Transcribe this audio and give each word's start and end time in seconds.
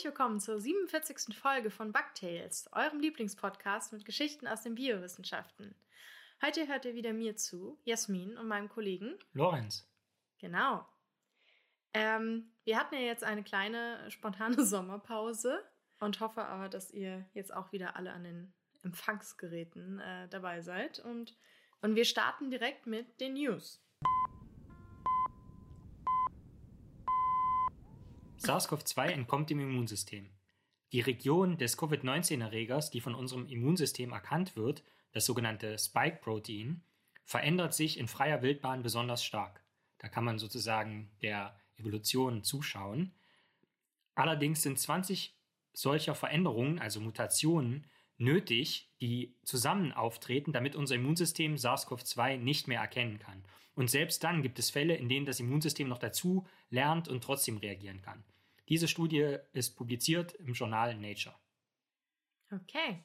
Herzlich 0.00 0.16
willkommen 0.16 0.40
zur 0.40 0.58
47. 0.58 1.36
Folge 1.36 1.70
von 1.70 1.92
Bugtails, 1.92 2.70
eurem 2.72 3.00
Lieblingspodcast 3.00 3.92
mit 3.92 4.06
Geschichten 4.06 4.46
aus 4.46 4.62
den 4.62 4.74
Biowissenschaften. 4.74 5.74
Heute 6.40 6.66
hört 6.68 6.86
ihr 6.86 6.94
wieder 6.94 7.12
mir 7.12 7.36
zu, 7.36 7.78
Jasmin 7.84 8.38
und 8.38 8.48
meinem 8.48 8.70
Kollegen 8.70 9.18
Lorenz. 9.34 9.86
Genau. 10.38 10.88
Ähm, 11.92 12.50
wir 12.64 12.78
hatten 12.78 12.94
ja 12.94 13.02
jetzt 13.02 13.24
eine 13.24 13.42
kleine 13.42 14.10
spontane 14.10 14.64
Sommerpause 14.64 15.62
und 15.98 16.18
hoffe 16.20 16.46
aber, 16.46 16.70
dass 16.70 16.90
ihr 16.90 17.28
jetzt 17.34 17.52
auch 17.52 17.70
wieder 17.70 17.94
alle 17.96 18.12
an 18.12 18.24
den 18.24 18.54
Empfangsgeräten 18.82 20.00
äh, 20.00 20.28
dabei 20.30 20.62
seid. 20.62 21.00
Und, 21.00 21.36
und 21.82 21.94
wir 21.94 22.06
starten 22.06 22.50
direkt 22.50 22.86
mit 22.86 23.20
den 23.20 23.34
News. 23.34 23.84
SARS-CoV-2 28.42 29.08
entkommt 29.08 29.50
dem 29.50 29.60
Immunsystem. 29.60 30.30
Die 30.92 31.00
Region 31.00 31.58
des 31.58 31.76
Covid-19-Erregers, 31.76 32.90
die 32.90 33.02
von 33.02 33.14
unserem 33.14 33.46
Immunsystem 33.46 34.12
erkannt 34.12 34.56
wird, 34.56 34.82
das 35.12 35.26
sogenannte 35.26 35.78
Spike-Protein, 35.78 36.82
verändert 37.24 37.74
sich 37.74 37.98
in 37.98 38.08
freier 38.08 38.40
Wildbahn 38.40 38.82
besonders 38.82 39.22
stark. 39.22 39.62
Da 39.98 40.08
kann 40.08 40.24
man 40.24 40.38
sozusagen 40.38 41.10
der 41.20 41.54
Evolution 41.76 42.42
zuschauen. 42.42 43.12
Allerdings 44.14 44.62
sind 44.62 44.78
20 44.78 45.36
solcher 45.74 46.14
Veränderungen, 46.14 46.78
also 46.78 47.00
Mutationen, 47.00 47.86
nötig, 48.20 48.90
die 49.00 49.34
zusammen 49.44 49.92
auftreten, 49.92 50.52
damit 50.52 50.76
unser 50.76 50.94
Immunsystem 50.94 51.56
SARS-CoV-2 51.56 52.36
nicht 52.36 52.68
mehr 52.68 52.80
erkennen 52.80 53.18
kann. 53.18 53.44
Und 53.74 53.90
selbst 53.90 54.22
dann 54.24 54.42
gibt 54.42 54.58
es 54.58 54.70
Fälle, 54.70 54.96
in 54.96 55.08
denen 55.08 55.26
das 55.26 55.40
Immunsystem 55.40 55.88
noch 55.88 55.98
dazu 55.98 56.46
lernt 56.68 57.08
und 57.08 57.24
trotzdem 57.24 57.56
reagieren 57.58 58.02
kann. 58.02 58.24
Diese 58.68 58.88
Studie 58.88 59.38
ist 59.52 59.76
publiziert 59.76 60.34
im 60.34 60.52
Journal 60.52 60.96
Nature. 60.96 61.34
Okay. 62.52 63.04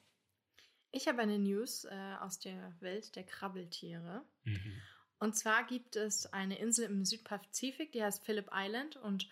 Ich 0.92 1.08
habe 1.08 1.22
eine 1.22 1.40
News 1.40 1.86
äh, 1.86 2.16
aus 2.22 2.40
der 2.40 2.76
Welt 2.80 3.16
der 3.16 3.24
Krabbeltiere. 3.24 4.24
Mhm. 4.44 4.82
Und 5.20 5.36
zwar 5.36 5.66
gibt 5.66 5.96
es 5.96 6.26
eine 6.28 6.58
Insel 6.60 6.86
im 6.90 7.06
Südpazifik, 7.06 7.92
die 7.92 8.04
heißt 8.04 8.26
Phillip 8.26 8.50
Island. 8.54 8.96
Und 8.98 9.28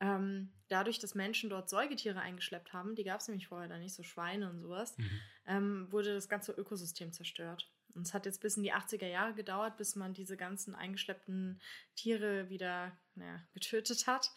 ähm, 0.00 0.52
dadurch, 0.68 0.98
dass 0.98 1.14
Menschen 1.14 1.50
dort 1.50 1.70
Säugetiere 1.70 2.20
eingeschleppt 2.20 2.72
haben, 2.72 2.94
die 2.94 3.04
gab 3.04 3.20
es 3.20 3.28
nämlich 3.28 3.48
vorher 3.48 3.68
da 3.68 3.78
nicht, 3.78 3.94
so 3.94 4.02
Schweine 4.02 4.50
und 4.50 4.60
sowas, 4.60 4.96
mhm. 4.98 5.20
ähm, 5.46 5.92
wurde 5.92 6.14
das 6.14 6.28
ganze 6.28 6.52
Ökosystem 6.52 7.12
zerstört. 7.12 7.70
Und 7.94 8.06
es 8.06 8.12
hat 8.12 8.26
jetzt 8.26 8.42
bis 8.42 8.58
in 8.58 8.62
die 8.62 8.74
80er 8.74 9.06
Jahre 9.06 9.32
gedauert, 9.32 9.78
bis 9.78 9.96
man 9.96 10.12
diese 10.12 10.36
ganzen 10.36 10.74
eingeschleppten 10.74 11.60
Tiere 11.94 12.50
wieder 12.50 12.96
naja, 13.14 13.42
getötet 13.54 14.06
hat. 14.06 14.32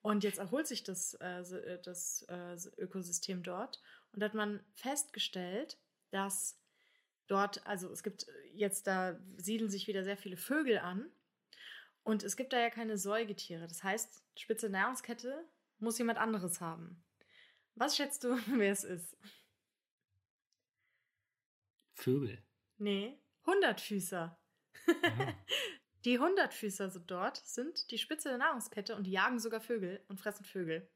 Und 0.00 0.24
jetzt 0.24 0.38
erholt 0.38 0.66
sich 0.66 0.84
das, 0.84 1.14
äh, 1.14 1.40
äh 1.40 1.82
das 1.82 2.22
äh, 2.28 2.56
Ökosystem 2.78 3.42
dort. 3.42 3.82
Und 4.12 4.20
da 4.20 4.26
hat 4.26 4.34
man 4.34 4.60
festgestellt, 4.74 5.78
dass 6.10 6.58
dort, 7.26 7.66
also 7.66 7.90
es 7.90 8.02
gibt 8.02 8.26
jetzt, 8.54 8.86
da 8.86 9.18
siedeln 9.36 9.70
sich 9.70 9.86
wieder 9.86 10.04
sehr 10.04 10.16
viele 10.16 10.36
Vögel 10.36 10.78
an. 10.78 11.10
Und 12.04 12.22
es 12.22 12.36
gibt 12.36 12.52
da 12.52 12.60
ja 12.60 12.70
keine 12.70 12.98
Säugetiere. 12.98 13.66
Das 13.66 13.82
heißt, 13.82 14.22
spitze 14.38 14.68
Nahrungskette 14.68 15.48
muss 15.78 15.98
jemand 15.98 16.18
anderes 16.18 16.60
haben. 16.60 17.02
Was 17.74 17.96
schätzt 17.96 18.22
du, 18.24 18.38
wer 18.46 18.72
es 18.72 18.84
ist? 18.84 19.16
Vögel. 21.94 22.42
Nee, 22.76 23.18
Hundertfüßer. 23.46 24.38
die 26.04 26.18
Hundertfüßer 26.18 26.90
so 26.90 26.98
dort 26.98 27.38
sind 27.38 27.90
die 27.90 27.98
Spitze 27.98 28.28
der 28.28 28.38
Nahrungskette 28.38 28.94
und 28.94 29.04
die 29.04 29.12
jagen 29.12 29.38
sogar 29.38 29.60
Vögel 29.60 30.04
und 30.08 30.20
fressen 30.20 30.44
Vögel. 30.44 30.90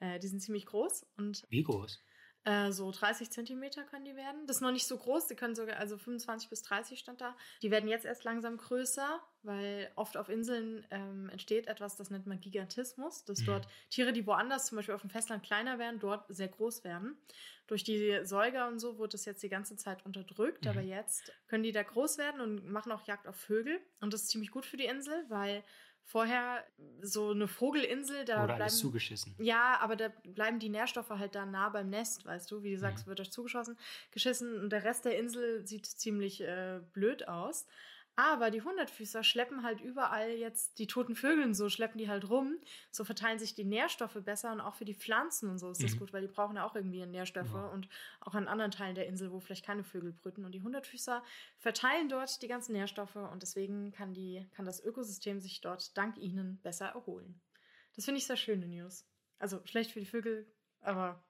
Äh, 0.00 0.18
die 0.18 0.28
sind 0.28 0.40
ziemlich 0.40 0.66
groß 0.66 1.06
und. 1.16 1.44
Wie 1.48 1.62
groß? 1.62 2.02
Äh, 2.46 2.70
so 2.70 2.92
30 2.92 3.28
Zentimeter 3.30 3.82
können 3.82 4.04
die 4.04 4.14
werden. 4.14 4.46
Das 4.46 4.58
ist 4.58 4.62
noch 4.62 4.70
nicht 4.70 4.86
so 4.86 4.96
groß. 4.96 5.26
Die 5.26 5.34
können 5.34 5.56
sogar, 5.56 5.78
also 5.78 5.98
25 5.98 6.48
bis 6.48 6.62
30 6.62 6.96
stand 6.96 7.20
da. 7.20 7.36
Die 7.60 7.72
werden 7.72 7.88
jetzt 7.88 8.04
erst 8.04 8.22
langsam 8.22 8.56
größer, 8.56 9.20
weil 9.42 9.90
oft 9.96 10.16
auf 10.16 10.28
Inseln 10.28 10.86
ähm, 10.92 11.28
entsteht 11.30 11.66
etwas, 11.66 11.96
das 11.96 12.08
nennt 12.08 12.26
man 12.26 12.40
Gigantismus, 12.40 13.24
dass 13.24 13.40
mhm. 13.40 13.46
dort 13.46 13.68
Tiere, 13.90 14.12
die 14.12 14.28
woanders 14.28 14.66
zum 14.66 14.76
Beispiel 14.76 14.94
auf 14.94 15.00
dem 15.00 15.10
Festland 15.10 15.42
kleiner 15.42 15.80
werden, 15.80 15.98
dort 15.98 16.24
sehr 16.28 16.46
groß 16.46 16.84
werden. 16.84 17.18
Durch 17.66 17.82
die 17.82 18.20
Säuger 18.22 18.68
und 18.68 18.78
so 18.78 18.96
wurde 18.96 19.12
das 19.12 19.24
jetzt 19.24 19.42
die 19.42 19.48
ganze 19.48 19.74
Zeit 19.74 20.06
unterdrückt, 20.06 20.66
mhm. 20.66 20.70
aber 20.70 20.82
jetzt 20.82 21.32
können 21.48 21.64
die 21.64 21.72
da 21.72 21.82
groß 21.82 22.16
werden 22.16 22.40
und 22.40 22.70
machen 22.70 22.92
auch 22.92 23.04
Jagd 23.08 23.26
auf 23.26 23.34
Vögel. 23.34 23.80
Und 24.00 24.12
das 24.14 24.22
ist 24.22 24.28
ziemlich 24.28 24.52
gut 24.52 24.66
für 24.66 24.76
die 24.76 24.86
Insel, 24.86 25.24
weil 25.28 25.64
vorher 26.06 26.64
so 27.02 27.30
eine 27.30 27.48
Vogelinsel, 27.48 28.24
da 28.24 28.44
Oder 28.44 28.56
bleiben, 28.56 28.70
zugeschissen. 28.70 29.34
Ja, 29.38 29.78
aber 29.80 29.96
da 29.96 30.08
bleiben 30.24 30.60
die 30.60 30.68
Nährstoffe 30.68 31.10
halt 31.10 31.34
da 31.34 31.44
nah 31.44 31.68
beim 31.68 31.90
Nest, 31.90 32.24
weißt 32.24 32.50
du, 32.50 32.62
wie 32.62 32.70
du 32.70 32.78
sagst, 32.78 33.06
mhm. 33.06 33.10
wird 33.10 33.20
euch 33.20 33.32
zugeschossen, 33.32 33.76
geschissen 34.12 34.60
und 34.60 34.70
der 34.70 34.84
Rest 34.84 35.04
der 35.04 35.18
Insel 35.18 35.66
sieht 35.66 35.84
ziemlich 35.84 36.40
äh, 36.40 36.80
blöd 36.92 37.26
aus. 37.26 37.66
Aber 38.18 38.50
die 38.50 38.62
Hundertfüßer 38.62 39.22
schleppen 39.22 39.62
halt 39.62 39.82
überall 39.82 40.30
jetzt 40.30 40.78
die 40.78 40.86
toten 40.86 41.14
Vögel 41.14 41.54
so, 41.54 41.68
schleppen 41.68 41.98
die 41.98 42.08
halt 42.08 42.28
rum. 42.30 42.58
So 42.90 43.04
verteilen 43.04 43.38
sich 43.38 43.54
die 43.54 43.64
Nährstoffe 43.64 44.18
besser 44.24 44.52
und 44.52 44.60
auch 44.62 44.74
für 44.74 44.86
die 44.86 44.94
Pflanzen 44.94 45.50
und 45.50 45.58
so 45.58 45.70
ist 45.70 45.82
das 45.82 45.94
mhm. 45.94 45.98
gut, 45.98 46.12
weil 46.14 46.22
die 46.22 46.28
brauchen 46.28 46.56
ja 46.56 46.66
auch 46.66 46.74
irgendwie 46.74 47.04
Nährstoffe 47.04 47.52
ja. 47.52 47.66
und 47.66 47.90
auch 48.20 48.34
an 48.34 48.48
anderen 48.48 48.70
Teilen 48.70 48.94
der 48.94 49.06
Insel, 49.06 49.32
wo 49.32 49.38
vielleicht 49.38 49.66
keine 49.66 49.84
Vögel 49.84 50.12
brüten. 50.12 50.46
Und 50.46 50.52
die 50.52 50.62
Hundertfüßer 50.62 51.22
verteilen 51.58 52.08
dort 52.08 52.40
die 52.40 52.48
ganzen 52.48 52.72
Nährstoffe 52.72 53.16
und 53.16 53.42
deswegen 53.42 53.92
kann, 53.92 54.14
die, 54.14 54.46
kann 54.52 54.64
das 54.64 54.82
Ökosystem 54.82 55.38
sich 55.38 55.60
dort 55.60 55.96
dank 55.98 56.16
ihnen 56.16 56.58
besser 56.62 56.86
erholen. 56.86 57.38
Das 57.96 58.06
finde 58.06 58.18
ich 58.18 58.26
sehr 58.26 58.36
schöne 58.36 58.66
News. 58.66 59.06
Also 59.38 59.60
schlecht 59.66 59.90
für 59.90 60.00
die 60.00 60.06
Vögel, 60.06 60.50
aber 60.80 61.22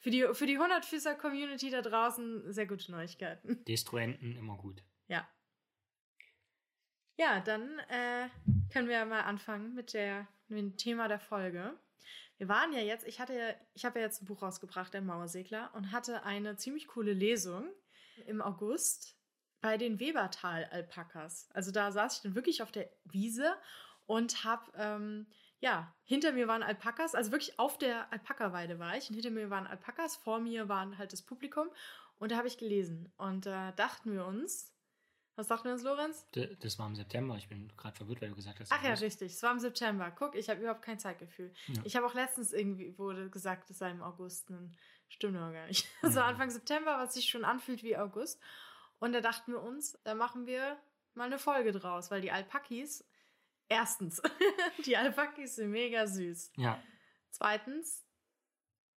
für 0.00 0.10
die, 0.10 0.24
für 0.32 0.46
die 0.46 0.58
Hundertfüßer-Community 0.58 1.70
da 1.70 1.82
draußen 1.82 2.52
sehr 2.52 2.66
gute 2.66 2.92
Neuigkeiten. 2.92 3.64
Destruenten 3.64 4.36
immer 4.36 4.56
gut. 4.56 4.84
Ja. 7.18 7.40
Dann 7.40 7.78
äh, 7.90 8.28
können 8.72 8.88
wir 8.88 9.04
mal 9.04 9.22
anfangen 9.22 9.74
mit, 9.74 9.92
der, 9.92 10.26
mit 10.48 10.58
dem 10.58 10.76
Thema 10.76 11.08
der 11.08 11.20
Folge. 11.20 11.78
Wir 12.38 12.48
waren 12.48 12.72
ja 12.72 12.80
jetzt, 12.80 13.06
ich 13.06 13.20
hatte, 13.20 13.56
ich 13.74 13.84
habe 13.84 13.98
ja 13.98 14.06
jetzt 14.06 14.22
ein 14.22 14.26
Buch 14.26 14.42
rausgebracht, 14.42 14.94
der 14.94 15.02
Mauersegler, 15.02 15.70
und 15.74 15.90
hatte 15.90 16.22
eine 16.22 16.56
ziemlich 16.56 16.86
coole 16.86 17.12
Lesung 17.12 17.68
im 18.26 18.40
August 18.40 19.16
bei 19.60 19.76
den 19.76 19.98
Webertal-Alpakas. 19.98 21.50
Also 21.52 21.72
da 21.72 21.90
saß 21.90 22.16
ich 22.16 22.22
dann 22.22 22.36
wirklich 22.36 22.62
auf 22.62 22.70
der 22.70 22.88
Wiese 23.04 23.52
und 24.06 24.44
habe, 24.44 24.70
ähm, 24.76 25.26
ja, 25.58 25.92
hinter 26.04 26.30
mir 26.30 26.46
waren 26.46 26.62
Alpakas, 26.62 27.16
also 27.16 27.32
wirklich 27.32 27.58
auf 27.58 27.76
der 27.76 28.12
Alpaka-Weide 28.12 28.78
war 28.78 28.96
ich 28.96 29.08
und 29.10 29.16
hinter 29.16 29.30
mir 29.30 29.50
waren 29.50 29.66
Alpakas, 29.66 30.14
vor 30.14 30.38
mir 30.38 30.68
waren 30.68 30.96
halt 30.96 31.12
das 31.12 31.22
Publikum 31.22 31.68
und 32.20 32.30
da 32.30 32.36
habe 32.36 32.46
ich 32.46 32.58
gelesen 32.58 33.12
und 33.16 33.46
da 33.46 33.70
äh, 33.70 33.72
dachten 33.74 34.12
wir 34.12 34.24
uns, 34.24 34.72
was 35.38 35.46
sagt 35.46 35.64
mir 35.64 35.70
das, 35.70 35.84
Lorenz? 35.84 36.26
Das 36.60 36.80
war 36.80 36.88
im 36.88 36.96
September. 36.96 37.36
Ich 37.36 37.48
bin 37.48 37.72
gerade 37.76 37.96
verwirrt, 37.96 38.20
weil 38.20 38.30
du 38.30 38.34
gesagt 38.34 38.58
hast. 38.58 38.72
Ach 38.72 38.82
ja, 38.82 38.94
richtig. 38.94 39.32
Es 39.32 39.42
war 39.44 39.52
im 39.52 39.60
September. 39.60 40.10
Guck, 40.10 40.34
ich 40.34 40.50
habe 40.50 40.60
überhaupt 40.60 40.82
kein 40.82 40.98
Zeitgefühl. 40.98 41.54
Ja. 41.68 41.80
Ich 41.84 41.94
habe 41.94 42.04
auch 42.06 42.14
letztens 42.14 42.52
irgendwie 42.52 42.98
wurde 42.98 43.30
gesagt, 43.30 43.70
es 43.70 43.78
sei 43.78 43.92
im 43.92 44.02
August. 44.02 44.52
Stimmt 45.08 45.36
aber 45.36 45.52
gar 45.52 45.66
nicht. 45.68 45.86
Es 46.02 46.16
war 46.16 46.24
Anfang 46.24 46.50
September, 46.50 46.98
was 46.98 47.14
sich 47.14 47.30
schon 47.30 47.44
anfühlt 47.44 47.84
wie 47.84 47.96
August. 47.96 48.40
Und 48.98 49.12
da 49.12 49.20
dachten 49.20 49.52
wir 49.52 49.62
uns, 49.62 49.96
da 50.02 50.16
machen 50.16 50.46
wir 50.46 50.76
mal 51.14 51.26
eine 51.26 51.38
Folge 51.38 51.70
draus, 51.70 52.10
weil 52.10 52.20
die 52.20 52.32
Alpakis, 52.32 53.04
erstens, 53.68 54.20
die 54.86 54.96
Alpakis 54.96 55.54
sind 55.54 55.70
mega 55.70 56.08
süß. 56.08 56.50
Ja. 56.56 56.82
Zweitens, 57.30 58.04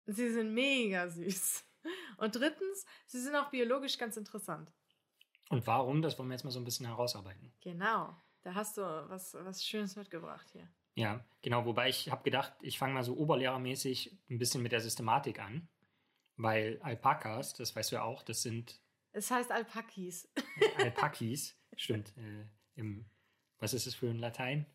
sie 0.08 0.32
sind 0.32 0.56
mega 0.56 1.08
süß. 1.08 1.64
Und 2.18 2.36
drittens, 2.36 2.86
sie 3.06 3.22
sind 3.22 3.36
auch 3.36 3.52
biologisch 3.52 4.00
ganz 4.00 4.18
interessant. 4.18 4.72
Und 5.52 5.68
warum, 5.68 6.02
das 6.02 6.18
wollen 6.18 6.30
wir 6.30 6.36
jetzt 6.36 6.44
mal 6.44 6.52
so 6.52 6.60
ein 6.60 6.66
bisschen 6.66 6.86
herausarbeiten. 6.86 7.54
Genau, 7.62 8.16
da 8.42 8.56
hast 8.56 8.78
du 8.78 8.82
was, 8.82 9.34
was 9.34 9.64
Schönes 9.66 9.96
mitgebracht 9.96 10.48
hier. 10.52 10.68
Ja, 10.96 11.24
genau, 11.42 11.66
wobei 11.66 11.90
ich 11.90 12.10
habe 12.10 12.24
gedacht, 12.24 12.54
ich 12.62 12.78
fange 12.78 12.94
mal 12.94 13.04
so 13.04 13.16
oberlehrermäßig 13.16 14.18
ein 14.30 14.40
bisschen 14.40 14.62
mit 14.64 14.72
der 14.72 14.82
Systematik 14.82 15.40
an, 15.40 15.68
weil 16.38 16.80
Alpakas, 16.82 17.54
das 17.54 17.76
weißt 17.76 17.92
du 17.92 17.96
ja 17.98 18.04
auch, 18.04 18.24
das 18.24 18.42
sind... 18.42 18.82
Es 19.14 19.30
heißt 19.30 19.52
Alpakis. 19.52 20.30
Alpakis, 20.78 21.58
stimmt. 21.76 22.14
Äh, 22.18 22.46
im, 22.76 23.06
was 23.60 23.74
ist 23.74 23.88
es 23.88 23.96
für 23.96 24.10
ein 24.10 24.20
Latein? 24.20 24.66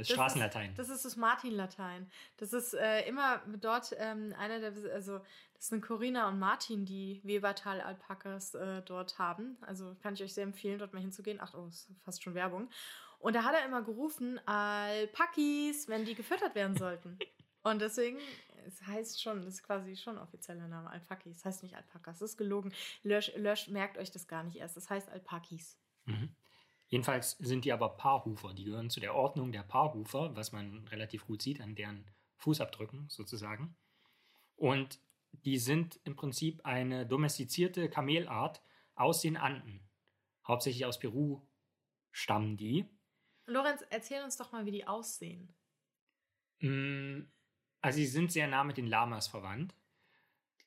Das, 0.00 0.08
das 0.08 0.14
Straßenlatein. 0.16 0.70
Ist, 0.70 0.78
das 0.78 0.88
ist 0.88 1.04
das 1.04 1.16
Martin-Latein. 1.16 2.10
Das 2.38 2.52
ist 2.52 2.74
äh, 2.74 3.06
immer 3.06 3.42
dort 3.60 3.94
ähm, 3.98 4.34
einer 4.38 4.58
der, 4.60 4.72
also 4.94 5.20
das 5.54 5.68
sind 5.68 5.82
Corinna 5.82 6.28
und 6.28 6.38
Martin, 6.38 6.86
die 6.86 7.20
Webertal-Alpakas 7.22 8.54
äh, 8.54 8.82
dort 8.82 9.18
haben. 9.18 9.58
Also 9.60 9.94
kann 10.02 10.14
ich 10.14 10.22
euch 10.22 10.32
sehr 10.32 10.44
empfehlen, 10.44 10.78
dort 10.78 10.94
mal 10.94 11.00
hinzugehen. 11.00 11.38
Ach, 11.40 11.52
oh, 11.54 11.66
ist 11.66 11.90
fast 12.02 12.22
schon 12.22 12.34
Werbung. 12.34 12.70
Und 13.18 13.36
da 13.36 13.44
hat 13.44 13.54
er 13.54 13.66
immer 13.66 13.82
gerufen, 13.82 14.40
Alpakis, 14.46 15.86
wenn 15.88 16.06
die 16.06 16.14
gefüttert 16.14 16.54
werden 16.54 16.76
sollten. 16.76 17.18
Und 17.62 17.82
deswegen, 17.82 18.18
es 18.66 18.86
heißt 18.86 19.20
schon, 19.20 19.42
das 19.42 19.54
ist 19.54 19.62
quasi 19.62 19.96
schon 19.96 20.16
offizieller 20.16 20.66
Name, 20.66 20.88
Alpakis. 20.88 21.36
Das 21.36 21.44
heißt 21.44 21.62
nicht 21.62 21.76
Alpakas, 21.76 22.20
das 22.20 22.30
ist 22.30 22.36
gelogen. 22.38 22.72
Lösch, 23.02 23.30
lösch, 23.36 23.68
merkt 23.68 23.98
euch 23.98 24.10
das 24.10 24.26
gar 24.26 24.42
nicht 24.42 24.56
erst. 24.56 24.78
Das 24.78 24.88
heißt 24.88 25.10
Alpakis. 25.10 25.76
Mhm. 26.06 26.34
Jedenfalls 26.90 27.38
sind 27.38 27.64
die 27.64 27.72
aber 27.72 27.96
Paarhufer. 27.96 28.52
Die 28.52 28.64
gehören 28.64 28.90
zu 28.90 28.98
der 28.98 29.14
Ordnung 29.14 29.52
der 29.52 29.62
Paarhufer, 29.62 30.34
was 30.34 30.50
man 30.50 30.86
relativ 30.88 31.24
gut 31.24 31.40
sieht 31.40 31.60
an 31.60 31.76
deren 31.76 32.04
Fußabdrücken 32.38 33.08
sozusagen. 33.08 33.76
Und 34.56 35.00
die 35.32 35.58
sind 35.58 36.00
im 36.02 36.16
Prinzip 36.16 36.60
eine 36.64 37.06
domestizierte 37.06 37.88
Kamelart 37.88 38.60
aus 38.96 39.20
den 39.20 39.36
Anden. 39.36 39.88
Hauptsächlich 40.46 40.84
aus 40.84 40.98
Peru 40.98 41.46
stammen 42.10 42.56
die. 42.56 42.88
Lorenz, 43.46 43.84
erzähl 43.90 44.24
uns 44.24 44.36
doch 44.36 44.50
mal, 44.50 44.66
wie 44.66 44.72
die 44.72 44.86
aussehen. 44.86 45.54
Mm, 46.58 47.22
also 47.80 47.96
sie 47.96 48.06
sind 48.06 48.32
sehr 48.32 48.48
nah 48.48 48.64
mit 48.64 48.76
den 48.76 48.88
Lamas 48.88 49.28
verwandt. 49.28 49.76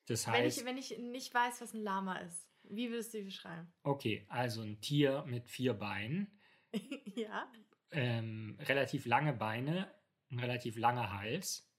Das 0.06 0.26
heißt, 0.26 0.66
wenn, 0.66 0.78
ich, 0.78 0.94
wenn 0.94 1.00
ich 1.02 1.12
nicht 1.12 1.34
weiß, 1.34 1.62
was 1.62 1.74
ein 1.74 1.84
Lama 1.84 2.16
ist, 2.20 2.48
wie 2.70 2.90
würdest 2.90 3.14
du 3.14 3.20
die 3.20 3.26
beschreiben? 3.26 3.72
Okay, 3.84 4.26
also 4.30 4.62
ein 4.62 4.80
Tier 4.82 5.24
mit 5.28 5.50
vier 5.50 5.74
Beinen. 5.74 6.40
ja. 7.16 7.52
Ähm, 7.92 8.58
relativ 8.62 9.06
lange 9.06 9.34
Beine, 9.34 9.94
ein 10.32 10.40
relativ 10.40 10.78
langer 10.78 11.14
Hals, 11.14 11.70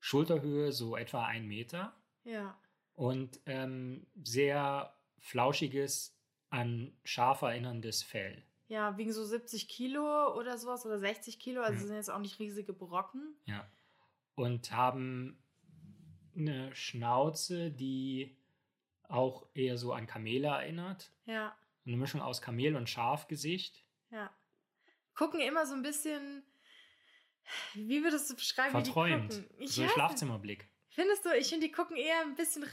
Schulterhöhe 0.00 0.72
so 0.72 0.96
etwa 0.96 1.24
ein 1.26 1.46
Meter. 1.46 1.94
Ja. 2.24 2.60
Und 2.94 3.40
ähm, 3.46 4.06
sehr 4.22 4.96
flauschiges, 5.20 6.18
an 6.50 6.96
Schaf 7.04 7.42
erinnerndes 7.42 8.02
Fell. 8.02 8.42
Ja, 8.68 8.96
wiegen 8.98 9.12
so 9.12 9.24
70 9.24 9.68
Kilo 9.68 10.34
oder 10.36 10.58
sowas 10.58 10.84
oder 10.84 10.98
60 10.98 11.38
Kilo, 11.38 11.62
also 11.62 11.82
mhm. 11.82 11.86
sind 11.88 11.96
jetzt 11.96 12.10
auch 12.10 12.18
nicht 12.18 12.38
riesige 12.38 12.72
Brocken. 12.72 13.34
Ja. 13.44 13.66
Und 14.34 14.72
haben 14.72 15.42
eine 16.36 16.74
Schnauze, 16.74 17.70
die 17.70 18.37
auch 19.08 19.46
eher 19.54 19.76
so 19.78 19.92
an 19.92 20.06
Kamele 20.06 20.48
erinnert. 20.48 21.10
Ja. 21.24 21.56
Eine 21.86 21.96
Mischung 21.96 22.20
aus 22.20 22.42
Kamel 22.42 22.76
und 22.76 22.88
Schafgesicht. 22.88 23.84
Ja. 24.10 24.30
Gucken 25.14 25.40
immer 25.40 25.66
so 25.66 25.74
ein 25.74 25.82
bisschen, 25.82 26.44
wie 27.74 28.02
würdest 28.02 28.30
du 28.30 28.34
beschreiben, 28.36 28.70
Verträumt. 28.70 29.32
wie 29.32 29.36
die 29.36 29.42
gucken? 29.42 29.56
Ich 29.58 29.72
so 29.72 29.82
ein 29.82 29.88
Schlafzimmerblick. 29.88 30.68
Findest 30.90 31.24
du, 31.24 31.30
ich 31.30 31.48
finde, 31.48 31.66
die 31.66 31.72
gucken 31.72 31.96
eher 31.96 32.22
ein 32.22 32.34
bisschen. 32.34 32.66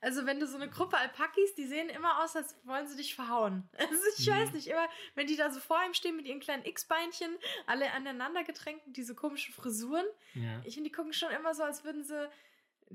Also, 0.00 0.24
wenn 0.24 0.40
du 0.40 0.46
so 0.46 0.56
eine 0.56 0.70
Gruppe 0.70 0.96
Alpakis, 0.96 1.54
die 1.54 1.66
sehen 1.66 1.90
immer 1.90 2.24
aus, 2.24 2.34
als 2.34 2.56
wollen 2.64 2.86
sie 2.86 2.96
dich 2.96 3.14
verhauen. 3.14 3.68
Also, 3.78 4.02
ich 4.16 4.26
mhm. 4.26 4.32
weiß 4.32 4.52
nicht, 4.52 4.68
immer, 4.68 4.88
wenn 5.16 5.26
die 5.26 5.36
da 5.36 5.50
so 5.50 5.60
vor 5.60 5.78
ihm 5.86 5.92
stehen 5.92 6.16
mit 6.16 6.26
ihren 6.26 6.40
kleinen 6.40 6.64
X-Beinchen, 6.64 7.36
alle 7.66 7.92
aneinander 7.92 8.42
getränkt, 8.44 8.82
diese 8.86 9.14
komischen 9.14 9.52
Frisuren. 9.52 10.06
Ja. 10.32 10.62
Ich 10.64 10.74
finde, 10.74 10.88
die 10.88 10.96
gucken 10.96 11.12
schon 11.12 11.30
immer 11.30 11.54
so, 11.54 11.62
als 11.62 11.84
würden 11.84 12.04
sie 12.04 12.30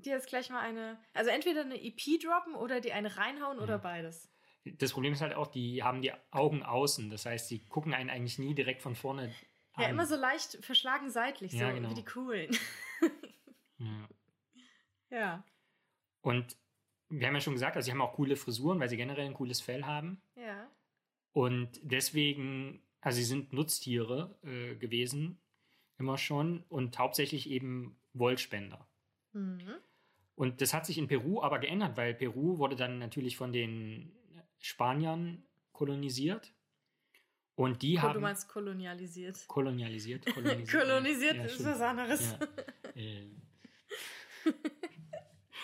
dir 0.02 0.14
jetzt 0.14 0.28
gleich 0.28 0.50
mal 0.50 0.62
eine. 0.62 1.00
Also, 1.14 1.30
entweder 1.30 1.62
eine 1.62 1.82
EP 1.82 2.20
droppen 2.22 2.56
oder 2.56 2.82
die 2.82 2.94
eine 2.94 3.18
reinhauen 3.18 3.58
ja. 3.58 3.64
oder 3.64 3.80
beides. 3.80 4.30
Das 4.64 4.92
Problem 4.92 5.14
ist 5.14 5.22
halt 5.22 5.34
auch, 5.34 5.48
die 5.48 5.84
haben 5.84 6.02
die 6.02 6.12
Augen 6.32 6.64
außen. 6.64 7.10
Das 7.10 7.26
heißt, 7.26 7.50
die 7.50 7.66
gucken 7.66 7.94
einen 7.94 8.10
eigentlich 8.10 8.40
nie 8.40 8.54
direkt 8.54 8.82
von 8.82 8.96
vorne 8.96 9.34
an. 9.74 9.84
Ja, 9.84 9.90
immer 9.90 10.06
so 10.06 10.16
leicht 10.16 10.64
verschlagen 10.66 11.10
seitlich, 11.10 11.52
so 11.52 11.60
ja, 11.60 11.72
genau. 11.72 11.90
wie 11.90 11.94
die 11.96 12.06
coolen. 12.06 12.58
ja. 13.78 13.88
Ja. 15.10 15.46
Und 16.22 16.58
wir 17.10 17.28
haben 17.28 17.36
ja 17.36 17.42
schon 17.42 17.54
gesagt, 17.54 17.76
also 17.76 17.86
sie 17.86 17.92
haben 17.92 18.02
auch 18.02 18.14
coole 18.14 18.36
Frisuren, 18.36 18.80
weil 18.80 18.90
sie 18.90 18.98
generell 18.98 19.26
ein 19.26 19.34
cooles 19.34 19.62
Fell 19.62 19.86
haben. 19.86 20.22
Ja. 20.36 20.70
Und 21.32 21.80
deswegen, 21.84 22.84
also 23.00 23.18
sie 23.18 23.24
sind 23.24 23.54
Nutztiere 23.54 24.38
äh, 24.44 24.76
gewesen, 24.76 25.40
immer 25.98 26.18
schon, 26.18 26.64
und 26.70 26.98
hauptsächlich 27.00 27.50
eben 27.50 27.98
Wollspender. 28.14 28.88
Mhm. 29.34 29.76
Und 30.38 30.62
das 30.62 30.72
hat 30.76 30.86
sich 30.86 31.00
in 31.00 31.08
Peru 31.08 31.42
aber 31.42 31.58
geändert, 31.58 31.98
weil 31.98 32.14
Peru 32.14 32.60
wurde 32.60 32.76
dann 32.76 33.00
natürlich 33.00 33.36
von 33.38 33.52
den 33.52 34.12
Spaniern 34.60 35.44
kolonisiert. 35.72 36.54
Und 37.56 37.82
die 37.82 37.98
oh, 37.98 38.02
haben. 38.04 38.14
Du 38.14 38.20
meinst 38.20 38.48
kolonialisiert. 38.48 39.48
Kolonialisiert. 39.48 40.26
Kolonisiert, 40.34 40.70
kolonisiert 40.70 41.36
ja, 41.38 41.44
ist 41.44 41.66
was 41.66 41.82
anderes. 41.82 42.38
Ja. 42.94 43.02
Äh. 43.02 43.28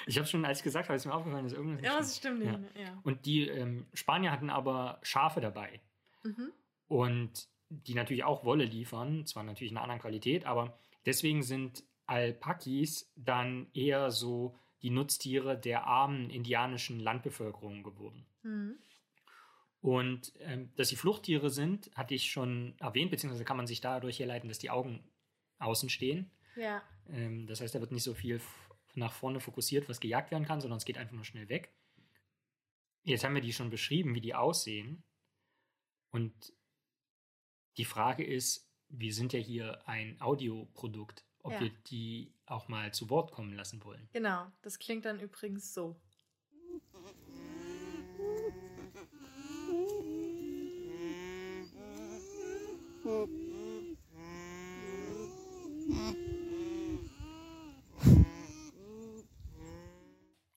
Ich 0.07 0.17
habe 0.17 0.27
schon, 0.27 0.43
als 0.43 0.57
ich 0.57 0.63
gesagt 0.63 0.89
habe, 0.89 0.97
ist 0.97 1.05
mir 1.05 1.13
aufgefallen, 1.13 1.43
dass 1.45 1.53
irgendwas. 1.53 1.85
Ja, 1.85 1.97
das 1.99 2.17
stimmt. 2.17 2.43
Ja. 2.43 2.59
ja. 2.75 2.99
Und 3.03 3.27
die 3.27 3.47
ähm, 3.47 3.85
Spanier 3.93 4.31
hatten 4.31 4.49
aber 4.49 4.99
Schafe 5.03 5.39
dabei. 5.39 5.81
Mhm. 6.23 6.51
Und 6.87 7.47
die 7.69 7.93
natürlich 7.93 8.23
auch 8.23 8.43
Wolle 8.43 8.65
liefern, 8.65 9.27
zwar 9.27 9.43
natürlich 9.43 9.71
in 9.71 9.77
einer 9.77 9.83
anderen 9.83 10.01
Qualität, 10.01 10.45
aber 10.45 10.77
deswegen 11.05 11.43
sind 11.43 11.83
Alpakis 12.05 13.13
dann 13.15 13.67
eher 13.73 14.11
so 14.11 14.57
die 14.83 14.89
Nutztiere 14.89 15.57
der 15.57 15.85
armen 15.85 16.29
indianischen 16.29 16.99
Landbevölkerung 16.99 17.83
geworden. 17.83 18.25
Mhm. 18.43 18.75
Und 19.81 20.31
ähm, 20.39 20.71
dass 20.75 20.89
sie 20.89 20.95
Fluchttiere 20.95 21.49
sind, 21.49 21.91
hatte 21.95 22.13
ich 22.13 22.31
schon 22.31 22.75
erwähnt, 22.79 23.11
beziehungsweise 23.11 23.43
kann 23.43 23.57
man 23.57 23.67
sich 23.67 23.81
dadurch 23.81 24.19
herleiten, 24.19 24.47
dass 24.47 24.59
die 24.59 24.69
Augen 24.69 25.03
außen 25.59 25.89
stehen. 25.89 26.31
Ja. 26.55 26.81
Ähm, 27.09 27.47
das 27.47 27.59
heißt, 27.59 27.75
da 27.75 27.81
wird 27.81 27.91
nicht 27.91 28.03
so 28.03 28.13
viel 28.13 28.39
nach 28.95 29.11
vorne 29.11 29.39
fokussiert, 29.39 29.89
was 29.89 29.99
gejagt 29.99 30.31
werden 30.31 30.45
kann, 30.45 30.61
sondern 30.61 30.77
es 30.77 30.85
geht 30.85 30.97
einfach 30.97 31.15
nur 31.15 31.25
schnell 31.25 31.49
weg. 31.49 31.73
Jetzt 33.03 33.23
haben 33.23 33.35
wir 33.35 33.41
die 33.41 33.53
schon 33.53 33.69
beschrieben, 33.69 34.15
wie 34.15 34.21
die 34.21 34.35
aussehen. 34.35 35.03
Und 36.11 36.53
die 37.77 37.85
Frage 37.85 38.23
ist, 38.23 38.69
wir 38.87 39.13
sind 39.13 39.33
ja 39.33 39.39
hier 39.39 39.87
ein 39.87 40.21
Audioprodukt, 40.21 41.25
ob 41.43 41.53
ja. 41.53 41.61
wir 41.61 41.69
die 41.87 42.33
auch 42.45 42.67
mal 42.67 42.93
zu 42.93 43.09
Wort 43.09 43.31
kommen 43.31 43.53
lassen 43.53 43.83
wollen. 43.83 44.09
Genau, 44.13 44.47
das 44.61 44.79
klingt 44.79 45.05
dann 45.05 45.19
übrigens 45.19 45.73
so. 45.73 45.95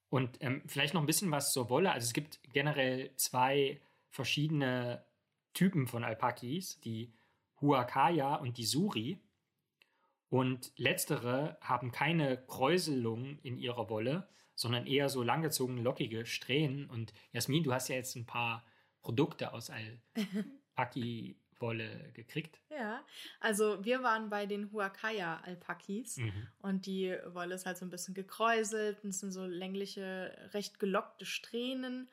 Und 0.09 0.39
ähm, 0.41 0.63
vielleicht 0.67 0.95
noch 0.95 1.03
ein 1.03 1.07
bisschen 1.07 1.31
was 1.31 1.53
zur 1.53 1.69
Wolle. 1.69 1.93
Also 1.93 2.07
es 2.07 2.13
gibt 2.13 2.41
generell 2.53 3.15
zwei 3.17 3.81
verschiedene 4.11 5.05
Typen 5.53 5.87
von 5.87 6.05
Alpakis, 6.05 6.81
die 6.81 7.13
Huacaya 7.61 8.37
und 8.37 8.57
die 8.57 8.65
Suri. 8.65 9.19
Und 10.29 10.73
letztere 10.77 11.57
haben 11.61 11.93
keine 11.93 12.37
Kräuselung 12.37 13.39
in 13.43 13.59
ihrer 13.59 13.89
Wolle, 13.91 14.29
sondern 14.55 14.87
eher 14.87 15.09
so 15.09 15.23
langgezogene, 15.23 15.83
lockige 15.83 16.27
Strähnen. 16.27 16.89
Und 16.91 17.13
Jasmin, 17.33 17.63
du 17.63 17.73
hast 17.73 17.89
ja 17.89 17.97
jetzt 17.97 18.17
ein 18.17 18.27
paar 18.27 18.65
Produkte 19.03 19.53
aus 19.53 19.71
Alpaki 19.71 21.39
Wolle 21.61 22.11
gekriegt? 22.13 22.61
Ja, 22.77 23.03
also 23.41 23.83
wir 23.87 24.03
waren 24.03 24.29
bei 24.29 24.45
den 24.45 24.71
Huacaya 24.71 25.41
Alpakis 25.41 26.19
mhm. 26.19 26.47
und 26.59 26.85
die 26.85 27.17
Wolle 27.29 27.55
ist 27.55 27.65
halt 27.65 27.79
so 27.79 27.87
ein 27.87 27.91
bisschen 27.91 28.13
gekräuselt 28.13 29.03
und 29.03 29.11
es 29.11 29.21
sind 29.21 29.33
so 29.33 29.47
längliche, 29.47 30.51
recht 30.53 30.79
gelockte 30.79 31.25
Strähnen 31.25 32.11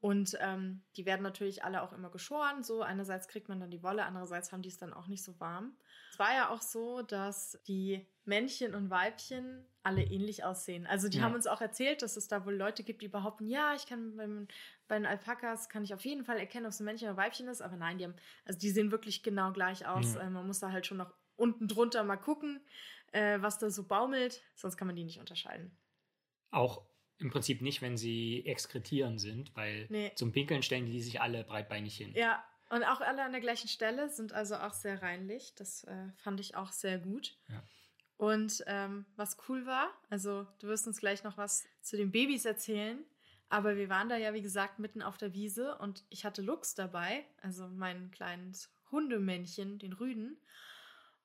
und 0.00 0.36
ähm, 0.40 0.82
die 0.96 1.04
werden 1.04 1.22
natürlich 1.22 1.62
alle 1.62 1.82
auch 1.82 1.92
immer 1.92 2.10
geschoren. 2.10 2.62
So 2.62 2.82
einerseits 2.82 3.28
kriegt 3.28 3.48
man 3.48 3.60
dann 3.60 3.70
die 3.70 3.82
Wolle, 3.82 4.04
andererseits 4.04 4.50
haben 4.50 4.62
die 4.62 4.70
es 4.70 4.78
dann 4.78 4.94
auch 4.94 5.08
nicht 5.08 5.22
so 5.22 5.38
warm. 5.40 5.76
Es 6.12 6.18
war 6.18 6.34
ja 6.34 6.48
auch 6.48 6.62
so, 6.62 7.02
dass 7.02 7.60
die 7.66 8.06
Männchen 8.24 8.74
und 8.74 8.88
Weibchen 8.88 9.66
alle 9.82 10.02
ähnlich 10.02 10.42
aussehen. 10.42 10.86
Also 10.86 11.08
die 11.08 11.18
ja. 11.18 11.24
haben 11.24 11.34
uns 11.34 11.46
auch 11.46 11.60
erzählt, 11.60 12.00
dass 12.00 12.16
es 12.16 12.28
da 12.28 12.46
wohl 12.46 12.54
Leute 12.54 12.82
gibt, 12.82 13.02
die 13.02 13.08
behaupten, 13.08 13.46
ja, 13.46 13.74
ich 13.74 13.86
kann 13.86 14.16
beim, 14.16 14.48
bei 14.88 14.96
den 14.96 15.06
Alpakas 15.06 15.68
kann 15.68 15.84
ich 15.84 15.92
auf 15.92 16.04
jeden 16.04 16.24
Fall 16.24 16.38
erkennen, 16.38 16.64
ob 16.66 16.72
es 16.72 16.80
ein 16.80 16.84
Männchen 16.84 17.08
oder 17.08 17.18
Weibchen 17.18 17.48
ist. 17.48 17.60
Aber 17.60 17.76
nein, 17.76 17.98
die 17.98 18.04
haben, 18.04 18.16
also 18.46 18.58
die 18.58 18.70
sehen 18.70 18.90
wirklich 18.90 19.22
genau 19.22 19.52
gleich 19.52 19.86
aus. 19.86 20.14
Ja. 20.14 20.22
Äh, 20.22 20.30
man 20.30 20.46
muss 20.46 20.60
da 20.60 20.72
halt 20.72 20.86
schon 20.86 20.98
noch 20.98 21.12
unten 21.36 21.68
drunter 21.68 22.04
mal 22.04 22.16
gucken, 22.16 22.60
äh, 23.12 23.40
was 23.40 23.58
da 23.58 23.70
so 23.70 23.84
baumelt. 23.84 24.42
Sonst 24.54 24.78
kann 24.78 24.86
man 24.86 24.96
die 24.96 25.04
nicht 25.04 25.20
unterscheiden. 25.20 25.76
Auch 26.50 26.89
im 27.20 27.30
Prinzip 27.30 27.60
nicht, 27.60 27.82
wenn 27.82 27.96
sie 27.96 28.44
exkretieren 28.46 29.18
sind, 29.18 29.54
weil 29.54 29.86
nee. 29.90 30.12
zum 30.14 30.32
Pinkeln 30.32 30.62
stellen 30.62 30.86
die 30.86 31.00
sich 31.02 31.20
alle 31.20 31.44
breitbeinig 31.44 31.96
hin. 31.96 32.12
Ja, 32.14 32.42
und 32.70 32.84
auch 32.84 33.00
alle 33.00 33.22
an 33.22 33.32
der 33.32 33.40
gleichen 33.40 33.68
Stelle 33.68 34.08
sind 34.08 34.32
also 34.32 34.56
auch 34.56 34.72
sehr 34.72 35.02
reinlich. 35.02 35.54
Das 35.56 35.84
äh, 35.84 36.08
fand 36.16 36.40
ich 36.40 36.56
auch 36.56 36.72
sehr 36.72 36.98
gut. 36.98 37.36
Ja. 37.48 37.62
Und 38.16 38.62
ähm, 38.66 39.06
was 39.16 39.36
cool 39.48 39.66
war, 39.66 39.90
also 40.08 40.46
du 40.60 40.68
wirst 40.68 40.86
uns 40.86 41.00
gleich 41.00 41.24
noch 41.24 41.36
was 41.36 41.66
zu 41.80 41.96
den 41.96 42.10
Babys 42.10 42.44
erzählen, 42.44 43.02
aber 43.48 43.76
wir 43.76 43.88
waren 43.88 44.08
da 44.08 44.16
ja, 44.16 44.34
wie 44.34 44.42
gesagt, 44.42 44.78
mitten 44.78 45.02
auf 45.02 45.18
der 45.18 45.32
Wiese 45.32 45.76
und 45.78 46.04
ich 46.10 46.24
hatte 46.24 46.42
Lux 46.42 46.74
dabei, 46.74 47.24
also 47.42 47.66
mein 47.68 48.10
kleines 48.10 48.70
Hundemännchen, 48.90 49.78
den 49.78 49.92
Rüden. 49.92 50.38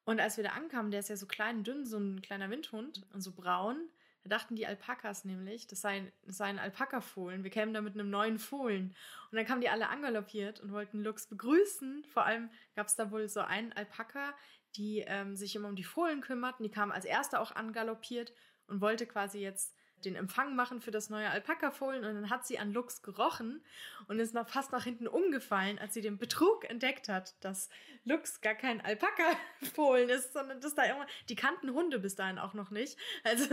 Und 0.05 0.19
als 0.19 0.37
wir 0.37 0.43
da 0.43 0.51
ankamen, 0.51 0.89
der 0.89 1.01
ist 1.01 1.09
ja 1.09 1.17
so 1.17 1.27
klein 1.27 1.57
und 1.57 1.67
dünn, 1.67 1.85
so 1.85 1.97
ein 1.97 2.21
kleiner 2.21 2.49
Windhund 2.49 3.05
und 3.13 3.21
so 3.21 3.33
braun, 3.33 3.89
da 4.25 4.37
dachten 4.37 4.55
die 4.55 4.65
Alpakas 4.65 5.23
nämlich, 5.23 5.67
das 5.67 5.81
sei, 5.81 6.11
das 6.23 6.37
sei 6.37 6.45
ein 6.45 6.57
Alpaka-Fohlen. 6.57 7.43
Wir 7.43 7.51
kämen 7.51 7.75
da 7.75 7.81
mit 7.81 7.93
einem 7.93 8.09
neuen 8.09 8.39
Fohlen. 8.39 8.95
Und 9.29 9.37
dann 9.37 9.45
kamen 9.45 9.61
die 9.61 9.69
alle 9.69 9.89
angaloppiert 9.89 10.59
und 10.61 10.71
wollten 10.71 11.03
Lux 11.03 11.27
begrüßen. 11.27 12.03
Vor 12.05 12.25
allem 12.25 12.49
gab 12.75 12.87
es 12.87 12.95
da 12.95 13.11
wohl 13.11 13.29
so 13.29 13.41
einen 13.41 13.71
Alpaka, 13.73 14.33
die 14.77 15.03
ähm, 15.05 15.35
sich 15.35 15.55
immer 15.55 15.67
um 15.67 15.75
die 15.75 15.83
Fohlen 15.83 16.21
kümmerten. 16.21 16.63
Die 16.63 16.71
kam 16.71 16.91
als 16.91 17.05
erste 17.05 17.39
auch 17.39 17.55
angaloppiert 17.55 18.33
und 18.65 18.81
wollte 18.81 19.05
quasi 19.05 19.37
jetzt 19.37 19.75
den 20.05 20.15
Empfang 20.15 20.55
machen 20.55 20.81
für 20.81 20.91
das 20.91 21.09
neue 21.09 21.29
Alpaka-Fohlen 21.29 22.05
und 22.05 22.15
dann 22.15 22.29
hat 22.29 22.45
sie 22.45 22.59
an 22.59 22.71
Lux 22.71 23.01
gerochen 23.01 23.63
und 24.07 24.19
ist 24.19 24.33
noch 24.33 24.47
fast 24.47 24.71
nach 24.71 24.83
hinten 24.83 25.07
umgefallen, 25.07 25.79
als 25.79 25.93
sie 25.93 26.01
den 26.01 26.17
Betrug 26.17 26.69
entdeckt 26.69 27.09
hat, 27.09 27.35
dass 27.43 27.69
Lux 28.03 28.41
gar 28.41 28.55
kein 28.55 28.81
Alpaka-Fohlen 28.81 30.09
ist, 30.09 30.33
sondern 30.33 30.61
dass 30.61 30.75
da 30.75 30.83
immer, 30.83 31.07
die 31.29 31.35
kannten 31.35 31.73
Hunde 31.73 31.99
bis 31.99 32.15
dahin 32.15 32.39
auch 32.39 32.53
noch 32.53 32.69
nicht. 32.69 32.97
Also 33.23 33.45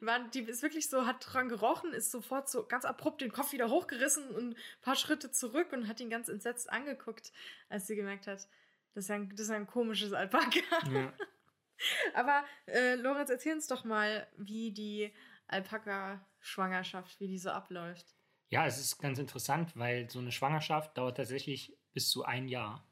waren, 0.00 0.30
die 0.32 0.40
ist 0.40 0.62
wirklich 0.62 0.88
so, 0.88 1.06
hat 1.06 1.24
dran 1.26 1.48
gerochen, 1.48 1.92
ist 1.92 2.10
sofort 2.10 2.50
so 2.50 2.66
ganz 2.66 2.84
abrupt 2.84 3.20
den 3.20 3.32
Kopf 3.32 3.52
wieder 3.52 3.70
hochgerissen 3.70 4.28
und 4.30 4.50
ein 4.50 4.56
paar 4.82 4.96
Schritte 4.96 5.30
zurück 5.30 5.72
und 5.72 5.88
hat 5.88 6.00
ihn 6.00 6.10
ganz 6.10 6.28
entsetzt 6.28 6.70
angeguckt, 6.70 7.32
als 7.68 7.86
sie 7.86 7.96
gemerkt 7.96 8.26
hat, 8.26 8.48
das 8.94 9.04
ist 9.04 9.10
ein, 9.10 9.28
das 9.30 9.40
ist 9.40 9.50
ein 9.50 9.66
komisches 9.66 10.12
Alpaka. 10.12 10.60
Ja. 10.92 11.12
Aber 12.14 12.44
äh, 12.66 12.96
Lorenz, 12.96 13.30
erzähl 13.30 13.54
uns 13.54 13.66
doch 13.66 13.84
mal, 13.84 14.26
wie 14.36 14.72
die 14.72 15.12
Alpaka-Schwangerschaft, 15.52 17.20
wie 17.20 17.28
die 17.28 17.38
so 17.38 17.50
abläuft. 17.50 18.14
Ja, 18.48 18.66
es 18.66 18.78
ist 18.78 18.98
ganz 18.98 19.18
interessant, 19.18 19.76
weil 19.76 20.10
so 20.10 20.18
eine 20.18 20.32
Schwangerschaft 20.32 20.96
dauert 20.98 21.16
tatsächlich 21.16 21.76
bis 21.92 22.10
zu 22.10 22.24
ein 22.24 22.48
Jahr. 22.48 22.84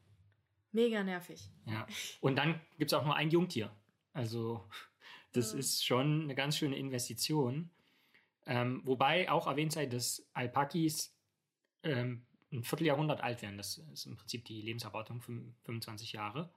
Mega 0.71 1.03
nervig. 1.03 1.49
Ja. 1.65 1.87
Und 2.21 2.35
dann 2.37 2.61
gibt 2.77 2.91
es 2.91 2.97
auch 2.97 3.03
nur 3.03 3.15
ein 3.15 3.29
Jungtier. 3.29 3.75
Also, 4.13 4.69
das 5.31 5.53
ja. 5.53 5.59
ist 5.59 5.85
schon 5.85 6.23
eine 6.23 6.35
ganz 6.35 6.57
schöne 6.57 6.77
Investition. 6.77 7.71
Ähm, 8.45 8.81
wobei 8.85 9.29
auch 9.29 9.47
erwähnt 9.47 9.73
sei, 9.73 9.85
dass 9.85 10.27
Alpakis 10.33 11.15
ähm, 11.83 12.25
ein 12.51 12.63
Vierteljahrhundert 12.63 13.21
alt 13.21 13.41
werden. 13.41 13.57
Das 13.57 13.77
ist 13.77 14.05
im 14.05 14.15
Prinzip 14.15 14.45
die 14.45 14.61
Lebenserwartung, 14.61 15.21
25 15.21 16.13
Jahre. 16.13 16.53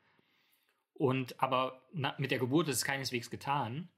Und 0.95 1.41
aber 1.43 1.83
na, 1.93 2.15
mit 2.19 2.31
der 2.31 2.39
Geburt 2.39 2.69
ist 2.69 2.77
es 2.77 2.85
keineswegs 2.85 3.31
getan. 3.31 3.89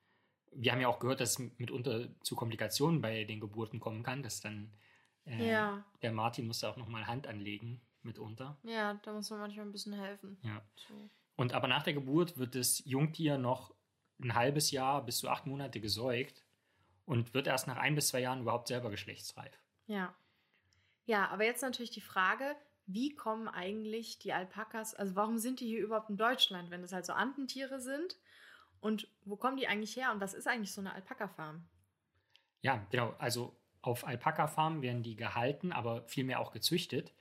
Wir 0.56 0.73
haben 0.73 0.80
ja 0.80 0.88
auch 0.88 0.99
gehört, 0.99 1.20
dass 1.20 1.38
es 1.38 1.58
mitunter 1.58 2.08
zu 2.23 2.37
Komplikationen 2.37 3.00
bei 3.00 3.25
den 3.25 3.40
Geburten 3.40 3.80
kommen 3.80 4.02
kann, 4.02 4.23
dass 4.23 4.40
dann 4.40 4.73
äh, 5.26 5.50
ja. 5.50 5.84
der 6.02 6.12
Martin 6.12 6.46
musste 6.46 6.68
auch 6.68 6.76
nochmal 6.76 7.06
Hand 7.06 7.26
anlegen 7.26 7.80
mitunter. 8.02 8.56
Ja, 8.62 8.94
da 9.02 9.12
muss 9.12 9.30
man 9.30 9.40
manchmal 9.40 9.66
ein 9.66 9.73
bisschen 9.73 9.94
helfen. 9.94 10.38
Ja. 10.42 10.62
So. 10.76 10.94
Und 11.37 11.52
aber 11.54 11.68
nach 11.68 11.82
der 11.82 11.94
Geburt 11.94 12.38
wird 12.38 12.54
das 12.54 12.82
Jungtier 12.84 13.38
noch 13.38 13.75
ein 14.23 14.34
halbes 14.34 14.70
Jahr 14.70 15.04
bis 15.04 15.18
zu 15.18 15.28
acht 15.28 15.46
Monate 15.46 15.80
gesäugt 15.80 16.44
und 17.06 17.34
wird 17.34 17.46
erst 17.46 17.66
nach 17.66 17.76
ein 17.76 17.94
bis 17.94 18.08
zwei 18.08 18.20
Jahren 18.20 18.42
überhaupt 18.42 18.68
selber 18.68 18.90
geschlechtsreif. 18.90 19.58
Ja. 19.87 20.14
Ja, 21.06 21.28
aber 21.28 21.44
jetzt 21.44 21.62
natürlich 21.62 21.90
die 21.90 22.00
Frage, 22.00 22.56
wie 22.87 23.14
kommen 23.14 23.49
eigentlich 23.49 24.18
die 24.18 24.32
Alpakas, 24.32 24.94
also 24.94 25.16
warum 25.16 25.38
sind 25.38 25.61
die 25.61 25.66
hier 25.66 25.80
überhaupt 25.80 26.11
in 26.11 26.16
Deutschland, 26.16 26.70
wenn 26.70 26.82
das 26.82 26.92
halt 26.92 27.06
so 27.06 27.12
Antentiere 27.12 27.80
sind? 27.80 28.16
Und 28.85 29.09
wo 29.25 29.37
kommen 29.37 29.57
die 29.57 29.67
eigentlich 29.67 29.97
her 29.97 30.12
und 30.12 30.21
was 30.21 30.35
ist 30.35 30.47
eigentlich 30.47 30.71
so 30.71 30.83
eine 30.83 30.93
Alpaka-Farm? 30.93 31.67
Ja, 32.61 32.87
genau. 32.91 33.14
Also 33.17 33.59
auf 33.81 34.07
Alpaka-Farmen 34.07 34.83
werden 34.83 35.03
die 35.03 35.17
gehalten, 35.17 35.73
aber 35.73 36.07
vielmehr 36.07 36.38
auch 36.38 36.53
gezüchtet, 36.53 37.14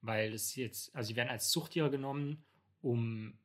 weil 0.00 0.34
es 0.34 0.56
jetzt, 0.56 0.92
also 0.92 1.06
sie 1.06 1.14
werden 1.14 1.28
als 1.28 1.50
Zuchttiere 1.50 1.88
genommen, 1.88 2.44
um 2.80 3.38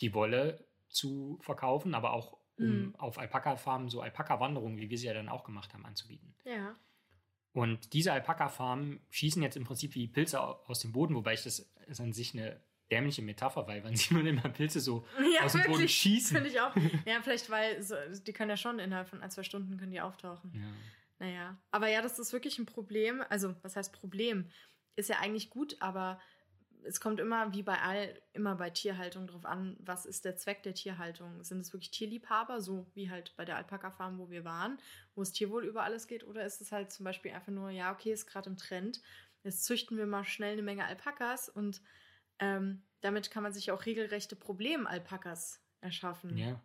die 0.00 0.14
Wolle 0.14 0.64
zu 0.88 1.40
verkaufen, 1.42 1.96
aber 1.96 2.12
auch 2.12 2.38
um 2.56 2.66
mhm. 2.66 2.94
auf 2.94 3.18
Alpaka-Farmen 3.18 3.88
so 3.88 4.00
Alpaka-Wanderungen, 4.00 4.78
wie 4.78 4.88
wir 4.88 4.98
sie 4.98 5.06
ja 5.06 5.14
dann 5.14 5.28
auch 5.28 5.42
gemacht 5.42 5.74
haben, 5.74 5.84
anzubieten. 5.84 6.36
Ja. 6.44 6.76
Und 7.54 7.92
diese 7.92 8.12
Alpaka-Farmen 8.12 9.00
schießen 9.10 9.42
jetzt 9.42 9.56
im 9.56 9.64
Prinzip 9.64 9.96
wie 9.96 10.06
Pilze 10.06 10.40
aus 10.40 10.78
dem 10.78 10.92
Boden, 10.92 11.16
wobei 11.16 11.34
ich 11.34 11.42
das 11.42 11.58
ist 11.88 12.00
an 12.00 12.12
sich 12.12 12.34
eine 12.34 12.60
dämliche 12.90 13.22
Metapher, 13.22 13.66
weil 13.66 13.82
wann 13.84 13.96
sieht 13.96 14.12
man 14.12 14.26
immer 14.26 14.48
Pilze 14.48 14.80
so 14.80 15.06
ja, 15.18 15.42
aus 15.44 15.52
dem 15.52 15.60
wirklich, 15.60 15.76
Boden 15.76 15.88
schießen? 15.88 16.36
Finde 16.36 16.50
ich 16.50 16.60
auch. 16.60 16.74
Ja, 17.06 17.20
vielleicht, 17.22 17.50
weil 17.50 17.82
so, 17.82 17.94
die 18.26 18.32
können 18.32 18.50
ja 18.50 18.56
schon 18.56 18.78
innerhalb 18.78 19.08
von 19.08 19.22
ein, 19.22 19.30
zwei 19.30 19.42
Stunden 19.42 19.76
können 19.76 19.92
die 19.92 20.00
auftauchen. 20.00 20.52
Ja. 20.54 21.26
Naja. 21.26 21.56
Aber 21.70 21.88
ja, 21.88 22.02
das 22.02 22.18
ist 22.18 22.32
wirklich 22.32 22.58
ein 22.58 22.66
Problem. 22.66 23.22
Also, 23.28 23.54
was 23.62 23.76
heißt 23.76 23.92
Problem? 23.92 24.50
Ist 24.96 25.08
ja 25.08 25.18
eigentlich 25.18 25.50
gut, 25.50 25.76
aber 25.80 26.20
es 26.86 27.00
kommt 27.00 27.20
immer, 27.20 27.52
wie 27.52 27.62
bei 27.62 27.80
all, 27.80 28.20
immer 28.32 28.54
bei 28.54 28.70
Tierhaltung 28.70 29.26
drauf 29.26 29.44
an, 29.44 29.76
was 29.80 30.06
ist 30.06 30.24
der 30.24 30.36
Zweck 30.36 30.62
der 30.62 30.74
Tierhaltung? 30.74 31.42
Sind 31.42 31.60
es 31.60 31.72
wirklich 31.72 31.90
Tierliebhaber, 31.90 32.60
so 32.60 32.86
wie 32.94 33.10
halt 33.10 33.34
bei 33.36 33.44
der 33.44 33.56
Alpaka-Farm, 33.56 34.18
wo 34.18 34.30
wir 34.30 34.44
waren, 34.44 34.78
wo 35.14 35.22
es 35.22 35.32
Tierwohl 35.32 35.64
über 35.64 35.82
alles 35.82 36.06
geht? 36.06 36.24
Oder 36.24 36.44
ist 36.44 36.60
es 36.60 36.72
halt 36.72 36.92
zum 36.92 37.04
Beispiel 37.04 37.32
einfach 37.32 37.52
nur, 37.52 37.70
ja, 37.70 37.92
okay, 37.92 38.12
ist 38.12 38.26
gerade 38.26 38.48
im 38.48 38.56
Trend, 38.56 39.02
jetzt 39.42 39.64
züchten 39.64 39.96
wir 39.96 40.06
mal 40.06 40.24
schnell 40.24 40.52
eine 40.52 40.62
Menge 40.62 40.84
Alpakas 40.84 41.48
und 41.48 41.80
ähm, 42.38 42.82
damit 43.00 43.30
kann 43.30 43.42
man 43.42 43.52
sich 43.52 43.70
auch 43.70 43.86
regelrechte 43.86 44.36
Problem-Alpakas 44.36 45.62
erschaffen. 45.80 46.36
Ja. 46.36 46.60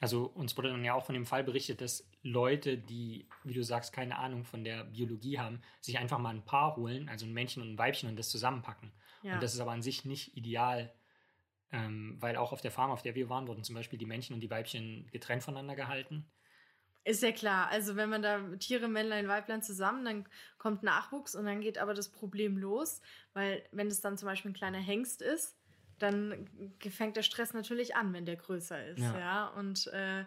Also 0.00 0.26
uns 0.26 0.56
wurde 0.56 0.68
dann 0.70 0.84
ja 0.84 0.94
auch 0.94 1.06
von 1.06 1.14
dem 1.14 1.24
Fall 1.24 1.42
berichtet, 1.42 1.80
dass 1.80 2.10
Leute, 2.22 2.76
die, 2.76 3.28
wie 3.44 3.54
du 3.54 3.62
sagst, 3.62 3.92
keine 3.92 4.18
Ahnung 4.18 4.44
von 4.44 4.62
der 4.62 4.84
Biologie 4.84 5.38
haben, 5.38 5.62
sich 5.80 5.98
einfach 5.98 6.18
mal 6.18 6.34
ein 6.34 6.44
Paar 6.44 6.76
holen, 6.76 7.08
also 7.08 7.24
ein 7.24 7.32
Männchen 7.32 7.62
und 7.62 7.70
ein 7.70 7.78
Weibchen 7.78 8.08
und 8.08 8.16
das 8.16 8.28
zusammenpacken. 8.28 8.92
Ja. 9.22 9.34
Und 9.34 9.42
das 9.42 9.54
ist 9.54 9.60
aber 9.60 9.72
an 9.72 9.82
sich 9.82 10.04
nicht 10.04 10.36
ideal, 10.36 10.92
ähm, 11.72 12.16
weil 12.20 12.36
auch 12.36 12.52
auf 12.52 12.60
der 12.60 12.70
Farm, 12.70 12.90
auf 12.90 13.02
der 13.02 13.14
wir 13.14 13.30
waren, 13.30 13.48
wurden 13.48 13.64
zum 13.64 13.74
Beispiel 13.74 13.98
die 13.98 14.06
Männchen 14.06 14.34
und 14.34 14.40
die 14.40 14.50
Weibchen 14.50 15.08
getrennt 15.12 15.42
voneinander 15.42 15.76
gehalten. 15.76 16.30
Ist 17.06 17.22
ja 17.22 17.30
klar. 17.30 17.68
Also 17.70 17.94
wenn 17.94 18.10
man 18.10 18.20
da 18.20 18.40
Tiere, 18.58 18.88
Männlein, 18.88 19.28
Weiblein 19.28 19.62
zusammen, 19.62 20.04
dann 20.04 20.28
kommt 20.58 20.82
Nachwuchs 20.82 21.36
und 21.36 21.44
dann 21.44 21.60
geht 21.60 21.78
aber 21.78 21.94
das 21.94 22.08
Problem 22.08 22.58
los, 22.58 23.00
weil 23.32 23.62
wenn 23.70 23.86
es 23.86 24.00
dann 24.00 24.18
zum 24.18 24.26
Beispiel 24.26 24.50
ein 24.50 24.54
kleiner 24.54 24.80
Hengst 24.80 25.22
ist, 25.22 25.56
dann 26.00 26.50
fängt 26.90 27.16
der 27.16 27.22
Stress 27.22 27.54
natürlich 27.54 27.94
an, 27.94 28.12
wenn 28.12 28.26
der 28.26 28.34
größer 28.34 28.84
ist. 28.88 28.98
Ja. 28.98 29.18
ja? 29.20 29.46
Und 29.50 29.86
äh, 29.92 30.24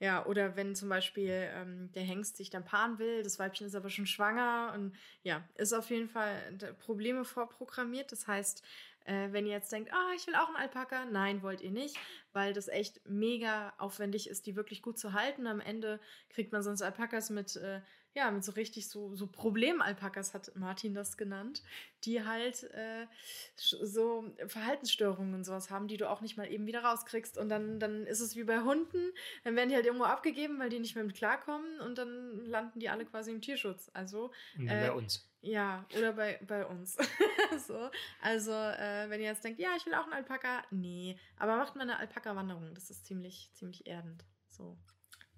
ja, 0.00 0.26
oder 0.26 0.54
wenn 0.54 0.74
zum 0.74 0.90
Beispiel 0.90 1.48
ähm, 1.54 1.90
der 1.92 2.02
Hengst 2.02 2.36
sich 2.36 2.50
dann 2.50 2.64
paaren 2.64 2.98
will, 2.98 3.22
das 3.22 3.38
Weibchen 3.38 3.66
ist 3.66 3.74
aber 3.74 3.88
schon 3.88 4.06
schwanger 4.06 4.72
und 4.74 4.94
ja, 5.22 5.42
ist 5.54 5.72
auf 5.72 5.88
jeden 5.88 6.10
Fall 6.10 6.36
Probleme 6.78 7.24
vorprogrammiert. 7.24 8.12
Das 8.12 8.26
heißt, 8.28 8.62
äh, 9.08 9.32
wenn 9.32 9.46
ihr 9.46 9.52
jetzt 9.52 9.72
denkt, 9.72 9.92
ah, 9.92 10.12
ich 10.14 10.26
will 10.26 10.34
auch 10.34 10.48
einen 10.48 10.56
Alpaka, 10.56 11.04
nein, 11.06 11.42
wollt 11.42 11.60
ihr 11.60 11.70
nicht, 11.70 11.96
weil 12.32 12.52
das 12.52 12.68
echt 12.68 13.00
mega 13.08 13.72
aufwendig 13.78 14.28
ist, 14.28 14.46
die 14.46 14.56
wirklich 14.56 14.82
gut 14.82 14.98
zu 14.98 15.12
halten. 15.12 15.46
Am 15.46 15.60
Ende 15.60 16.00
kriegt 16.28 16.52
man 16.52 16.62
sonst 16.62 16.82
Alpakas 16.82 17.30
mit 17.30 17.56
äh, 17.56 17.80
ja, 18.14 18.30
mit 18.32 18.44
so 18.44 18.52
richtig 18.52 18.88
so, 18.88 19.14
so 19.14 19.26
Problem-Alpakas 19.26 20.34
hat 20.34 20.50
Martin 20.56 20.92
das 20.92 21.16
genannt, 21.16 21.62
die 22.04 22.24
halt 22.24 22.64
äh, 22.74 23.06
so 23.54 24.24
Verhaltensstörungen 24.46 25.34
und 25.34 25.44
sowas 25.44 25.70
haben, 25.70 25.86
die 25.86 25.96
du 25.96 26.10
auch 26.10 26.20
nicht 26.20 26.36
mal 26.36 26.50
eben 26.50 26.66
wieder 26.66 26.82
rauskriegst. 26.82 27.38
Und 27.38 27.48
dann, 27.48 27.78
dann 27.78 28.06
ist 28.06 28.20
es 28.20 28.34
wie 28.34 28.44
bei 28.44 28.60
Hunden, 28.60 29.12
dann 29.44 29.54
werden 29.54 29.68
die 29.68 29.76
halt 29.76 29.86
irgendwo 29.86 30.04
abgegeben, 30.04 30.58
weil 30.58 30.68
die 30.68 30.80
nicht 30.80 30.96
mehr 30.96 31.04
mit 31.04 31.16
klarkommen 31.16 31.80
und 31.80 31.96
dann 31.96 32.44
landen 32.46 32.80
die 32.80 32.88
alle 32.88 33.04
quasi 33.04 33.30
im 33.30 33.40
Tierschutz. 33.40 33.90
Also 33.94 34.32
äh, 34.58 34.88
bei 34.88 34.92
uns. 34.92 35.27
Ja, 35.40 35.86
oder 35.96 36.12
bei, 36.12 36.40
bei 36.46 36.66
uns. 36.66 36.96
so. 37.66 37.90
Also, 38.20 38.52
äh, 38.52 39.08
wenn 39.08 39.20
ihr 39.20 39.28
jetzt 39.28 39.44
denkt, 39.44 39.60
ja, 39.60 39.70
ich 39.76 39.86
will 39.86 39.94
auch 39.94 40.04
einen 40.04 40.12
Alpaka, 40.12 40.64
nee, 40.70 41.16
aber 41.36 41.56
macht 41.56 41.76
mal 41.76 41.82
eine 41.82 41.98
Alpaka-Wanderung. 41.98 42.74
Das 42.74 42.90
ist 42.90 43.06
ziemlich, 43.06 43.50
ziemlich 43.54 43.86
erdend. 43.86 44.24
So. 44.48 44.76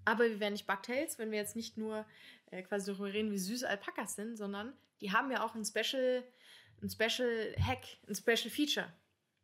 Aber 0.04 0.24
wir 0.24 0.40
wären 0.40 0.54
nicht 0.54 0.66
Bugtails, 0.66 1.18
wenn 1.18 1.30
wir 1.30 1.38
jetzt 1.38 1.56
nicht 1.56 1.76
nur 1.76 2.06
äh, 2.46 2.62
quasi 2.62 2.90
darüber 2.90 3.12
reden, 3.12 3.30
wie 3.30 3.38
süß 3.38 3.64
Alpakas 3.64 4.14
sind, 4.16 4.36
sondern 4.36 4.72
die 5.00 5.12
haben 5.12 5.30
ja 5.30 5.44
auch 5.44 5.54
ein 5.54 5.64
Special, 5.64 6.24
ein 6.82 6.90
Special 6.90 7.54
Hack, 7.58 7.84
ein 8.08 8.14
Special 8.14 8.50
Feature. 8.50 8.92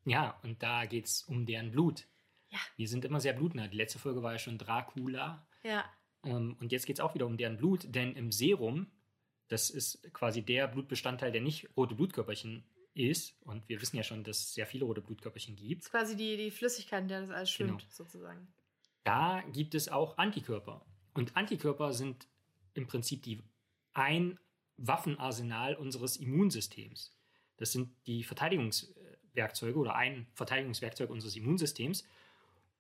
Ja, 0.04 0.38
und 0.42 0.62
da 0.62 0.86
geht 0.86 1.06
es 1.06 1.22
um 1.22 1.44
deren 1.46 1.70
Blut. 1.70 2.06
Ja. 2.48 2.58
Wir 2.76 2.88
sind 2.88 3.04
immer 3.04 3.20
sehr 3.20 3.32
blutnah. 3.32 3.68
Die 3.68 3.76
letzte 3.76 3.98
Folge 3.98 4.22
war 4.22 4.32
ja 4.32 4.38
schon 4.38 4.56
Dracula. 4.56 5.46
Ja. 5.62 5.84
Ähm, 6.24 6.56
und 6.60 6.72
jetzt 6.72 6.86
geht 6.86 6.96
es 6.96 7.00
auch 7.00 7.14
wieder 7.14 7.26
um 7.26 7.36
deren 7.36 7.56
Blut, 7.56 7.94
denn 7.94 8.14
im 8.14 8.32
Serum, 8.32 8.90
das 9.48 9.70
ist 9.70 10.12
quasi 10.12 10.42
der 10.42 10.68
Blutbestandteil, 10.68 11.32
der 11.32 11.40
nicht 11.40 11.68
rote 11.76 11.94
Blutkörperchen 11.94 12.64
ist. 12.94 13.36
Und 13.44 13.68
wir 13.68 13.80
wissen 13.80 13.96
ja 13.96 14.02
schon, 14.02 14.24
dass 14.24 14.38
es 14.38 14.54
sehr 14.54 14.66
viele 14.66 14.84
rote 14.84 15.00
Blutkörperchen 15.00 15.56
gibt. 15.56 15.82
Das 15.82 15.86
ist 15.86 15.92
quasi 15.92 16.16
die, 16.16 16.36
die 16.36 16.50
Flüssigkeit, 16.50 17.02
in 17.02 17.08
der 17.08 17.20
das 17.20 17.30
alles 17.30 17.50
schwimmt, 17.50 17.80
genau. 17.80 17.90
sozusagen. 17.90 18.48
Da 19.04 19.42
gibt 19.52 19.74
es 19.74 19.88
auch 19.88 20.18
Antikörper. 20.18 20.84
Und 21.14 21.36
Antikörper 21.36 21.92
sind 21.92 22.26
im 22.74 22.86
Prinzip 22.86 23.22
die 23.22 23.40
ein 23.92 24.38
Waffenarsenal 24.76 25.74
unseres 25.76 26.16
Immunsystems. 26.16 27.16
Das 27.56 27.72
sind 27.72 27.90
die 28.06 28.24
Verteidigungswerkzeuge 28.24 29.78
oder 29.78 29.94
ein 29.94 30.26
Verteidigungswerkzeug 30.34 31.08
unseres 31.08 31.36
Immunsystems. 31.36 32.04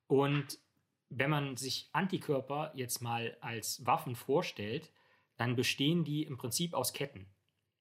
Und 0.06 0.58
wenn 1.08 1.30
man 1.30 1.56
sich 1.56 1.88
Antikörper 1.92 2.72
jetzt 2.74 3.00
mal 3.00 3.36
als 3.40 3.86
Waffen 3.86 4.16
vorstellt, 4.16 4.90
dann 5.36 5.56
bestehen 5.56 6.04
die 6.04 6.22
im 6.22 6.36
Prinzip 6.36 6.74
aus 6.74 6.92
Ketten. 6.92 7.26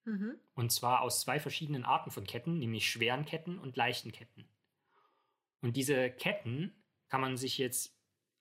Mhm. 0.05 0.35
Und 0.53 0.71
zwar 0.71 1.01
aus 1.01 1.21
zwei 1.21 1.39
verschiedenen 1.39 1.83
Arten 1.83 2.11
von 2.11 2.25
Ketten, 2.25 2.59
nämlich 2.59 2.89
schweren 2.89 3.25
Ketten 3.25 3.57
und 3.57 3.75
leichten 3.75 4.11
Ketten. 4.11 4.47
Und 5.61 5.75
diese 5.75 6.11
Ketten 6.11 6.73
kann 7.09 7.21
man 7.21 7.37
sich 7.37 7.57
jetzt 7.57 7.97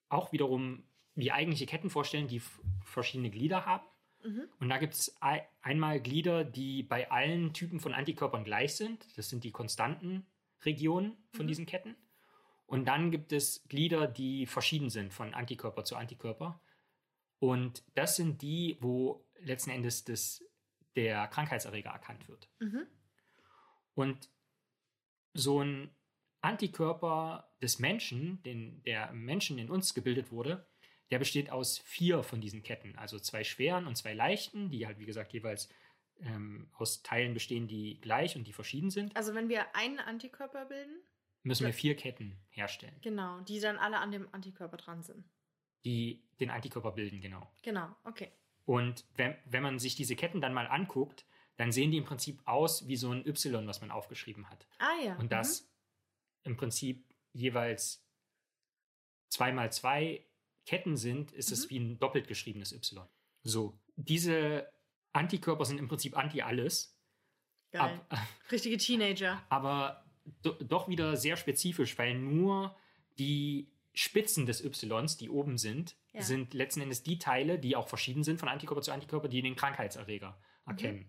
auch 0.09 0.31
wiederum 0.31 0.83
wie 1.15 1.31
eigentliche 1.31 1.65
Ketten 1.65 1.89
vorstellen, 1.89 2.27
die 2.27 2.41
verschiedene 2.83 3.31
Glieder 3.31 3.65
haben. 3.65 3.85
Mhm. 4.23 4.49
Und 4.59 4.69
da 4.69 4.77
gibt 4.77 4.93
es 4.93 5.17
einmal 5.61 5.99
Glieder, 6.01 6.43
die 6.43 6.83
bei 6.83 7.09
allen 7.09 7.53
Typen 7.53 7.79
von 7.79 7.93
Antikörpern 7.93 8.43
gleich 8.43 8.75
sind. 8.75 9.17
Das 9.17 9.29
sind 9.29 9.43
die 9.43 9.51
konstanten 9.51 10.25
Regionen 10.65 11.17
von 11.31 11.45
mhm. 11.45 11.47
diesen 11.47 11.65
Ketten. 11.65 11.95
Und 12.67 12.85
dann 12.85 13.11
gibt 13.11 13.31
es 13.31 13.63
Glieder, 13.69 14.07
die 14.07 14.45
verschieden 14.45 14.89
sind 14.89 15.13
von 15.13 15.33
Antikörper 15.33 15.83
zu 15.83 15.95
Antikörper. 15.95 16.59
Und 17.39 17.83
das 17.95 18.15
sind 18.15 18.41
die, 18.41 18.77
wo 18.81 19.25
letzten 19.39 19.71
Endes 19.71 20.03
das, 20.03 20.43
der 20.95 21.27
Krankheitserreger 21.27 21.89
erkannt 21.89 22.27
wird. 22.27 22.49
Mhm. 22.59 22.87
Und 23.93 24.29
so 25.33 25.61
ein 25.61 25.89
Antikörper 26.41 27.51
des 27.61 27.79
Menschen, 27.79 28.41
den, 28.43 28.83
der 28.83 29.11
Menschen 29.11 29.57
in 29.57 29.69
uns 29.69 29.93
gebildet 29.93 30.31
wurde, 30.31 30.67
der 31.11 31.19
besteht 31.19 31.49
aus 31.49 31.79
vier 31.79 32.23
von 32.23 32.41
diesen 32.41 32.63
Ketten. 32.63 32.95
Also 32.97 33.19
zwei 33.19 33.43
schweren 33.43 33.87
und 33.87 33.95
zwei 33.95 34.13
leichten, 34.13 34.69
die 34.69 34.87
halt, 34.87 34.99
wie 34.99 35.05
gesagt, 35.05 35.33
jeweils 35.33 35.69
ähm, 36.19 36.69
aus 36.73 37.03
Teilen 37.03 37.33
bestehen, 37.33 37.67
die 37.67 37.99
gleich 38.01 38.35
und 38.35 38.47
die 38.47 38.53
verschieden 38.53 38.89
sind. 38.89 39.15
Also 39.15 39.33
wenn 39.35 39.49
wir 39.49 39.75
einen 39.75 39.99
Antikörper 39.99 40.65
bilden, 40.65 41.01
Müssen 41.43 41.67
wir 41.67 41.73
vier 41.73 41.95
Ketten 41.95 42.39
herstellen, 42.49 42.95
genau, 43.03 43.39
die 43.41 43.59
dann 43.59 43.77
alle 43.77 43.99
an 43.99 44.11
dem 44.11 44.27
Antikörper 44.31 44.77
dran 44.77 45.03
sind. 45.03 45.29
Die 45.85 46.21
den 46.39 46.49
Antikörper 46.49 46.91
bilden, 46.91 47.21
genau. 47.21 47.49
Genau, 47.61 47.87
okay. 48.03 48.31
Und 48.65 49.05
wenn, 49.15 49.35
wenn 49.45 49.63
man 49.63 49.79
sich 49.79 49.95
diese 49.95 50.15
Ketten 50.15 50.41
dann 50.41 50.53
mal 50.53 50.67
anguckt, 50.67 51.25
dann 51.57 51.71
sehen 51.71 51.91
die 51.91 51.97
im 51.97 52.03
Prinzip 52.03 52.41
aus 52.45 52.87
wie 52.87 52.97
so 52.97 53.11
ein 53.11 53.25
Y, 53.25 53.65
was 53.67 53.79
man 53.79 53.91
aufgeschrieben 53.91 54.49
hat. 54.49 54.67
Ah 54.79 54.99
ja. 55.03 55.15
Und 55.17 55.31
das 55.31 55.71
im 56.43 56.57
Prinzip 56.57 57.05
jeweils 57.31 58.03
zwei 59.29 59.51
mal 59.53 59.71
zwei 59.71 60.25
Ketten 60.65 60.97
sind, 60.97 61.31
ist 61.31 61.51
es 61.51 61.65
Mhm. 61.65 61.69
wie 61.69 61.79
ein 61.79 61.99
doppelt 61.99 62.27
geschriebenes 62.27 62.73
Y. 62.73 63.07
So, 63.43 63.79
diese 63.95 64.67
Antikörper 65.13 65.63
sind 65.65 65.77
im 65.77 65.87
Prinzip 65.87 66.17
anti-alles, 66.17 66.97
Mhm. 67.71 67.77
Geil. 67.77 68.01
ab, 68.09 68.17
Richtige 68.51 68.77
Teenager. 68.77 69.41
aber 69.49 70.05
do, 70.41 70.53
doch 70.53 70.87
wieder 70.89 71.15
sehr 71.17 71.37
spezifisch, 71.37 71.97
weil 71.97 72.15
nur 72.15 72.75
die 73.19 73.71
Spitzen 73.95 74.45
des 74.45 74.61
Ys, 74.63 75.17
die 75.17 75.29
oben 75.29 75.57
sind, 75.57 75.95
Ja. 76.13 76.21
sind 76.21 76.53
letzten 76.53 76.81
Endes 76.81 77.01
die 77.03 77.17
Teile, 77.17 77.57
die 77.57 77.75
auch 77.75 77.87
verschieden 77.87 78.23
sind 78.23 78.39
von 78.39 78.47
Antikörper 78.49 78.81
zu 78.81 78.91
Antikörper, 78.91 79.27
die 79.27 79.41
den 79.41 79.55
Krankheitserreger 79.55 80.37
Mhm. 80.65 80.69
erkennen. 80.71 81.05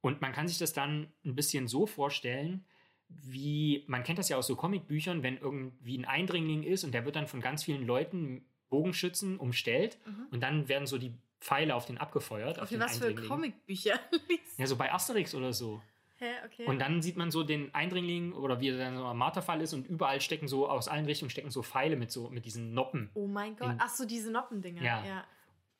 Und 0.00 0.20
man 0.20 0.32
kann 0.32 0.46
sich 0.48 0.58
das 0.58 0.72
dann 0.72 1.12
ein 1.24 1.34
bisschen 1.34 1.66
so 1.66 1.86
vorstellen, 1.86 2.64
wie, 3.08 3.84
man 3.86 4.02
kennt 4.02 4.18
das 4.18 4.28
ja 4.28 4.36
aus 4.36 4.46
so 4.46 4.56
Comicbüchern, 4.56 5.22
wenn 5.22 5.36
irgendwie 5.38 5.96
ein 5.98 6.04
Eindringling 6.04 6.62
ist 6.62 6.84
und 6.84 6.92
der 6.92 7.04
wird 7.04 7.16
dann 7.16 7.26
von 7.26 7.40
ganz 7.40 7.64
vielen 7.64 7.86
Leuten, 7.86 8.44
Bogenschützen, 8.70 9.38
umstellt 9.38 9.98
Mhm. 10.06 10.26
und 10.30 10.40
dann 10.40 10.68
werden 10.68 10.86
so 10.86 10.98
die 10.98 11.12
Pfeile 11.40 11.74
auf 11.74 11.86
den 11.86 11.98
abgefeuert. 11.98 12.58
Auf 12.58 12.70
den 12.70 12.80
was 12.80 12.98
für. 12.98 13.14
Comicbücher. 13.14 14.00
Ja, 14.58 14.66
so 14.66 14.76
bei 14.76 14.92
Asterix 14.92 15.34
oder 15.34 15.52
so. 15.52 15.82
Hä, 16.16 16.26
okay. 16.46 16.66
Und 16.66 16.78
dann 16.78 17.02
sieht 17.02 17.16
man 17.16 17.30
so 17.30 17.42
den 17.42 17.74
Eindringling 17.74 18.32
oder 18.34 18.60
wie 18.60 18.68
er 18.68 18.78
dann 18.78 18.96
so 18.96 19.04
am 19.04 19.18
Marterfall 19.18 19.60
ist 19.60 19.72
und 19.74 19.86
überall 19.88 20.20
stecken 20.20 20.46
so, 20.46 20.68
aus 20.68 20.86
allen 20.88 21.06
Richtungen 21.06 21.30
stecken 21.30 21.50
so 21.50 21.62
Pfeile 21.62 21.96
mit 21.96 22.10
so, 22.12 22.30
mit 22.30 22.44
diesen 22.44 22.72
Noppen. 22.72 23.10
oh 23.14 23.26
mein 23.26 23.56
Gott. 23.56 23.70
in- 23.72 23.78
Ach 23.80 23.88
so, 23.88 24.04
diese 24.06 24.30
Noppendinger. 24.30 24.82
Ja. 24.82 25.04
ja. 25.04 25.24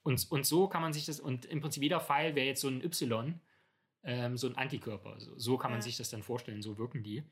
Und, 0.03 0.26
und 0.31 0.45
so 0.45 0.69
kann 0.69 0.83
man 0.83 0.93
sich 0.93 1.07
das, 1.07 1.21
und 1.21 1.45
im 1.47 1.61
Prinzip 1.61 1.83
jeder 1.83 2.00
Pfeil 2.00 2.35
wäre 2.35 2.47
jetzt 2.47 2.61
so 2.61 2.69
ein 2.69 2.83
Y, 2.85 3.41
ähm, 4.03 4.37
so 4.37 4.49
ein 4.49 4.57
Antikörper. 4.57 5.19
So, 5.21 5.38
so 5.38 5.57
kann 5.57 5.71
man 5.71 5.79
Ja. 5.79 5.83
sich 5.85 5.97
das 5.97 6.11
dann 6.11 6.23
vorstellen, 6.23 6.61
so 6.62 6.76
wirken 6.79 7.03
die. 7.03 7.23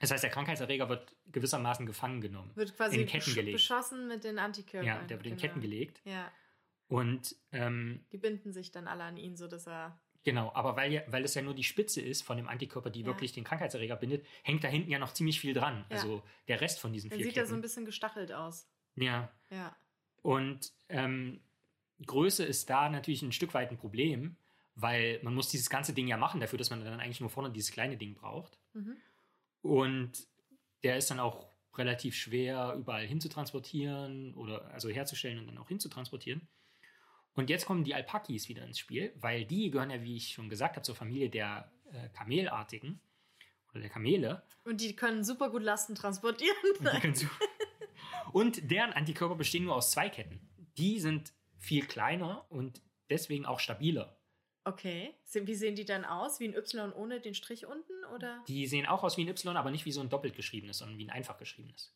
Das 0.00 0.10
heißt, 0.10 0.24
der 0.24 0.30
Krankheitserreger 0.30 0.88
wird 0.88 1.14
gewissermaßen 1.30 1.86
gefangen 1.86 2.20
genommen. 2.20 2.50
Wird 2.56 2.76
quasi 2.76 3.00
In 3.00 3.06
Ketten 3.06 3.32
gelegt. 3.32 3.54
beschossen 3.56 4.08
mit 4.08 4.24
den 4.24 4.38
Antikörpern. 4.40 4.86
Ja, 4.86 4.98
der 5.04 5.18
wird 5.18 5.26
in 5.28 5.36
genau. 5.36 5.40
Ketten 5.40 5.60
gelegt. 5.60 6.02
Ja, 6.04 6.30
Und 6.88 7.36
ähm, 7.52 8.04
die 8.12 8.18
binden 8.18 8.52
sich 8.52 8.72
dann 8.72 8.88
alle 8.88 9.04
an 9.04 9.16
ihn, 9.16 9.36
sodass 9.36 9.66
er. 9.68 9.98
Genau, 10.24 10.50
aber 10.54 10.76
weil, 10.76 10.92
ja, 10.92 11.02
weil 11.08 11.24
es 11.24 11.34
ja 11.34 11.42
nur 11.42 11.54
die 11.54 11.64
Spitze 11.64 12.00
ist 12.00 12.22
von 12.22 12.36
dem 12.36 12.48
Antikörper, 12.48 12.90
die 12.90 13.00
Ja. 13.00 13.06
wirklich 13.06 13.32
den 13.32 13.44
Krankheitserreger 13.44 13.96
bindet, 13.96 14.26
hängt 14.42 14.64
da 14.64 14.68
hinten 14.68 14.90
ja 14.90 14.98
noch 14.98 15.12
ziemlich 15.12 15.38
viel 15.40 15.54
dran. 15.54 15.84
Ja. 15.90 15.96
Also 15.96 16.22
der 16.48 16.60
Rest 16.60 16.80
von 16.80 16.92
diesen 16.92 17.10
Dann 17.10 17.18
vier 17.18 17.26
sieht 17.26 17.36
er 17.36 17.44
so 17.46 17.52
ein 17.52 17.56
Ketten. 17.58 17.62
bisschen 17.62 17.84
gestachelt 17.84 18.32
aus. 18.32 18.68
Ja, 18.96 19.30
Ja. 19.50 19.76
Und 20.22 20.72
ähm, 20.88 21.40
Größe 22.06 22.44
ist 22.44 22.70
da 22.70 22.88
natürlich 22.88 23.22
ein 23.22 23.32
Stück 23.32 23.52
weit 23.54 23.70
ein 23.70 23.76
Problem, 23.76 24.36
weil 24.74 25.20
man 25.22 25.34
muss 25.34 25.48
dieses 25.48 25.68
ganze 25.70 25.92
Ding 25.92 26.08
ja 26.08 26.16
machen 26.16 26.40
dafür, 26.40 26.58
dass 26.58 26.70
man 26.70 26.82
dann 26.84 26.98
eigentlich 26.98 27.20
nur 27.20 27.30
vorne 27.30 27.50
dieses 27.52 27.70
kleine 27.72 27.96
Ding 27.96 28.14
braucht. 28.14 28.58
Mhm. 28.72 28.96
Und 29.62 30.12
der 30.82 30.96
ist 30.96 31.10
dann 31.10 31.20
auch 31.20 31.46
relativ 31.76 32.14
schwer 32.16 32.74
überall 32.78 33.06
hinzutransportieren 33.06 34.34
oder 34.34 34.66
also 34.72 34.88
herzustellen 34.88 35.38
und 35.38 35.46
dann 35.46 35.58
auch 35.58 35.68
hinzutransportieren. 35.68 36.46
Und 37.34 37.50
jetzt 37.50 37.66
kommen 37.66 37.84
die 37.84 37.94
Alpakis 37.94 38.48
wieder 38.48 38.64
ins 38.64 38.78
Spiel, 38.78 39.12
weil 39.16 39.44
die 39.44 39.70
gehören 39.70 39.90
ja, 39.90 40.02
wie 40.02 40.16
ich 40.16 40.32
schon 40.32 40.48
gesagt 40.48 40.76
habe, 40.76 40.84
zur 40.84 40.94
Familie 40.94 41.30
der 41.30 41.72
äh, 41.92 42.08
Kamelartigen 42.10 43.00
oder 43.70 43.80
der 43.80 43.90
Kamele. 43.90 44.42
Und 44.64 44.80
die 44.80 44.94
können 44.94 45.24
super 45.24 45.50
gut 45.50 45.62
Lasten 45.62 45.94
transportieren. 45.94 46.56
Und, 47.02 47.16
so 47.16 47.26
und 48.32 48.70
deren 48.70 48.92
Antikörper 48.92 49.34
bestehen 49.34 49.64
nur 49.64 49.74
aus 49.74 49.90
zwei 49.90 50.08
Ketten. 50.08 50.40
Die 50.78 51.00
sind 51.00 51.32
viel 51.58 51.86
kleiner 51.86 52.46
und 52.50 52.82
deswegen 53.10 53.46
auch 53.46 53.58
stabiler. 53.58 54.16
Okay. 54.64 55.14
Wie 55.32 55.54
sehen 55.54 55.74
die 55.74 55.84
dann 55.84 56.04
aus? 56.04 56.40
Wie 56.40 56.48
ein 56.48 56.54
Y 56.54 56.92
ohne 56.92 57.20
den 57.20 57.34
Strich 57.34 57.66
unten? 57.66 57.92
Oder? 58.14 58.42
Die 58.48 58.66
sehen 58.66 58.86
auch 58.86 59.02
aus 59.02 59.16
wie 59.16 59.24
ein 59.24 59.28
Y, 59.28 59.56
aber 59.56 59.70
nicht 59.70 59.84
wie 59.84 59.92
so 59.92 60.00
ein 60.00 60.08
doppelt 60.08 60.36
geschriebenes, 60.36 60.78
sondern 60.78 60.98
wie 60.98 61.04
ein 61.04 61.10
einfach 61.10 61.36
geschriebenes. 61.36 61.94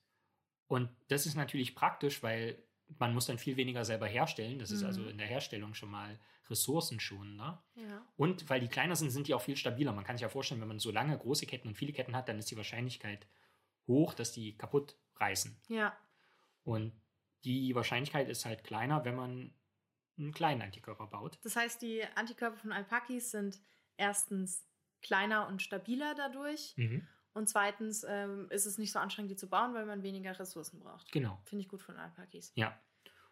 Und 0.66 0.90
das 1.08 1.24
ist 1.24 1.34
natürlich 1.34 1.74
praktisch, 1.74 2.22
weil 2.22 2.62
man 2.98 3.12
muss 3.14 3.26
dann 3.26 3.38
viel 3.38 3.56
weniger 3.56 3.84
selber 3.84 4.06
herstellen. 4.06 4.58
Das 4.58 4.70
ist 4.70 4.80
Mhm. 4.80 4.86
also 4.86 5.08
in 5.08 5.18
der 5.18 5.26
Herstellung 5.26 5.74
schon 5.74 5.90
mal 5.90 6.18
ressourcenschonender. 6.48 7.62
Ja. 7.74 8.06
Und 8.16 8.48
weil 8.48 8.60
die 8.60 8.68
kleiner 8.68 8.96
sind, 8.96 9.10
sind 9.10 9.28
die 9.28 9.34
auch 9.34 9.42
viel 9.42 9.56
stabiler. 9.56 9.92
Man 9.92 10.04
kann 10.04 10.16
sich 10.16 10.22
ja 10.22 10.28
vorstellen, 10.28 10.60
wenn 10.60 10.68
man 10.68 10.78
so 10.78 10.90
lange 10.90 11.16
große 11.18 11.46
Ketten 11.46 11.68
und 11.68 11.74
viele 11.74 11.92
Ketten 11.92 12.16
hat, 12.16 12.28
dann 12.28 12.38
ist 12.38 12.50
die 12.50 12.56
Wahrscheinlichkeit 12.56 13.26
hoch, 13.86 14.14
dass 14.14 14.32
die 14.32 14.56
kaputt 14.56 14.96
reißen. 15.16 15.60
Ja. 15.68 15.96
Und 16.64 16.92
die 17.44 17.74
Wahrscheinlichkeit 17.74 18.28
ist 18.28 18.44
halt 18.44 18.64
kleiner, 18.64 19.04
wenn 19.04 19.14
man 19.16 19.54
einen 20.18 20.32
kleinen 20.32 20.62
Antikörper 20.62 21.06
baut. 21.06 21.38
Das 21.42 21.56
heißt, 21.56 21.80
die 21.82 22.02
Antikörper 22.16 22.56
von 22.56 22.72
Alpakis 22.72 23.30
sind 23.30 23.60
erstens 23.96 24.66
kleiner 25.02 25.46
und 25.48 25.62
stabiler 25.62 26.14
dadurch. 26.14 26.74
Und 27.38 27.48
zweitens 27.48 28.04
ähm, 28.08 28.48
ist 28.50 28.66
es 28.66 28.78
nicht 28.78 28.90
so 28.90 28.98
anstrengend, 28.98 29.30
die 29.30 29.36
zu 29.36 29.48
bauen, 29.48 29.72
weil 29.72 29.86
man 29.86 30.02
weniger 30.02 30.36
Ressourcen 30.36 30.80
braucht. 30.80 31.12
Genau. 31.12 31.38
Finde 31.44 31.62
ich 31.62 31.68
gut 31.68 31.80
von 31.80 31.96
Alpakis. 31.96 32.50
Ja. 32.56 32.76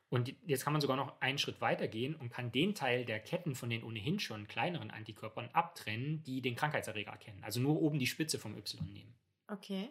Und 0.08 0.32
jetzt 0.46 0.62
kann 0.62 0.72
man 0.72 0.80
sogar 0.80 0.96
noch 0.96 1.20
einen 1.20 1.38
Schritt 1.38 1.60
weiter 1.60 1.88
gehen 1.88 2.14
und 2.14 2.30
kann 2.30 2.52
den 2.52 2.76
Teil 2.76 3.04
der 3.04 3.18
Ketten 3.18 3.56
von 3.56 3.68
den 3.68 3.82
ohnehin 3.82 4.20
schon 4.20 4.46
kleineren 4.46 4.92
Antikörpern 4.92 5.48
abtrennen, 5.52 6.22
die 6.22 6.40
den 6.40 6.54
Krankheitserreger 6.54 7.10
erkennen. 7.10 7.42
Also 7.42 7.58
nur 7.58 7.82
oben 7.82 7.98
die 7.98 8.06
Spitze 8.06 8.38
vom 8.38 8.56
Y 8.56 8.92
nehmen. 8.92 9.18
Okay. 9.48 9.90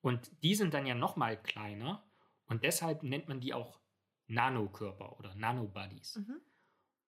Und 0.00 0.28
die 0.42 0.56
sind 0.56 0.74
dann 0.74 0.84
ja 0.84 0.96
noch 0.96 1.14
mal 1.14 1.40
kleiner 1.40 2.04
und 2.46 2.64
deshalb 2.64 3.04
nennt 3.04 3.28
man 3.28 3.38
die 3.38 3.54
auch 3.54 3.78
Nanokörper 4.26 5.16
oder 5.20 5.36
Nanobodies. 5.36 6.16
Mhm. 6.16 6.40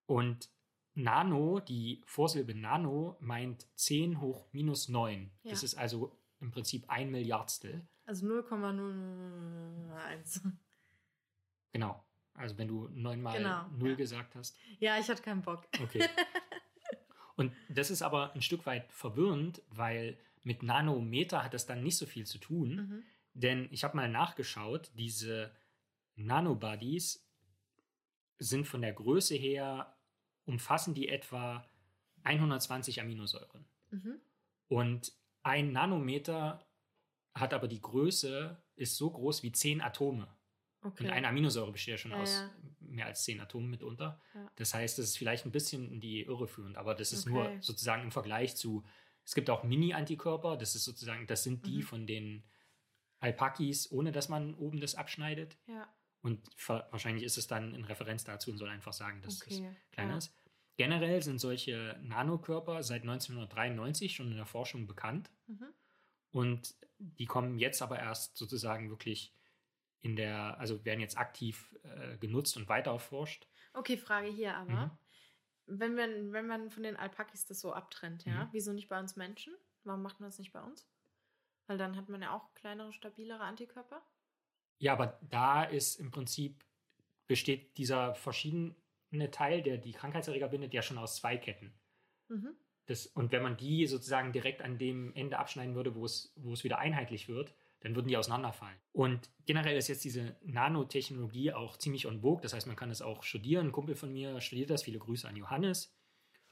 Und 0.07 0.51
Nano, 0.94 1.59
die 1.59 2.01
Vorsilbe 2.07 2.55
Nano, 2.55 3.16
meint 3.18 3.66
10 3.77 4.20
hoch 4.20 4.46
minus 4.53 4.88
9. 4.88 5.33
Ja. 5.42 5.51
Das 5.51 5.64
ist 5.64 5.74
also 5.74 6.16
im 6.40 6.51
Prinzip 6.51 6.85
ein 6.88 7.11
Milliardstel. 7.11 7.87
Also 8.07 8.27
0,001. 8.27 10.42
Genau. 11.72 12.05
Also 12.35 12.57
wenn 12.57 12.68
du 12.68 12.88
9 12.92 13.20
mal 13.20 13.37
Genau, 13.37 13.66
0 13.77 13.90
ja. 13.90 13.96
gesagt 13.96 14.35
hast. 14.37 14.57
Ja, 14.79 14.98
ich 14.98 15.09
hatte 15.09 15.22
keinen 15.22 15.42
Bock. 15.42 15.66
Okay. 15.83 16.09
Und 17.37 17.53
das 17.68 17.90
ist 17.90 18.03
aber 18.03 18.33
ein 18.35 18.42
Stück 18.42 18.66
weit 18.66 18.90
verwirrend, 18.92 19.62
weil 19.68 20.18
mit 20.42 20.62
Nanometer 20.62 21.44
hat 21.44 21.55
das 21.55 21.66
dann 21.66 21.83
nicht 21.83 21.96
so 21.96 22.07
viel 22.07 22.27
zu 22.27 22.38
tun. 22.38 22.74
Mhm. 22.74 23.03
Denn 23.35 23.68
ich 23.70 23.85
habe 23.85 23.96
mal 23.96 24.09
nachgeschaut, 24.09 24.90
diese 24.94 25.53
Nanobodies 26.16 27.24
sind 28.38 28.66
von 28.66 28.83
der 28.83 28.92
Größe 28.92 29.35
her, 29.35 29.94
umfassen 30.46 30.94
die 30.94 31.09
etwa 31.09 31.68
120 32.24 33.01
Aminosäuren. 33.01 33.64
Mhm. 33.90 34.20
Und 34.68 35.12
ein 35.48 35.72
Nanometer 35.72 36.64
hat 37.34 37.54
aber 37.54 37.68
die 37.68 37.80
Größe, 37.80 38.62
ist 38.76 38.96
so 38.96 39.11
groß 39.11 39.42
wie 39.42 39.52
10 39.52 39.80
Atome. 39.80 40.28
Okay. 40.80 41.04
Und 41.04 41.11
eine 41.11 41.26
Aminosäure 41.28 41.72
besteht 41.72 41.92
ja 41.92 41.98
schon 41.98 42.12
Ja, 42.12 42.18
aus 42.18 42.34
ja. 42.34 42.50
mehr 42.80 43.06
als 43.06 43.24
10 43.24 43.40
Atomen 43.40 43.68
mitunter. 43.68 44.20
Ja. 44.34 44.50
Das 44.56 44.74
heißt, 44.74 44.98
das 44.98 45.06
ist 45.06 45.18
vielleicht 45.18 45.44
ein 45.44 45.50
bisschen 45.52 45.90
in 45.90 46.00
die 46.00 46.22
Irre 46.22 46.46
führend, 46.46 46.76
aber 46.76 46.94
das 46.94 47.12
ist 47.12 47.26
Okay. 47.26 47.32
nur 47.34 47.62
sozusagen 47.62 48.02
im 48.02 48.12
Vergleich 48.12 48.54
zu, 48.56 48.84
es 49.24 49.34
gibt 49.34 49.50
auch 49.50 49.64
Mini-Antikörper, 49.64 50.56
das 50.56 50.74
ist 50.74 50.84
sozusagen, 50.84 51.26
das 51.26 51.42
sind 51.42 51.66
die 51.66 51.78
Mhm. 51.78 51.82
von 51.82 52.06
den 52.06 52.44
Alpakis, 53.18 53.90
ohne 53.90 54.12
dass 54.12 54.28
man 54.28 54.54
oben 54.54 54.80
das 54.80 54.94
abschneidet. 54.94 55.58
Und 56.20 56.48
wahrscheinlich 56.66 57.24
ist 57.24 57.38
es 57.38 57.46
dann 57.46 57.74
in 57.74 57.84
Referenz 57.84 58.24
dazu 58.24 58.50
und 58.50 58.58
soll 58.58 58.68
einfach 58.68 58.92
sagen, 58.92 59.20
dass 59.22 59.34
es 59.34 59.42
okay. 59.42 59.74
kleiner 59.92 60.12
ja. 60.12 60.18
ist. 60.18 60.32
Generell 60.78 61.20
sind 61.22 61.40
solche 61.40 61.98
Nanokörper 62.02 62.84
seit 62.84 63.02
1993 63.02 64.14
schon 64.14 64.30
in 64.30 64.36
der 64.36 64.46
Forschung 64.46 64.86
bekannt. 64.86 65.28
Mhm. 65.48 65.74
Und 66.30 66.76
die 66.98 67.26
kommen 67.26 67.58
jetzt 67.58 67.82
aber 67.82 67.98
erst 67.98 68.36
sozusagen 68.36 68.88
wirklich 68.88 69.34
in 70.02 70.14
der, 70.14 70.56
also 70.60 70.84
werden 70.84 71.00
jetzt 71.00 71.18
aktiv 71.18 71.76
äh, 71.82 72.16
genutzt 72.18 72.56
und 72.56 72.68
weiter 72.68 72.92
erforscht. 72.92 73.48
Okay, 73.74 73.96
Frage 73.96 74.28
hier 74.28 74.54
aber. 74.56 74.86
Mhm. 74.86 74.90
Wenn, 75.66 75.94
man, 75.96 76.32
wenn 76.32 76.46
man 76.46 76.70
von 76.70 76.84
den 76.84 76.96
Alpakis 76.96 77.44
das 77.44 77.60
so 77.60 77.72
abtrennt, 77.72 78.24
ja, 78.24 78.44
Mhm. 78.44 78.48
wieso 78.52 78.72
nicht 78.72 78.88
bei 78.88 79.00
uns 79.00 79.16
Menschen? 79.16 79.54
Warum 79.82 80.02
macht 80.02 80.20
man 80.20 80.28
das 80.28 80.38
nicht 80.38 80.52
bei 80.52 80.62
uns? 80.62 80.88
Weil 81.66 81.76
dann 81.76 81.96
hat 81.96 82.08
man 82.08 82.22
ja 82.22 82.36
auch 82.36 82.54
kleinere, 82.54 82.92
stabilere 82.92 83.40
Antikörper. 83.42 84.00
Ja, 84.78 84.92
aber 84.92 85.18
da 85.22 85.64
ist 85.64 85.96
im 85.96 86.12
Prinzip 86.12 86.64
besteht 87.26 87.76
dieser 87.78 88.14
verschiedene 89.09 89.31
Teil, 89.31 89.62
der 89.62 89.79
die 89.79 89.92
Krankheitserreger 89.92 90.49
bindet, 90.49 90.75
ja 90.75 90.83
schon 90.83 90.99
aus 90.99 91.16
zwei 91.16 91.37
Ketten. 91.37 91.73
Mhm. 92.29 92.55
Das, 92.87 93.07
und 93.07 93.33
wenn 93.33 93.42
man 93.42 93.57
die 93.57 93.87
sozusagen 93.87 94.33
direkt 94.33 94.62
an 94.62 94.79
dem 94.79 95.14
Ende 95.14 95.38
abschneiden 95.38 95.75
würde, 95.75 95.94
wo 95.94 96.05
es, 96.05 96.33
wo 96.37 96.53
es 96.53 96.64
wieder 96.64 96.79
einheitlich 96.79 97.29
wird, 97.29 97.55
dann 97.81 97.94
würden 97.94 98.09
die 98.09 98.16
auseinanderfallen. 98.16 98.79
Und 98.92 99.31
generell 99.47 99.77
ist 99.77 99.88
jetzt 99.88 100.05
diese 100.05 100.37
Nanotechnologie 100.42 101.53
auch 101.53 101.77
ziemlich 101.77 102.07
on 102.07 102.23
vogue. 102.23 102.42
Das 102.42 102.53
heißt, 102.53 102.66
man 102.66 102.77
kann 102.77 102.90
es 102.90 103.03
auch 103.03 103.23
studieren. 103.23 103.68
Ein 103.68 103.73
Kumpel 103.73 103.94
von 103.94 104.12
mir 104.12 104.40
studiert 104.40 104.71
das. 104.71 104.83
Viele 104.83 104.99
Grüße 104.99 105.29
an 105.29 105.37
Johannes. 105.37 105.94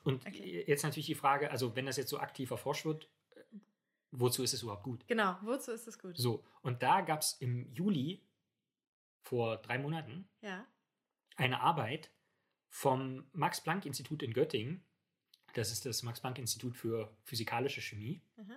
Und 0.04 0.26
okay. 0.26 0.64
jetzt 0.66 0.84
natürlich 0.84 1.06
die 1.06 1.14
Frage, 1.14 1.50
also 1.50 1.74
wenn 1.74 1.86
das 1.86 1.96
jetzt 1.96 2.10
so 2.10 2.18
aktiv 2.18 2.50
erforscht 2.50 2.84
wird, 2.84 3.10
äh, 3.34 3.40
wozu 4.12 4.44
ist 4.44 4.52
es 4.52 4.62
überhaupt 4.62 4.84
gut? 4.84 5.06
Genau, 5.08 5.36
wozu 5.42 5.72
ist 5.72 5.88
es 5.88 5.98
gut? 5.98 6.16
So, 6.16 6.44
und 6.62 6.82
da 6.82 7.00
gab 7.00 7.22
es 7.22 7.32
im 7.40 7.72
Juli 7.72 8.22
vor 9.22 9.56
drei 9.56 9.78
Monaten 9.78 10.28
ja. 10.42 10.64
eine 11.36 11.60
Arbeit 11.60 12.12
vom 12.76 13.26
Max-Planck-Institut 13.32 14.22
in 14.22 14.34
Göttingen. 14.34 14.84
Das 15.54 15.72
ist 15.72 15.86
das 15.86 16.02
Max-Planck-Institut 16.02 16.76
für 16.76 17.16
physikalische 17.24 17.80
Chemie. 17.80 18.20
Mhm. 18.36 18.56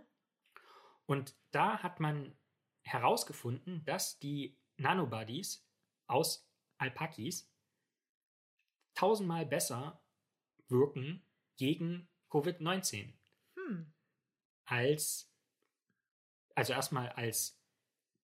Und 1.06 1.36
da 1.52 1.82
hat 1.82 2.02
man 2.02 2.38
herausgefunden, 2.82 3.86
dass 3.86 4.20
die 4.20 4.58
Nanobodies 4.76 5.66
aus 6.08 6.46
Alpakis 6.80 7.50
tausendmal 8.94 9.46
besser 9.46 10.04
wirken 10.68 11.26
gegen 11.56 12.10
Covid-19 12.30 13.14
hm. 13.56 13.94
als, 14.66 15.34
also 16.56 16.74
erstmal 16.74 17.08
als 17.10 17.58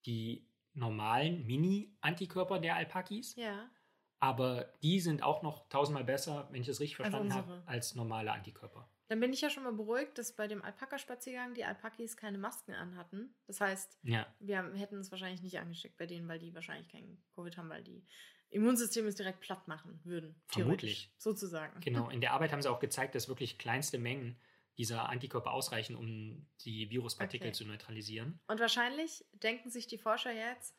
die 0.05 0.45
normalen 0.73 1.45
Mini-Antikörper 1.45 2.59
der 2.59 2.75
Alpakis. 2.75 3.35
Ja. 3.37 3.71
Aber 4.19 4.73
die 4.81 4.99
sind 4.99 5.23
auch 5.23 5.43
noch 5.43 5.67
tausendmal 5.69 6.03
besser, 6.03 6.47
wenn 6.51 6.61
ich 6.61 6.67
das 6.67 6.79
richtig 6.79 6.95
verstanden 6.95 7.31
also 7.31 7.47
habe, 7.47 7.63
als 7.65 7.95
normale 7.95 8.31
Antikörper. 8.31 8.89
Dann 9.07 9.19
bin 9.19 9.33
ich 9.33 9.41
ja 9.41 9.49
schon 9.49 9.63
mal 9.63 9.73
beruhigt, 9.73 10.17
dass 10.17 10.35
bei 10.35 10.47
dem 10.47 10.63
Alpaka-Spaziergang 10.63 11.53
die 11.53 11.63
Alpakis 11.63 12.17
keine 12.17 12.39
Masken 12.39 12.73
anhatten. 12.73 13.35
Das 13.45 13.61
heißt, 13.61 13.99
ja. 14.03 14.25
wir 14.39 14.63
hätten 14.73 14.97
es 14.97 15.11
wahrscheinlich 15.11 15.43
nicht 15.43 15.59
angesteckt 15.59 15.97
bei 15.97 16.07
denen, 16.07 16.27
weil 16.27 16.39
die 16.39 16.55
wahrscheinlich 16.55 16.89
kein 16.89 17.21
Covid 17.35 17.55
haben, 17.57 17.69
weil 17.69 17.83
die 17.83 18.03
Immunsystem 18.49 19.05
es 19.05 19.15
direkt 19.15 19.41
platt 19.41 19.67
machen 19.67 19.99
würden. 20.03 20.35
Vermutlich. 20.47 21.13
Sozusagen. 21.17 21.79
Genau. 21.81 22.09
In 22.11 22.21
der 22.21 22.33
Arbeit 22.33 22.51
haben 22.51 22.61
sie 22.61 22.71
auch 22.71 22.79
gezeigt, 22.79 23.13
dass 23.13 23.27
wirklich 23.27 23.59
kleinste 23.59 23.99
Mengen 23.99 24.39
dieser 24.77 25.09
Antikörper 25.09 25.51
ausreichen, 25.51 25.95
um 25.95 26.47
die 26.61 26.89
Viruspartikel 26.89 27.47
okay. 27.47 27.55
zu 27.55 27.65
neutralisieren. 27.65 28.39
Und 28.47 28.59
wahrscheinlich 28.59 29.25
denken 29.33 29.69
sich 29.69 29.87
die 29.87 29.97
Forscher 29.97 30.33
jetzt 30.33 30.75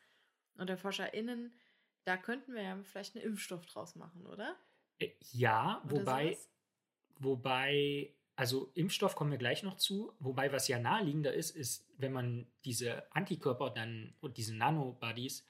oder 0.59 0.77
ForscherInnen, 0.77 1.53
da 2.07 2.17
könnten 2.17 2.53
wir 2.53 2.61
ja 2.61 2.77
vielleicht 2.83 3.15
einen 3.15 3.25
Impfstoff 3.25 3.65
draus 3.65 3.95
machen, 3.95 4.25
oder? 4.25 4.55
Äh, 4.99 5.09
ja, 5.31 5.81
oder 5.85 5.91
wobei, 5.91 6.25
sowas? 6.27 6.49
wobei 7.19 8.13
also 8.37 8.71
Impfstoff 8.75 9.15
kommen 9.15 9.31
wir 9.31 9.39
gleich 9.39 9.63
noch 9.63 9.77
zu, 9.77 10.13
wobei 10.19 10.51
was 10.51 10.67
ja 10.67 10.79
naheliegender 10.79 11.33
ist, 11.33 11.49
ist, 11.49 11.85
wenn 11.97 12.13
man 12.13 12.47
diese 12.65 13.03
Antikörper 13.13 13.71
dann 13.71 14.13
und 14.21 14.37
diese 14.37 14.55
Nanobodies 14.55 15.43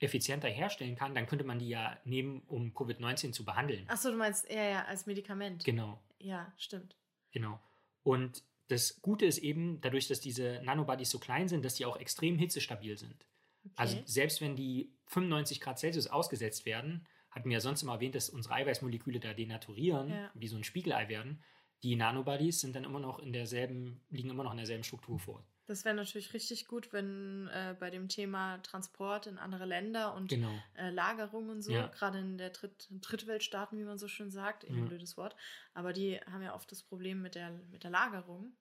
effizienter 0.00 0.48
herstellen 0.48 0.96
kann, 0.96 1.14
dann 1.14 1.26
könnte 1.26 1.44
man 1.44 1.60
die 1.60 1.68
ja 1.68 1.96
nehmen, 2.04 2.42
um 2.48 2.74
Covid-19 2.74 3.30
zu 3.32 3.44
behandeln. 3.44 3.88
Achso, 3.88 4.10
du 4.10 4.16
meinst 4.16 4.50
eher 4.50 4.68
ja 4.70 4.84
als 4.86 5.06
Medikament. 5.06 5.64
Genau. 5.64 6.02
Ja, 6.18 6.52
stimmt. 6.56 6.96
Genau. 7.30 7.60
Und 8.02 8.42
das 8.66 9.00
Gute 9.00 9.26
ist 9.26 9.38
eben, 9.38 9.80
dadurch, 9.80 10.08
dass 10.08 10.18
diese 10.18 10.60
Nanobodies 10.64 11.10
so 11.10 11.20
klein 11.20 11.46
sind, 11.46 11.64
dass 11.64 11.74
die 11.74 11.86
auch 11.86 11.96
extrem 11.96 12.38
hitzestabil 12.38 12.98
sind. 12.98 13.24
Okay. 13.64 13.74
Also 13.76 14.02
selbst 14.04 14.40
wenn 14.40 14.56
die 14.56 14.92
95 15.06 15.60
Grad 15.60 15.78
Celsius 15.78 16.06
ausgesetzt 16.06 16.66
werden, 16.66 17.06
hatten 17.30 17.48
wir 17.48 17.54
ja 17.54 17.60
sonst 17.60 17.82
immer 17.82 17.94
erwähnt, 17.94 18.14
dass 18.14 18.28
unsere 18.28 18.54
Eiweißmoleküle 18.54 19.20
da 19.20 19.32
denaturieren, 19.32 20.10
ja. 20.10 20.30
wie 20.34 20.48
so 20.48 20.56
ein 20.56 20.64
Spiegelei 20.64 21.08
werden. 21.08 21.42
Die 21.82 21.96
Nanobodies 21.96 22.60
sind 22.60 22.76
dann 22.76 22.84
immer 22.84 23.00
noch 23.00 23.18
in 23.18 23.32
derselben, 23.32 24.04
liegen 24.10 24.30
immer 24.30 24.44
noch 24.44 24.52
in 24.52 24.58
derselben 24.58 24.84
Struktur 24.84 25.18
vor. 25.18 25.44
Das 25.66 25.84
wäre 25.84 25.94
natürlich 25.94 26.34
richtig 26.34 26.66
gut, 26.66 26.92
wenn 26.92 27.48
äh, 27.48 27.74
bei 27.78 27.90
dem 27.90 28.08
Thema 28.08 28.58
Transport 28.58 29.26
in 29.26 29.38
andere 29.38 29.64
Länder 29.64 30.14
und 30.14 30.28
genau. 30.28 30.52
äh, 30.74 30.90
Lagerung 30.90 31.48
und 31.48 31.62
so, 31.62 31.72
ja. 31.72 31.86
gerade 31.86 32.18
in 32.18 32.36
der 32.36 32.50
Dritt 32.50 32.88
Drittweltstaaten, 32.90 33.78
wie 33.78 33.84
man 33.84 33.96
so 33.96 34.08
schön 34.08 34.30
sagt, 34.30 34.64
ein 34.68 34.76
ja. 34.76 34.84
blödes 34.84 35.16
Wort, 35.16 35.36
aber 35.72 35.92
die 35.92 36.20
haben 36.30 36.42
ja 36.42 36.54
oft 36.54 36.70
das 36.70 36.82
Problem 36.82 37.22
mit 37.22 37.36
der, 37.36 37.50
mit 37.70 37.84
der 37.84 37.90
Lagerung. 37.90 38.56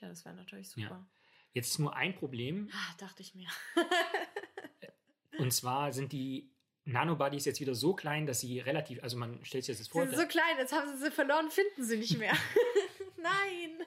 Ja, 0.00 0.08
das 0.08 0.24
wäre 0.24 0.34
natürlich 0.34 0.68
super. 0.68 0.82
Ja. 0.82 1.06
Jetzt 1.54 1.70
ist 1.70 1.78
nur 1.78 1.96
ein 1.96 2.14
Problem. 2.14 2.68
Ah, 2.72 2.94
dachte 2.98 3.22
ich 3.22 3.34
mir. 3.34 3.48
und 5.42 5.52
zwar 5.52 5.92
sind 5.92 6.12
die 6.12 6.50
Nanobodies 6.84 7.44
jetzt 7.44 7.60
wieder 7.60 7.74
so 7.74 7.94
klein, 7.94 8.26
dass 8.26 8.40
sie 8.40 8.58
relativ, 8.60 9.02
also 9.02 9.16
man 9.16 9.44
stellt 9.44 9.64
sich 9.64 9.76
das 9.76 9.88
vor. 9.88 10.02
Sie 10.02 10.10
sind 10.10 10.20
so 10.20 10.26
klein, 10.26 10.56
jetzt 10.58 10.72
haben 10.72 10.88
sie 10.96 11.04
sie 11.04 11.10
verloren, 11.10 11.50
finden 11.50 11.84
sie 11.84 11.96
nicht 11.96 12.18
mehr. 12.18 12.32
Nein. 13.16 13.86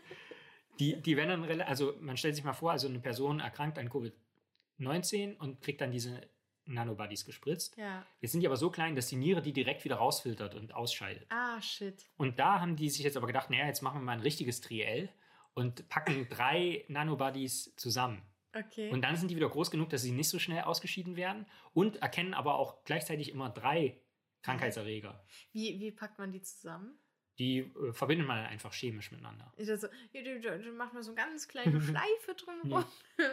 Die, 0.80 1.02
die 1.02 1.18
werden 1.18 1.48
dann, 1.48 1.62
also 1.62 1.96
man 2.00 2.18
stellt 2.18 2.36
sich 2.36 2.44
mal 2.44 2.54
vor, 2.54 2.72
also 2.72 2.88
eine 2.88 3.00
Person 3.00 3.40
erkrankt 3.40 3.78
an 3.78 3.90
Covid-19 3.90 5.38
und 5.38 5.62
kriegt 5.62 5.82
dann 5.82 5.92
diese 5.92 6.22
Nanobodies 6.66 7.26
gespritzt. 7.26 7.78
Ja. 7.78 8.06
Jetzt 8.22 8.32
sind 8.32 8.42
die 8.42 8.48
aber 8.48 8.58
so 8.58 8.70
klein, 8.70 8.96
dass 8.96 9.08
die 9.08 9.18
Niere 9.18 9.42
die 9.42 9.54
direkt 9.54 9.84
wieder 9.84 9.98
rausfiltert 9.98 10.56
und 10.56 10.74
ausscheidet. 10.74 11.26
Ah, 11.30 11.62
shit. 11.62 12.06
Und 12.18 12.40
da 12.40 12.60
haben 12.60 12.76
die 12.76 12.90
sich 12.90 13.04
jetzt 13.04 13.18
aber 13.18 13.28
gedacht, 13.28 13.50
naja, 13.50 13.68
jetzt 13.68 13.82
machen 13.82 14.00
wir 14.00 14.06
mal 14.06 14.14
ein 14.14 14.22
richtiges 14.22 14.62
Triell 14.62 15.10
und 15.54 15.88
packen 15.90 16.28
drei 16.30 16.86
Nanobodies 16.88 17.76
zusammen. 17.76 18.22
Okay. 18.56 18.90
Und 18.90 19.02
dann 19.02 19.18
sind 19.18 19.30
die 19.30 19.36
wieder 19.36 19.50
groß 19.50 19.70
genug, 19.70 19.90
dass 19.90 20.02
sie 20.02 20.12
nicht 20.12 20.30
so 20.30 20.40
schnell 20.40 20.64
ausgeschieden 20.64 21.18
werden 21.18 21.46
und 21.74 21.98
erkennen 21.98 22.34
aber 22.34 22.56
auch 22.56 22.84
gleichzeitig 22.86 23.32
immer 23.32 23.50
drei 23.50 24.00
Krankheitserreger. 24.44 25.24
Wie, 25.52 25.80
wie 25.80 25.92
packt 25.92 26.18
man 26.18 26.32
die 26.32 26.42
zusammen? 26.42 26.98
Die 27.38 27.58
äh, 27.60 27.92
verbindet 27.92 28.28
man 28.28 28.46
einfach 28.46 28.72
chemisch 28.74 29.12
miteinander. 29.12 29.52
Ich 29.58 29.68
so, 29.68 29.76
du, 29.76 30.72
machst 30.72 30.94
mal 30.94 31.04
so 31.04 31.12
eine 31.12 31.16
ganz 31.16 31.48
kleine 31.48 31.82
Schleife 31.82 32.36
drumherum. 32.36 32.86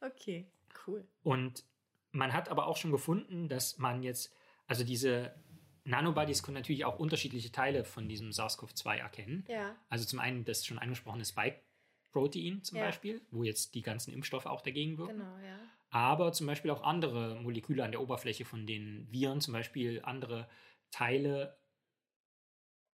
Okay, 0.00 0.46
cool. 0.86 1.08
Und 1.22 1.64
man 2.12 2.34
hat 2.34 2.50
aber 2.50 2.66
auch 2.66 2.76
schon 2.76 2.90
gefunden, 2.90 3.48
dass 3.48 3.78
man 3.78 4.02
jetzt, 4.02 4.34
also 4.66 4.84
diese 4.84 5.34
Nanobodies 5.84 6.42
können 6.42 6.56
natürlich 6.56 6.84
auch 6.84 6.98
unterschiedliche 6.98 7.50
Teile 7.52 7.84
von 7.84 8.06
diesem 8.06 8.30
SARS-CoV-2 8.30 8.96
erkennen. 8.96 9.44
Ja. 9.48 9.74
Also 9.88 10.04
zum 10.04 10.18
einen 10.18 10.44
das 10.44 10.66
schon 10.66 10.78
angesprochene 10.78 11.24
Spike 11.24 11.60
Protein 12.14 12.62
zum 12.62 12.78
ja. 12.78 12.84
Beispiel, 12.84 13.20
wo 13.32 13.42
jetzt 13.42 13.74
die 13.74 13.82
ganzen 13.82 14.14
Impfstoffe 14.14 14.46
auch 14.46 14.62
dagegen 14.62 14.96
wirken. 14.96 15.18
Genau, 15.18 15.36
ja. 15.38 15.58
Aber 15.90 16.32
zum 16.32 16.46
Beispiel 16.46 16.70
auch 16.70 16.82
andere 16.82 17.34
Moleküle 17.40 17.84
an 17.84 17.90
der 17.90 18.00
Oberfläche 18.00 18.44
von 18.44 18.66
den 18.66 19.06
Viren, 19.10 19.40
zum 19.40 19.52
Beispiel 19.52 20.00
andere 20.04 20.48
Teile 20.90 21.58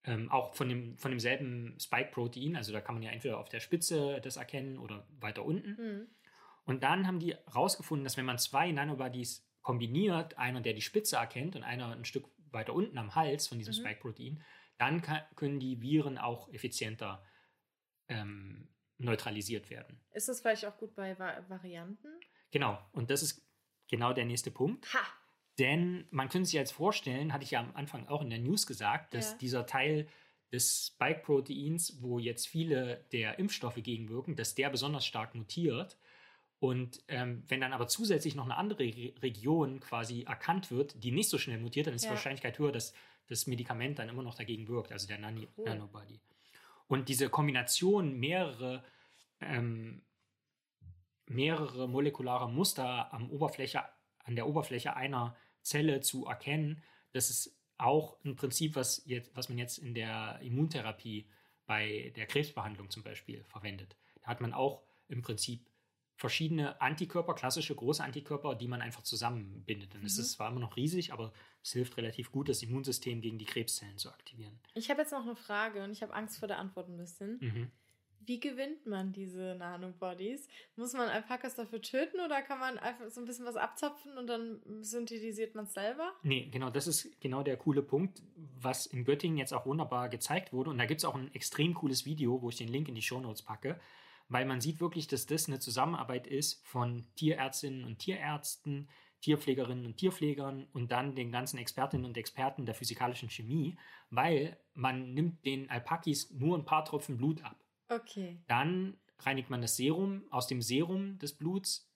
ähm, 0.04 0.30
auch 0.30 0.54
von, 0.54 0.70
dem, 0.70 0.96
von 0.96 1.11
demselben 1.11 1.78
Spike-Protein. 1.78 2.56
Also 2.56 2.72
da 2.72 2.80
kann 2.80 2.94
man 2.94 3.02
ja 3.02 3.11
entweder 3.11 3.38
auf 3.38 3.50
der 3.50 3.61
Spitze 3.61 4.20
das 4.22 4.37
erkennen 4.37 4.78
oder 4.78 5.06
weiter 5.20 5.44
unten. 5.44 5.76
Mhm. 5.78 6.09
Und 6.64 6.83
dann 6.83 7.06
haben 7.06 7.18
die 7.18 7.35
herausgefunden, 7.35 8.04
dass 8.04 8.16
wenn 8.16 8.24
man 8.24 8.38
zwei 8.38 8.72
Nanobodies 8.72 9.46
kombiniert, 9.61 10.38
einer, 10.38 10.62
der 10.62 10.72
die 10.72 10.80
Spitze 10.80 11.16
erkennt 11.16 11.56
und 11.56 11.62
einer 11.62 11.92
ein 11.92 12.06
Stück 12.06 12.24
weiter 12.50 12.72
unten 12.72 12.96
am 12.96 13.14
Hals 13.14 13.48
von 13.48 13.59
diesem 13.59 13.74
mhm. 13.74 13.80
Spike-Protein, 13.80 14.42
dann 14.78 15.02
kann, 15.02 15.20
können 15.37 15.61
die 15.61 15.83
Viren 15.83 16.16
auch 16.16 16.48
effizienter 16.52 17.22
ähm, 18.09 18.68
neutralisiert 19.00 19.70
werden. 19.70 20.00
Ist 20.12 20.28
das 20.28 20.40
vielleicht 20.40 20.64
auch 20.66 20.76
gut 20.76 20.94
bei 20.94 21.18
Va 21.18 21.44
Varianten? 21.48 22.08
Genau, 22.50 22.78
und 22.92 23.10
das 23.10 23.22
ist 23.22 23.42
genau 23.88 24.12
der 24.12 24.24
nächste 24.24 24.50
Punkt. 24.50 24.92
Ha! 24.94 25.00
Denn 25.58 26.06
man 26.10 26.28
könnte 26.28 26.46
sich 26.46 26.54
jetzt 26.54 26.72
vorstellen, 26.72 27.32
hatte 27.32 27.44
ich 27.44 27.50
ja 27.50 27.60
am 27.60 27.74
Anfang 27.74 28.08
auch 28.08 28.22
in 28.22 28.30
der 28.30 28.38
News 28.38 28.66
gesagt, 28.66 29.14
dass 29.14 29.32
ja. 29.32 29.38
dieser 29.38 29.66
Teil 29.66 30.08
des 30.52 30.86
Spike-Proteins, 30.94 32.00
wo 32.00 32.18
jetzt 32.18 32.48
viele 32.48 33.04
der 33.12 33.38
Impfstoffe 33.38 33.76
gegenwirken, 33.76 34.36
dass 34.36 34.54
der 34.54 34.70
besonders 34.70 35.06
stark 35.06 35.34
mutiert. 35.34 35.98
Und 36.58 37.02
ähm, 37.08 37.44
wenn 37.48 37.60
dann 37.60 37.72
aber 37.72 37.88
zusätzlich 37.88 38.34
noch 38.34 38.44
eine 38.44 38.56
andere 38.56 38.84
Re 38.84 39.14
Region 39.22 39.80
quasi 39.80 40.22
erkannt 40.22 40.70
wird, 40.70 41.02
die 41.02 41.12
nicht 41.12 41.28
so 41.28 41.38
schnell 41.38 41.58
mutiert, 41.58 41.86
dann 41.86 41.94
ist 41.94 42.04
ja. 42.04 42.10
die 42.10 42.16
Wahrscheinlichkeit 42.16 42.58
höher, 42.58 42.72
dass 42.72 42.92
das 43.28 43.46
Medikament 43.46 43.98
dann 43.98 44.08
immer 44.08 44.22
noch 44.22 44.34
dagegen 44.34 44.66
wirkt, 44.68 44.92
also 44.92 45.06
der 45.06 45.18
Nani 45.18 45.46
cool. 45.56 45.64
Nanobody. 45.64 46.20
Und 46.90 47.09
diese 47.09 47.31
Kombination 47.31 48.18
mehrere, 48.18 48.83
ähm, 49.40 50.03
mehrere 51.26 51.88
molekulare 51.88 52.50
Muster 52.50 53.14
am 53.14 53.31
Oberfläche, 53.31 53.85
an 54.24 54.35
der 54.35 54.48
Oberfläche 54.48 54.96
einer 54.96 55.37
Zelle 55.62 56.00
zu 56.00 56.26
erkennen, 56.26 56.83
das 57.12 57.31
ist 57.31 57.57
auch 57.79 58.18
ein 58.24 58.35
Prinzip, 58.35 58.74
was, 58.74 59.03
jetzt, 59.07 59.31
was 59.37 59.48
man 59.48 59.57
jetzt 59.57 59.79
in 59.79 59.94
der 59.94 60.40
Immuntherapie 60.42 61.31
bei 61.64 62.12
der 62.16 62.26
Krebsbehandlung 62.26 62.90
zum 62.90 63.05
Beispiel 63.05 63.44
verwendet. 63.44 63.96
Da 64.22 64.26
hat 64.26 64.40
man 64.40 64.53
auch 64.53 64.83
im 65.07 65.22
Prinzip 65.22 65.69
verschiedene 66.20 66.78
Antikörper, 66.83 67.35
klassische 67.35 67.74
große 67.74 68.04
Antikörper, 68.04 68.54
die 68.54 68.68
man 68.68 68.83
einfach 68.83 69.02
zusammenbindet. 69.02 69.94
Es 70.04 70.16
mhm. 70.16 70.20
ist 70.20 70.33
zwar 70.33 70.50
immer 70.50 70.61
noch 70.61 70.76
riesig, 70.76 71.14
aber 71.14 71.33
es 71.62 71.72
hilft 71.72 71.96
relativ 71.96 72.30
gut, 72.30 72.50
das 72.50 72.62
Immunsystem 72.62 73.22
gegen 73.22 73.38
die 73.38 73.46
Krebszellen 73.46 73.96
zu 73.96 74.11
aktivieren. 74.11 74.61
Ich 74.74 74.90
habe 74.90 75.00
jetzt 75.00 75.12
noch 75.12 75.22
eine 75.22 75.35
Frage 75.35 75.83
und 75.83 75.92
ich 75.92 76.02
habe 76.02 76.12
Angst 76.12 76.38
vor 76.38 76.46
der 76.46 76.59
Antwort 76.59 76.90
ein 76.90 76.98
bisschen. 76.98 77.38
Mhm. 77.40 77.70
Wie 78.26 78.38
gewinnt 78.38 78.85
man 78.85 79.14
diese 79.14 79.54
Nanobodies? 79.59 80.46
Muss 80.76 80.92
man 80.92 81.09
Alpakas 81.09 81.54
dafür 81.54 81.80
töten 81.80 82.20
oder 82.20 82.42
kann 82.42 82.59
man 82.59 82.76
einfach 82.76 83.09
so 83.09 83.22
ein 83.22 83.26
bisschen 83.26 83.46
was 83.46 83.56
abzapfen 83.56 84.18
und 84.18 84.26
dann 84.26 84.61
synthetisiert 84.83 85.54
man 85.54 85.64
es 85.64 85.72
selber? 85.72 86.12
Nee, 86.22 86.50
genau, 86.52 86.68
das 86.68 86.87
ist 86.87 87.18
genau 87.22 87.42
der 87.42 87.56
coole 87.56 87.80
Punkt, 87.80 88.22
was 88.61 88.85
in 88.85 89.06
Göttingen 89.06 89.38
jetzt 89.38 89.54
auch 89.54 89.64
wunderbar 89.64 90.11
gezeigt 90.11 90.52
wurde. 90.52 90.68
Und 90.68 90.76
da 90.76 90.85
gibt 90.85 91.00
es 91.00 91.06
auch 91.06 91.14
ein 91.14 91.33
extrem 91.33 91.72
cooles 91.72 92.04
Video, 92.04 92.42
wo 92.42 92.50
ich 92.50 92.56
den 92.56 92.68
Link 92.68 92.88
in 92.88 92.94
die 92.94 93.00
Shownotes 93.00 93.40
packe, 93.40 93.80
weil 94.30 94.46
man 94.46 94.60
sieht 94.60 94.80
wirklich, 94.80 95.08
dass 95.08 95.26
das 95.26 95.48
eine 95.48 95.58
Zusammenarbeit 95.58 96.26
ist 96.26 96.64
von 96.66 97.06
Tierärztinnen 97.16 97.84
und 97.84 97.98
Tierärzten, 97.98 98.88
Tierpflegerinnen 99.20 99.84
und 99.84 99.96
Tierpflegern 99.96 100.66
und 100.72 100.92
dann 100.92 101.14
den 101.14 101.30
ganzen 101.30 101.58
Expertinnen 101.58 102.06
und 102.06 102.16
Experten 102.16 102.64
der 102.64 102.74
physikalischen 102.74 103.28
Chemie, 103.28 103.76
weil 104.08 104.58
man 104.72 105.12
nimmt 105.12 105.44
den 105.44 105.68
Alpakis 105.68 106.30
nur 106.30 106.56
ein 106.56 106.64
paar 106.64 106.84
Tropfen 106.84 107.18
Blut 107.18 107.42
ab. 107.42 107.62
Okay. 107.88 108.40
Dann 108.46 108.98
reinigt 109.18 109.50
man 109.50 109.60
das 109.60 109.76
Serum, 109.76 110.24
aus 110.30 110.46
dem 110.46 110.62
Serum 110.62 111.18
des 111.18 111.36
Bluts 111.36 111.92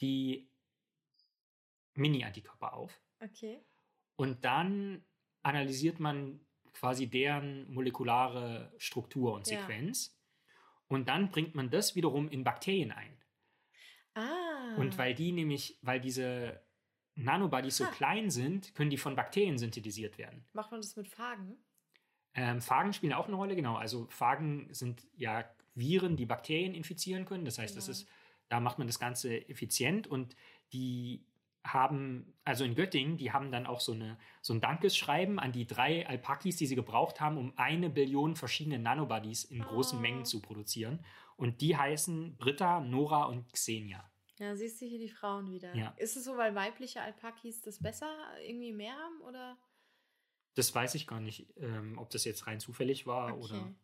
die 0.00 0.48
Mini-Antikörper 1.94 2.74
auf. 2.74 3.02
Okay. 3.20 3.60
Und 4.16 4.44
dann 4.44 5.04
analysiert 5.42 6.00
man 6.00 6.40
quasi 6.72 7.10
deren 7.10 7.70
molekulare 7.72 8.72
Struktur 8.78 9.34
und 9.34 9.46
Sequenz. 9.46 10.06
Ja. 10.06 10.21
Und 10.92 11.08
dann 11.08 11.30
bringt 11.30 11.54
man 11.54 11.70
das 11.70 11.96
wiederum 11.96 12.28
in 12.28 12.44
Bakterien 12.44 12.92
ein. 12.92 13.16
Ah. 14.14 14.76
Und 14.76 14.98
weil 14.98 15.14
die 15.14 15.32
nämlich, 15.32 15.78
weil 15.80 16.00
diese 16.00 16.60
Nanobodies 17.14 17.78
so 17.78 17.84
klein 17.86 18.30
sind, 18.30 18.74
können 18.74 18.90
die 18.90 18.98
von 18.98 19.16
Bakterien 19.16 19.56
synthetisiert 19.56 20.18
werden. 20.18 20.44
Macht 20.52 20.70
man 20.70 20.80
das 20.80 20.94
mit 20.96 21.08
Phagen? 21.08 21.56
Ähm, 22.34 22.60
Phagen 22.60 22.92
spielen 22.92 23.14
auch 23.14 23.26
eine 23.26 23.36
Rolle, 23.36 23.56
genau. 23.56 23.76
Also 23.76 24.06
Phagen 24.08 24.68
sind 24.72 25.06
ja 25.14 25.44
Viren, 25.74 26.16
die 26.16 26.26
Bakterien 26.26 26.74
infizieren 26.74 27.24
können. 27.24 27.46
Das 27.46 27.58
heißt, 27.58 27.74
genau. 27.74 27.86
das 27.86 28.00
ist, 28.00 28.08
da 28.50 28.60
macht 28.60 28.76
man 28.76 28.86
das 28.86 28.98
Ganze 28.98 29.48
effizient 29.48 30.06
und 30.06 30.36
die 30.74 31.24
haben, 31.64 32.34
also 32.44 32.64
in 32.64 32.74
Göttingen, 32.74 33.16
die 33.16 33.32
haben 33.32 33.52
dann 33.52 33.66
auch 33.66 33.80
so, 33.80 33.92
eine, 33.92 34.18
so 34.40 34.52
ein 34.52 34.60
Dankesschreiben 34.60 35.38
an 35.38 35.52
die 35.52 35.66
drei 35.66 36.06
Alpakis, 36.06 36.56
die 36.56 36.66
sie 36.66 36.74
gebraucht 36.74 37.20
haben, 37.20 37.38
um 37.38 37.52
eine 37.56 37.88
Billion 37.88 38.36
verschiedene 38.36 38.78
Nanobodies 38.78 39.44
in 39.44 39.62
großen 39.62 39.98
oh. 39.98 40.02
Mengen 40.02 40.24
zu 40.24 40.40
produzieren. 40.40 41.04
Und 41.36 41.60
die 41.60 41.76
heißen 41.76 42.36
Britta, 42.36 42.80
Nora 42.80 43.24
und 43.24 43.52
Xenia. 43.52 44.10
Ja, 44.38 44.56
siehst 44.56 44.80
du 44.80 44.86
hier 44.86 44.98
die 44.98 45.08
Frauen 45.08 45.50
wieder. 45.50 45.74
Ja. 45.74 45.94
Ist 45.98 46.16
es 46.16 46.24
so, 46.24 46.36
weil 46.36 46.54
weibliche 46.54 47.00
Alpakis 47.00 47.60
das 47.62 47.80
besser 47.80 48.12
irgendwie 48.44 48.72
mehr 48.72 48.94
haben 48.94 49.20
oder? 49.20 49.56
Das 50.54 50.74
weiß 50.74 50.94
ich 50.96 51.06
gar 51.06 51.20
nicht, 51.20 51.52
ähm, 51.56 51.96
ob 51.96 52.10
das 52.10 52.24
jetzt 52.24 52.46
rein 52.46 52.60
zufällig 52.60 53.06
war 53.06 53.34
okay. 53.34 53.44
oder. 53.44 53.74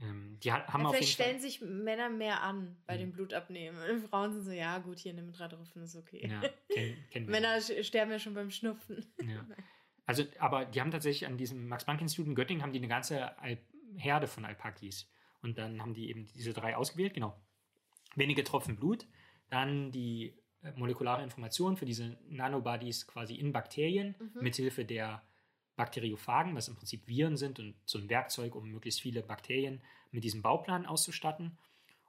Ähm, 0.00 0.38
die 0.42 0.52
haben 0.52 0.82
ja, 0.82 0.88
auf 0.88 0.94
vielleicht 0.94 1.12
stellen 1.12 1.40
sich 1.40 1.60
Männer 1.60 2.08
mehr 2.08 2.42
an 2.42 2.76
bei 2.86 2.96
mhm. 2.96 3.00
dem 3.00 3.12
Blutabnehmen. 3.12 4.02
Frauen 4.10 4.32
sind 4.32 4.44
so, 4.44 4.50
ja 4.50 4.78
gut, 4.78 4.98
hier 4.98 5.12
nimm 5.12 5.32
drei 5.32 5.48
Tropfen, 5.48 5.82
ist 5.82 5.96
okay. 5.96 6.26
Ja, 6.28 6.40
kenn, 6.68 6.96
kenn 7.10 7.26
Männer 7.30 7.60
sterben 7.60 8.10
ja 8.10 8.18
schon 8.18 8.34
beim 8.34 8.50
Schnupfen. 8.50 9.04
Ja. 9.22 9.46
Also, 10.04 10.24
aber 10.40 10.64
die 10.64 10.80
haben 10.80 10.90
tatsächlich 10.90 11.28
an 11.28 11.38
diesem 11.38 11.68
Max-Planck-Institut 11.68 12.26
in 12.26 12.34
Göttingen 12.34 12.62
haben 12.62 12.72
die 12.72 12.80
eine 12.80 12.88
ganze 12.88 13.38
Al 13.38 13.56
Herde 13.96 14.26
von 14.26 14.44
Alpakis. 14.44 15.08
Und 15.42 15.58
dann 15.58 15.80
haben 15.80 15.94
die 15.94 16.08
eben 16.08 16.26
diese 16.34 16.52
drei 16.52 16.76
ausgewählt, 16.76 17.14
genau. 17.14 17.40
Wenige 18.16 18.42
Tropfen 18.42 18.76
Blut, 18.76 19.06
dann 19.48 19.92
die 19.92 20.34
äh, 20.62 20.72
molekulare 20.76 21.22
Information 21.22 21.76
für 21.76 21.84
diese 21.84 22.18
Nanobodies 22.28 23.06
quasi 23.06 23.34
in 23.34 23.52
Bakterien 23.52 24.16
mhm. 24.18 24.42
mithilfe 24.42 24.84
der 24.84 25.22
Bakteriophagen, 25.76 26.54
was 26.54 26.68
im 26.68 26.76
Prinzip 26.76 27.06
Viren 27.06 27.36
sind 27.36 27.58
und 27.58 27.74
so 27.84 27.98
ein 27.98 28.08
Werkzeug, 28.08 28.54
um 28.54 28.70
möglichst 28.70 29.00
viele 29.00 29.22
Bakterien 29.22 29.80
mit 30.10 30.24
diesem 30.24 30.42
Bauplan 30.42 30.86
auszustatten. 30.86 31.56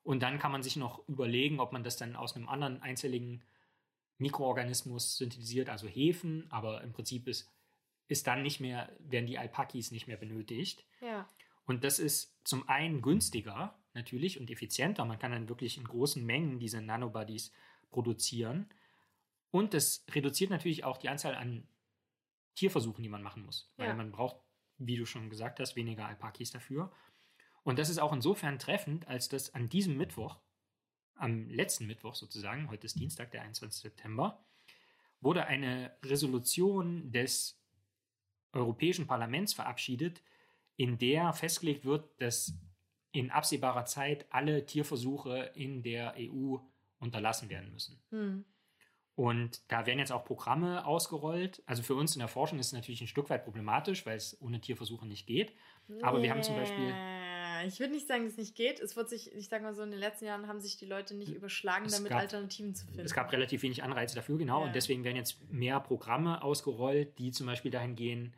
Und 0.03 0.21
dann 0.21 0.37
kann 0.37 0.51
man 0.51 0.63
sich 0.63 0.75
noch 0.75 1.07
überlegen, 1.07 1.59
ob 1.59 1.71
man 1.71 1.83
das 1.83 1.97
dann 1.97 2.15
aus 2.15 2.35
einem 2.35 2.49
anderen 2.49 2.81
einzelligen 2.81 3.41
Mikroorganismus 4.17 5.17
synthetisiert, 5.17 5.69
also 5.69 5.87
Hefen, 5.87 6.45
aber 6.49 6.81
im 6.81 6.91
Prinzip 6.91 7.27
ist, 7.27 7.49
ist 8.07 8.27
dann 8.27 8.43
nicht 8.43 8.59
mehr, 8.59 8.91
werden 8.99 9.27
die 9.27 9.37
Alpakis 9.37 9.91
nicht 9.91 10.07
mehr 10.07 10.17
benötigt. 10.17 10.85
Ja. 11.01 11.27
Und 11.65 11.83
das 11.83 11.99
ist 11.99 12.35
zum 12.43 12.67
einen 12.67 13.01
günstiger 13.01 13.75
natürlich 13.93 14.39
und 14.39 14.49
effizienter. 14.49 15.05
Man 15.05 15.19
kann 15.19 15.31
dann 15.31 15.49
wirklich 15.49 15.77
in 15.77 15.85
großen 15.85 16.23
Mengen 16.25 16.59
diese 16.59 16.81
Nanobodies 16.81 17.51
produzieren. 17.91 18.67
Und 19.51 19.73
das 19.73 20.05
reduziert 20.11 20.49
natürlich 20.49 20.83
auch 20.83 20.97
die 20.97 21.09
Anzahl 21.09 21.35
an 21.35 21.67
Tierversuchen, 22.55 23.03
die 23.03 23.09
man 23.09 23.23
machen 23.23 23.45
muss. 23.45 23.71
Weil 23.77 23.87
ja. 23.87 23.93
man 23.93 24.11
braucht, 24.11 24.37
wie 24.77 24.97
du 24.97 25.05
schon 25.05 25.29
gesagt 25.29 25.59
hast, 25.59 25.75
weniger 25.75 26.05
Alpakis 26.05 26.51
dafür. 26.51 26.91
Und 27.63 27.79
das 27.79 27.89
ist 27.89 27.99
auch 27.99 28.13
insofern 28.13 28.59
treffend, 28.59 29.07
als 29.07 29.29
dass 29.29 29.53
an 29.53 29.69
diesem 29.69 29.97
Mittwoch, 29.97 30.39
am 31.15 31.47
letzten 31.49 31.87
Mittwoch 31.87 32.15
sozusagen, 32.15 32.69
heute 32.69 32.85
ist 32.85 32.99
Dienstag, 32.99 33.31
der 33.31 33.41
21. 33.43 33.81
September, 33.81 34.43
wurde 35.21 35.45
eine 35.45 35.95
Resolution 36.03 37.11
des 37.11 37.59
Europäischen 38.51 39.07
Parlaments 39.07 39.53
verabschiedet, 39.53 40.21
in 40.75 40.97
der 40.97 41.33
festgelegt 41.33 41.85
wird, 41.85 42.21
dass 42.21 42.53
in 43.11 43.31
absehbarer 43.31 43.85
Zeit 43.85 44.25
alle 44.31 44.65
Tierversuche 44.65 45.51
in 45.55 45.83
der 45.83 46.15
EU 46.17 46.57
unterlassen 46.99 47.49
werden 47.49 47.71
müssen. 47.71 48.01
Hm. 48.09 48.43
Und 49.15 49.61
da 49.71 49.85
werden 49.85 49.99
jetzt 49.99 50.11
auch 50.11 50.25
Programme 50.25 50.85
ausgerollt. 50.85 51.61
Also 51.67 51.83
für 51.83 51.93
uns 51.93 52.15
in 52.15 52.19
der 52.19 52.27
Forschung 52.27 52.57
ist 52.57 52.67
es 52.67 52.73
natürlich 52.73 53.01
ein 53.01 53.07
Stück 53.07 53.29
weit 53.29 53.43
problematisch, 53.43 54.05
weil 54.07 54.17
es 54.17 54.41
ohne 54.41 54.59
Tierversuche 54.59 55.05
nicht 55.05 55.27
geht. 55.27 55.53
Aber 56.01 56.17
yeah. 56.17 56.23
wir 56.23 56.31
haben 56.31 56.43
zum 56.43 56.55
Beispiel. 56.55 56.93
Ich 57.67 57.79
würde 57.79 57.93
nicht 57.93 58.07
sagen, 58.07 58.23
dass 58.23 58.33
es 58.33 58.39
nicht 58.39 58.55
geht. 58.55 58.79
Es 58.79 58.95
wird 58.95 59.09
sich, 59.09 59.33
ich 59.33 59.47
sage 59.49 59.63
mal 59.63 59.75
so, 59.75 59.83
in 59.83 59.91
den 59.91 59.99
letzten 59.99 60.25
Jahren 60.25 60.47
haben 60.47 60.59
sich 60.59 60.77
die 60.77 60.85
Leute 60.85 61.15
nicht 61.15 61.31
überschlagen, 61.31 61.87
damit 61.89 62.09
gab, 62.09 62.21
Alternativen 62.21 62.73
zu 62.73 62.85
finden. 62.87 63.01
Es 63.01 63.13
gab 63.13 63.31
relativ 63.31 63.61
wenig 63.61 63.83
Anreize 63.83 64.15
dafür, 64.15 64.37
genau. 64.37 64.61
Ja. 64.61 64.67
Und 64.67 64.75
deswegen 64.75 65.03
werden 65.03 65.15
jetzt 65.15 65.49
mehr 65.51 65.79
Programme 65.79 66.41
ausgerollt, 66.43 67.17
die 67.19 67.31
zum 67.31 67.45
Beispiel 67.45 67.71
dahin 67.71 67.95
gehen, 67.95 68.33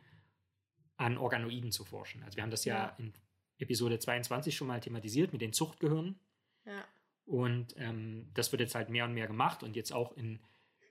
an 0.98 1.16
Organoiden 1.16 1.72
zu 1.72 1.84
forschen. 1.84 2.22
Also 2.22 2.36
wir 2.36 2.42
haben 2.42 2.50
das 2.50 2.64
ja, 2.66 2.74
ja 2.74 2.94
in 2.98 3.14
Episode 3.58 3.98
22 3.98 4.54
schon 4.54 4.68
mal 4.68 4.80
thematisiert 4.80 5.32
mit 5.32 5.40
den 5.40 5.52
Zuchtgehirnen. 5.52 6.18
Ja. 6.66 6.84
Und 7.24 7.74
ähm, 7.78 8.28
das 8.34 8.52
wird 8.52 8.60
jetzt 8.60 8.74
halt 8.74 8.90
mehr 8.90 9.04
und 9.04 9.14
mehr 9.14 9.26
gemacht 9.26 9.62
und 9.62 9.74
jetzt 9.74 9.92
auch 9.92 10.16
in 10.16 10.38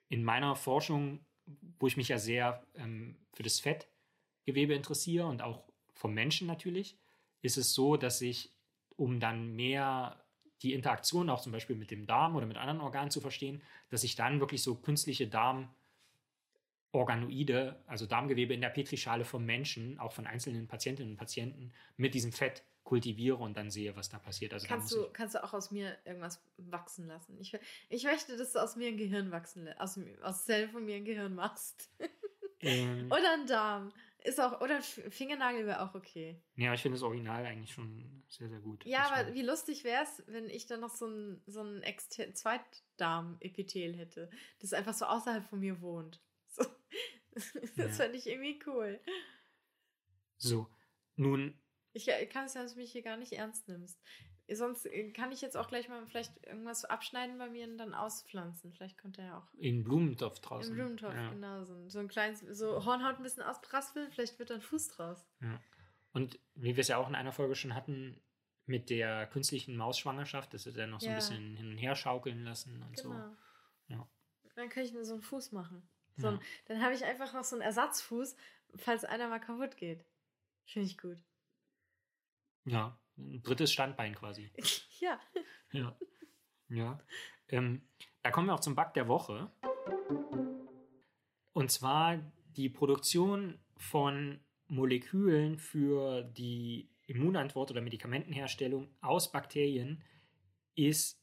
in 0.09 0.23
meiner 0.23 0.55
Forschung, 0.55 1.25
wo 1.79 1.87
ich 1.87 1.97
mich 1.97 2.07
ja 2.07 2.17
sehr 2.17 2.65
ähm, 2.75 3.17
für 3.33 3.43
das 3.43 3.59
Fettgewebe 3.59 4.73
interessiere 4.73 5.27
und 5.27 5.41
auch 5.41 5.63
vom 5.93 6.13
Menschen 6.13 6.47
natürlich, 6.47 6.97
ist 7.41 7.57
es 7.57 7.73
so, 7.73 7.97
dass 7.97 8.21
ich, 8.21 8.53
um 8.95 9.19
dann 9.19 9.55
mehr 9.55 10.25
die 10.61 10.73
Interaktion 10.73 11.29
auch 11.29 11.41
zum 11.41 11.51
Beispiel 11.51 11.75
mit 11.75 11.91
dem 11.91 12.07
Darm 12.07 12.35
oder 12.35 12.45
mit 12.45 12.57
anderen 12.57 12.81
Organen 12.81 13.11
zu 13.11 13.21
verstehen, 13.21 13.61
dass 13.89 14.03
ich 14.03 14.15
dann 14.15 14.39
wirklich 14.39 14.63
so 14.63 14.75
künstliche 14.75 15.27
Darmorganoide, 16.95 17.75
also 17.87 18.05
Darmgewebe 18.05 18.53
in 18.53 18.61
der 18.61 18.69
Petrischale 18.69 19.25
vom 19.25 19.45
Menschen, 19.45 19.99
auch 19.99 20.13
von 20.13 20.25
einzelnen 20.25 20.67
Patientinnen 20.67 21.13
und 21.13 21.17
Patienten, 21.17 21.73
mit 21.97 22.13
diesem 22.13 22.31
Fett 22.31 22.63
kultiviere 22.83 23.37
und 23.37 23.57
dann 23.57 23.71
sehe, 23.71 23.95
was 23.95 24.09
da 24.09 24.19
passiert. 24.19 24.53
Also 24.53 24.67
kannst, 24.67 24.93
du, 24.93 25.09
kannst 25.11 25.35
du 25.35 25.43
auch 25.43 25.53
aus 25.53 25.71
mir 25.71 25.97
irgendwas 26.05 26.41
wachsen 26.57 27.07
lassen? 27.07 27.37
Ich, 27.39 27.57
ich 27.89 28.03
möchte, 28.03 28.37
dass 28.37 28.53
du 28.53 28.59
aus 28.59 28.75
mir 28.75 28.89
ein 28.89 28.97
Gehirn 28.97 29.31
wachsen 29.31 29.65
lässt, 29.65 29.79
aus, 29.79 29.99
aus 30.21 30.45
Zellen 30.45 30.69
von 30.69 30.85
mir 30.85 30.95
ein 30.95 31.05
Gehirn 31.05 31.35
machst. 31.35 31.89
Ähm, 32.61 33.07
oder 33.11 33.33
ein 33.33 33.47
Darm. 33.47 33.91
Ist 34.23 34.39
auch, 34.39 34.61
oder 34.61 34.77
ein 34.77 34.81
Fingernagel 34.81 35.67
wäre 35.67 35.81
auch 35.81 35.93
okay. 35.93 36.41
Ja, 36.55 36.73
ich 36.73 36.81
finde 36.81 36.95
das 36.95 37.03
Original 37.03 37.45
eigentlich 37.45 37.73
schon 37.73 38.23
sehr, 38.27 38.49
sehr 38.49 38.59
gut. 38.59 38.83
Ja, 38.85 39.11
aber 39.11 39.33
wie 39.33 39.43
lustig 39.43 39.83
wäre 39.83 40.03
es, 40.03 40.23
wenn 40.27 40.49
ich 40.49 40.65
dann 40.65 40.79
noch 40.79 40.89
so 40.89 41.05
ein, 41.07 41.43
so 41.45 41.61
ein 41.61 41.83
Zweitdarm-Epithel 42.33 43.95
hätte, 43.95 44.29
das 44.59 44.73
einfach 44.73 44.95
so 44.95 45.05
außerhalb 45.05 45.45
von 45.45 45.59
mir 45.59 45.79
wohnt. 45.81 46.24
So. 46.55 46.65
Das 47.75 47.97
ja. 47.97 48.05
fände 48.05 48.17
ich 48.17 48.27
irgendwie 48.27 48.57
cool. 48.65 49.01
So, 50.37 50.69
nun 51.17 51.59
ich 51.95 52.09
äh, 52.09 52.25
kann 52.25 52.45
es 52.45 52.53
ja, 52.53 52.61
dass 52.61 52.73
du 52.73 52.79
mich 52.79 52.91
hier 52.91 53.01
gar 53.01 53.15
nicht 53.15 53.31
ernst 53.31 53.69
nimmst. 53.69 54.01
Sonst 54.51 54.85
äh, 54.85 55.11
kann 55.11 55.31
ich 55.31 55.41
jetzt 55.41 55.55
auch 55.55 55.69
gleich 55.69 55.87
mal 55.87 56.05
vielleicht 56.05 56.45
irgendwas 56.45 56.83
abschneiden 56.83 57.37
bei 57.37 57.49
mir 57.49 57.65
und 57.67 57.77
dann 57.77 57.93
auspflanzen. 57.93 58.73
Vielleicht 58.73 58.97
könnte 58.97 59.21
er 59.21 59.27
ja 59.27 59.37
auch. 59.39 59.53
In 59.57 59.83
Blumentopf 59.85 60.39
draußen. 60.41 60.71
In 60.71 60.75
Blumentopf, 60.75 61.15
ja. 61.15 61.29
genau. 61.29 61.63
So 61.63 61.73
ein, 61.73 61.89
so 61.89 61.99
ein 61.99 62.09
kleines, 62.09 62.41
so 62.41 62.85
Hornhaut 62.85 63.15
ein 63.15 63.23
bisschen 63.23 63.43
auspraspeln, 63.43 64.11
vielleicht 64.11 64.37
wird 64.39 64.49
dann 64.49 64.61
Fuß 64.61 64.89
draus. 64.89 65.25
Ja. 65.41 65.59
Und 66.11 66.37
wie 66.53 66.75
wir 66.75 66.81
es 66.81 66.89
ja 66.89 66.97
auch 66.97 67.07
in 67.07 67.15
einer 67.15 67.31
Folge 67.31 67.55
schon 67.55 67.73
hatten, 67.73 68.21
mit 68.65 68.89
der 68.89 69.27
künstlichen 69.27 69.77
Mausschwangerschaft, 69.77 70.53
dass 70.53 70.65
wir 70.65 70.73
dann 70.73 70.89
noch 70.89 70.99
so 70.99 71.05
ja. 71.07 71.13
ein 71.13 71.17
bisschen 71.17 71.55
hin 71.55 71.71
und 71.71 71.77
her 71.77 71.95
schaukeln 71.95 72.43
lassen 72.43 72.81
und 72.83 72.97
genau. 72.97 73.13
so. 73.13 73.93
Ja. 73.93 74.09
Dann 74.55 74.69
kann 74.69 74.83
ich 74.83 74.91
mir 74.91 75.05
so 75.05 75.13
einen 75.13 75.21
Fuß 75.21 75.53
machen. 75.53 75.87
So 76.17 76.27
ein, 76.27 76.39
dann 76.65 76.81
habe 76.81 76.93
ich 76.93 77.03
einfach 77.03 77.33
noch 77.33 77.43
so 77.43 77.55
einen 77.55 77.61
Ersatzfuß, 77.61 78.35
falls 78.77 79.05
einer 79.05 79.27
mal 79.27 79.39
kaputt 79.39 79.77
geht. 79.77 80.05
Finde 80.65 80.87
ich 80.87 80.97
gut. 80.97 81.17
Ja, 82.65 82.97
ein 83.17 83.41
drittes 83.43 83.71
Standbein 83.71 84.15
quasi. 84.15 84.51
ja. 84.99 85.19
Ja. 85.71 85.97
Ja. 86.69 86.99
Ähm, 87.49 87.87
da 88.23 88.31
kommen 88.31 88.47
wir 88.47 88.53
auch 88.53 88.59
zum 88.59 88.75
Bug 88.75 88.93
der 88.93 89.07
Woche. 89.07 89.51
Und 91.53 91.71
zwar 91.71 92.19
die 92.55 92.69
Produktion 92.69 93.59
von 93.77 94.39
Molekülen 94.67 95.59
für 95.59 96.23
die 96.23 96.89
Immunantwort 97.07 97.71
oder 97.71 97.81
Medikamentenherstellung 97.81 98.89
aus 99.01 99.31
Bakterien 99.31 100.03
ist 100.73 101.21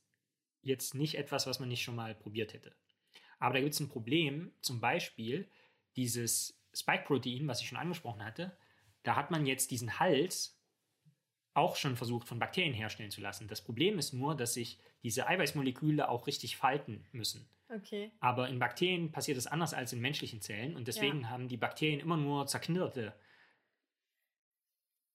jetzt 0.62 0.94
nicht 0.94 1.16
etwas, 1.18 1.46
was 1.46 1.58
man 1.58 1.68
nicht 1.68 1.82
schon 1.82 1.96
mal 1.96 2.14
probiert 2.14 2.54
hätte. 2.54 2.74
Aber 3.42 3.54
da 3.54 3.60
gibt 3.60 3.74
es 3.74 3.80
ein 3.80 3.88
Problem, 3.88 4.52
zum 4.60 4.80
Beispiel 4.80 5.48
dieses 5.96 6.56
Spike-Protein, 6.74 7.48
was 7.48 7.60
ich 7.60 7.66
schon 7.66 7.76
angesprochen 7.76 8.24
hatte, 8.24 8.56
da 9.02 9.16
hat 9.16 9.32
man 9.32 9.46
jetzt 9.46 9.72
diesen 9.72 9.98
Hals 9.98 10.56
auch 11.52 11.74
schon 11.74 11.96
versucht, 11.96 12.28
von 12.28 12.38
Bakterien 12.38 12.72
herstellen 12.72 13.10
zu 13.10 13.20
lassen. 13.20 13.48
Das 13.48 13.60
Problem 13.60 13.98
ist 13.98 14.12
nur, 14.12 14.36
dass 14.36 14.54
sich 14.54 14.78
diese 15.02 15.26
Eiweißmoleküle 15.26 16.08
auch 16.08 16.28
richtig 16.28 16.56
falten 16.56 17.04
müssen. 17.10 17.48
Okay. 17.68 18.12
Aber 18.20 18.48
in 18.48 18.60
Bakterien 18.60 19.10
passiert 19.10 19.36
das 19.36 19.48
anders 19.48 19.74
als 19.74 19.92
in 19.92 20.00
menschlichen 20.00 20.40
Zellen 20.40 20.76
und 20.76 20.86
deswegen 20.86 21.22
ja. 21.22 21.30
haben 21.30 21.48
die 21.48 21.56
Bakterien 21.56 21.98
immer 21.98 22.16
nur 22.16 22.46
zerknitterte 22.46 23.12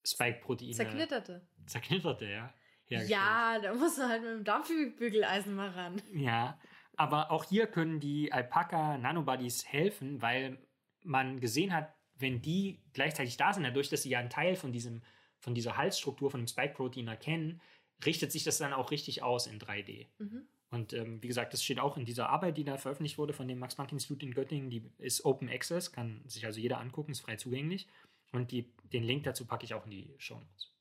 Spike-Proteine. 0.04 0.72
Zerknitterte. 0.72 1.48
Zerknitterte, 1.64 2.26
ja. 2.26 2.54
Ja, 2.88 3.58
da 3.58 3.72
musst 3.74 3.96
du 3.96 4.02
halt 4.02 4.22
mit 4.22 4.30
dem 4.30 4.44
Dampfbügeleisen 4.44 5.54
mal 5.54 5.70
ran. 5.70 6.02
Ja, 6.12 6.58
aber 6.98 7.30
auch 7.30 7.44
hier 7.44 7.68
können 7.68 8.00
die 8.00 8.32
Alpaka-Nanobodies 8.32 9.66
helfen, 9.66 10.20
weil 10.20 10.58
man 11.04 11.40
gesehen 11.40 11.72
hat, 11.72 11.94
wenn 12.16 12.42
die 12.42 12.82
gleichzeitig 12.92 13.36
da 13.36 13.54
sind, 13.54 13.62
dadurch, 13.62 13.88
dass 13.88 14.02
sie 14.02 14.10
ja 14.10 14.18
einen 14.18 14.30
Teil 14.30 14.56
von, 14.56 14.72
diesem, 14.72 15.02
von 15.38 15.54
dieser 15.54 15.76
Halsstruktur, 15.76 16.30
von 16.30 16.40
dem 16.40 16.48
Spike-Protein 16.48 17.06
erkennen, 17.06 17.60
richtet 18.04 18.32
sich 18.32 18.42
das 18.42 18.58
dann 18.58 18.72
auch 18.72 18.90
richtig 18.90 19.22
aus 19.22 19.46
in 19.46 19.60
3D. 19.60 20.08
Mhm. 20.18 20.48
Und 20.70 20.92
ähm, 20.92 21.22
wie 21.22 21.28
gesagt, 21.28 21.52
das 21.52 21.62
steht 21.62 21.78
auch 21.78 21.96
in 21.96 22.04
dieser 22.04 22.28
Arbeit, 22.30 22.58
die 22.58 22.64
da 22.64 22.76
veröffentlicht 22.76 23.16
wurde 23.16 23.32
von 23.32 23.46
dem 23.46 23.60
Max-Planck-Institut 23.60 24.22
in 24.24 24.34
Göttingen. 24.34 24.68
Die 24.68 24.90
ist 24.98 25.24
Open 25.24 25.48
Access, 25.48 25.92
kann 25.92 26.22
sich 26.26 26.44
also 26.44 26.60
jeder 26.60 26.78
angucken, 26.80 27.12
ist 27.12 27.20
frei 27.20 27.36
zugänglich. 27.36 27.86
Und 28.32 28.50
die, 28.50 28.74
den 28.92 29.04
Link 29.04 29.22
dazu 29.22 29.46
packe 29.46 29.64
ich 29.64 29.72
auch 29.72 29.84
in 29.84 29.92
die 29.92 30.14
Show 30.18 30.34
Notes. 30.34 30.72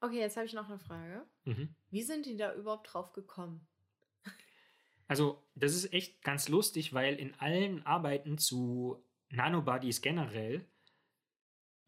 Okay, 0.00 0.18
jetzt 0.18 0.36
habe 0.36 0.46
ich 0.46 0.54
noch 0.54 0.68
eine 0.68 0.78
Frage. 0.78 1.26
Mhm. 1.44 1.74
Wie 1.90 2.02
sind 2.02 2.24
die 2.24 2.38
da 2.38 2.54
überhaupt 2.54 2.92
drauf 2.92 3.12
gekommen? 3.12 3.68
Also, 5.10 5.44
das 5.56 5.74
ist 5.74 5.92
echt 5.92 6.22
ganz 6.22 6.48
lustig, 6.48 6.94
weil 6.94 7.16
in 7.16 7.34
allen 7.40 7.84
Arbeiten 7.84 8.38
zu 8.38 9.04
Nanobodies 9.30 10.02
generell, 10.02 10.64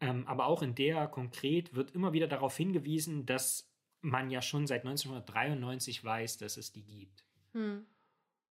ähm, 0.01 0.27
aber 0.27 0.47
auch 0.47 0.61
in 0.61 0.75
der 0.75 1.07
konkret, 1.07 1.73
wird 1.73 1.91
immer 1.91 2.11
wieder 2.11 2.27
darauf 2.27 2.57
hingewiesen, 2.57 3.25
dass 3.25 3.73
man 4.01 4.29
ja 4.29 4.41
schon 4.41 4.67
seit 4.67 4.81
1993 4.81 6.03
weiß, 6.03 6.35
dass 6.39 6.57
es 6.57 6.73
die 6.73 6.83
gibt. 6.83 7.23
Hm. 7.53 7.85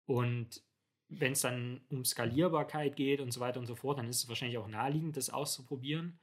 Und 0.04 0.64
wenn 1.06 1.34
es 1.34 1.42
dann 1.42 1.86
um 1.88 2.04
Skalierbarkeit 2.04 2.96
geht 2.96 3.20
und 3.20 3.30
so 3.30 3.38
weiter 3.38 3.60
und 3.60 3.66
so 3.66 3.76
fort, 3.76 3.98
dann 3.98 4.08
ist 4.08 4.24
es 4.24 4.28
wahrscheinlich 4.28 4.58
auch 4.58 4.66
naheliegend, 4.66 5.16
das 5.16 5.30
auszuprobieren. 5.30 6.18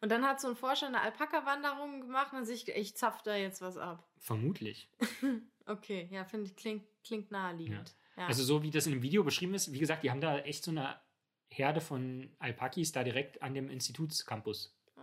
Und 0.00 0.12
dann 0.12 0.24
hat 0.24 0.40
so 0.40 0.46
ein 0.46 0.54
Forscher 0.54 0.86
eine 0.86 1.00
Alpaka-Wanderung 1.00 2.02
gemacht 2.02 2.32
und 2.34 2.44
sich, 2.44 2.68
ich 2.68 2.96
zapf 2.96 3.22
da 3.22 3.34
jetzt 3.34 3.62
was 3.62 3.78
ab. 3.78 4.08
Vermutlich. 4.18 4.88
okay, 5.66 6.08
ja, 6.10 6.24
finde 6.24 6.46
ich, 6.46 6.56
klingt, 6.56 6.84
klingt 7.04 7.30
naheliegend. 7.30 7.88
Ja. 8.16 8.22
Ja. 8.22 8.26
Also 8.26 8.44
so 8.44 8.62
wie 8.62 8.70
das 8.70 8.86
in 8.86 8.92
dem 8.92 9.02
Video 9.02 9.24
beschrieben 9.24 9.54
ist, 9.54 9.72
wie 9.72 9.78
gesagt, 9.78 10.04
die 10.04 10.10
haben 10.10 10.20
da 10.20 10.38
echt 10.40 10.64
so 10.64 10.70
eine 10.70 11.00
Herde 11.48 11.80
von 11.80 12.34
Alpakis 12.38 12.92
da 12.92 13.04
direkt 13.04 13.42
an 13.42 13.54
dem 13.54 13.68
Institutscampus. 13.68 14.76
Oh. 14.96 15.00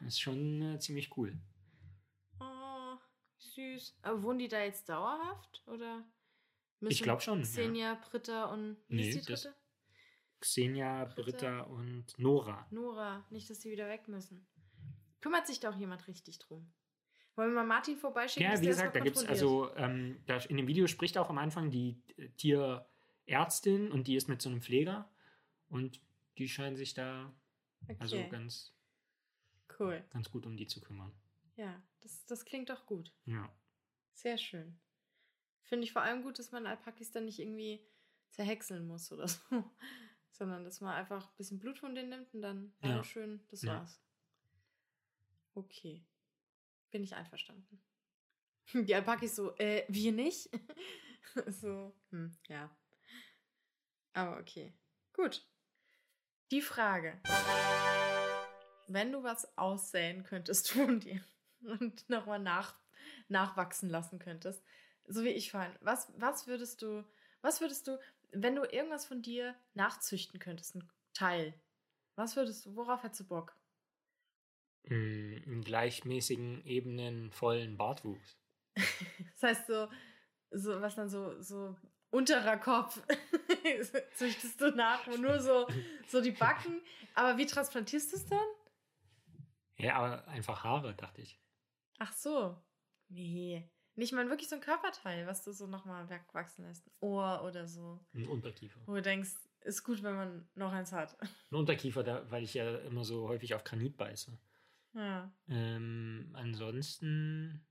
Das 0.00 0.08
ist 0.08 0.20
schon 0.20 0.62
äh, 0.62 0.78
ziemlich 0.78 1.16
cool. 1.16 1.36
Oh, 2.40 2.96
süß. 3.38 3.98
Aber 4.02 4.22
wohnen 4.22 4.38
die 4.38 4.48
da 4.48 4.62
jetzt 4.62 4.88
dauerhaft? 4.88 5.62
Oder 5.66 6.04
ich 6.80 7.02
glaube 7.02 7.22
schon. 7.22 7.42
Xenia, 7.42 7.92
ja. 7.92 7.94
Britta 7.94 8.46
und 8.46 8.76
nee, 8.88 9.10
die 9.10 9.20
dritte? 9.20 9.54
Xenia, 10.40 11.04
Britta, 11.06 11.22
Britta 11.22 11.60
und 11.62 12.18
Nora. 12.18 12.66
Nora, 12.70 13.24
nicht, 13.30 13.48
dass 13.50 13.62
sie 13.62 13.70
wieder 13.70 13.88
weg 13.88 14.06
müssen. 14.06 14.46
Kümmert 15.20 15.46
sich 15.46 15.58
da 15.58 15.70
auch 15.70 15.76
jemand 15.76 16.06
richtig 16.06 16.38
drum? 16.38 16.72
Wollen 17.36 17.50
wir 17.50 17.56
mal 17.56 17.66
Martin 17.66 17.96
vorbeischicken? 17.96 18.50
Ja, 18.50 18.60
wie 18.60 18.66
gesagt, 18.66 18.96
da 18.96 19.00
gibt 19.00 19.16
es 19.16 19.24
also, 19.24 19.74
ähm, 19.76 20.20
da 20.26 20.38
in 20.38 20.56
dem 20.56 20.66
Video 20.66 20.86
spricht 20.86 21.18
auch 21.18 21.30
am 21.30 21.38
Anfang 21.38 21.70
die 21.70 22.02
äh, 22.16 22.28
Tierärztin 22.30 23.92
und 23.92 24.06
die 24.06 24.16
ist 24.16 24.28
mit 24.28 24.42
so 24.42 24.48
einem 24.48 24.62
Pfleger 24.62 25.08
und 25.68 26.00
die 26.38 26.48
scheinen 26.48 26.76
sich 26.76 26.94
da 26.94 27.32
okay. 27.84 27.96
also 27.98 28.28
ganz, 28.28 28.74
cool. 29.78 30.02
ganz 30.10 30.30
gut 30.30 30.46
um 30.46 30.56
die 30.56 30.66
zu 30.66 30.80
kümmern. 30.80 31.12
Ja, 31.56 31.82
das, 32.00 32.24
das 32.26 32.44
klingt 32.44 32.70
doch 32.70 32.86
gut. 32.86 33.12
Ja. 33.26 33.50
Sehr 34.12 34.38
schön. 34.38 34.78
Finde 35.62 35.84
ich 35.84 35.92
vor 35.92 36.02
allem 36.02 36.22
gut, 36.22 36.38
dass 36.38 36.52
man 36.52 36.66
Alpakis 36.66 37.10
dann 37.10 37.26
nicht 37.26 37.38
irgendwie 37.38 37.84
zerhäckseln 38.30 38.86
muss 38.86 39.12
oder 39.12 39.28
so 39.28 39.64
sondern 40.36 40.64
dass 40.64 40.80
man 40.80 40.94
einfach 40.94 41.26
ein 41.26 41.36
bisschen 41.36 41.58
Blut 41.58 41.78
von 41.78 41.94
denen 41.94 42.10
nimmt 42.10 42.32
und 42.34 42.42
dann 42.42 42.72
ja. 42.82 43.02
schön, 43.04 43.40
das 43.48 43.62
ja. 43.62 43.78
war's. 43.78 44.00
Okay. 45.54 46.04
Bin 46.90 47.02
ich 47.02 47.14
einverstanden. 47.14 47.82
Die 48.74 48.94
Alpakis 48.94 49.36
so, 49.36 49.56
äh, 49.56 49.84
wir 49.88 50.12
nicht? 50.12 50.50
so, 51.46 51.94
hm, 52.10 52.36
ja. 52.48 52.74
Aber 54.12 54.38
okay. 54.38 54.72
Gut. 55.12 55.46
Die 56.50 56.62
Frage. 56.62 57.20
Wenn 58.88 59.12
du 59.12 59.22
was 59.22 59.56
aussäen 59.58 60.22
könntest 60.24 60.70
von 60.72 61.00
dir 61.00 61.20
und 61.60 62.08
nochmal 62.08 62.38
nach, 62.38 62.78
nachwachsen 63.28 63.90
lassen 63.90 64.18
könntest, 64.18 64.62
so 65.06 65.24
wie 65.24 65.30
ich 65.30 65.50
vorhin, 65.50 65.74
was, 65.80 66.12
was 66.16 66.46
würdest 66.46 66.82
du, 66.82 67.04
was 67.42 67.60
würdest 67.60 67.86
du, 67.86 67.98
wenn 68.30 68.54
du 68.54 68.62
irgendwas 68.62 69.06
von 69.06 69.22
dir 69.22 69.54
nachzüchten 69.74 70.40
könntest, 70.40 70.74
ein 70.74 70.88
Teil, 71.14 71.54
was 72.14 72.36
würdest 72.36 72.66
du, 72.66 72.76
worauf 72.76 73.02
hättest 73.02 73.20
du 73.20 73.28
Bock? 73.28 73.56
Mm, 74.88 75.38
in 75.44 75.62
gleichmäßigen 75.62 76.64
Ebenen 76.64 77.32
vollen 77.32 77.76
Bartwuchs. 77.76 78.38
das 78.76 79.42
heißt 79.42 79.66
so, 79.66 79.88
so 80.50 80.80
was 80.80 80.94
dann 80.94 81.08
so, 81.08 81.40
so 81.42 81.76
unterer 82.10 82.56
Kopf 82.58 83.02
züchtest 84.14 84.60
du 84.60 84.70
nach 84.70 85.06
und 85.08 85.22
nur 85.22 85.40
so, 85.40 85.66
so 86.08 86.20
die 86.20 86.30
Backen. 86.30 86.80
Aber 87.14 87.36
wie 87.36 87.46
transplantierst 87.46 88.12
du 88.12 88.16
es 88.16 88.26
dann? 88.26 88.46
Ja, 89.78 89.96
aber 89.96 90.28
einfach 90.28 90.64
Haare, 90.64 90.94
dachte 90.94 91.20
ich. 91.20 91.38
Ach 91.98 92.12
so. 92.12 92.56
Nee. 93.08 93.68
Nicht 93.94 94.12
mal 94.12 94.28
wirklich 94.28 94.48
so 94.48 94.56
ein 94.56 94.60
Körperteil, 94.60 95.26
was 95.26 95.42
du 95.42 95.52
so 95.52 95.66
nochmal 95.66 96.08
wegwachsen 96.10 96.66
lässt. 96.66 96.86
Ein 96.86 96.92
Ohr 97.00 97.42
oder 97.44 97.66
so. 97.66 97.98
Ein 98.14 98.26
Unterkiefer. 98.28 98.80
Wo 98.86 98.94
du 98.94 99.02
denkst, 99.02 99.30
ist 99.62 99.82
gut, 99.84 100.02
wenn 100.02 100.14
man 100.14 100.48
noch 100.54 100.72
eins 100.72 100.92
hat. 100.92 101.16
Ein 101.50 101.56
Unterkiefer, 101.56 102.02
da, 102.02 102.30
weil 102.30 102.44
ich 102.44 102.54
ja 102.54 102.76
immer 102.78 103.04
so 103.04 103.26
häufig 103.26 103.54
auf 103.54 103.64
Granit 103.64 103.96
beiße. 103.96 104.38
Ja. 104.96 105.30
Ähm, 105.48 106.30
ansonsten. 106.32 107.66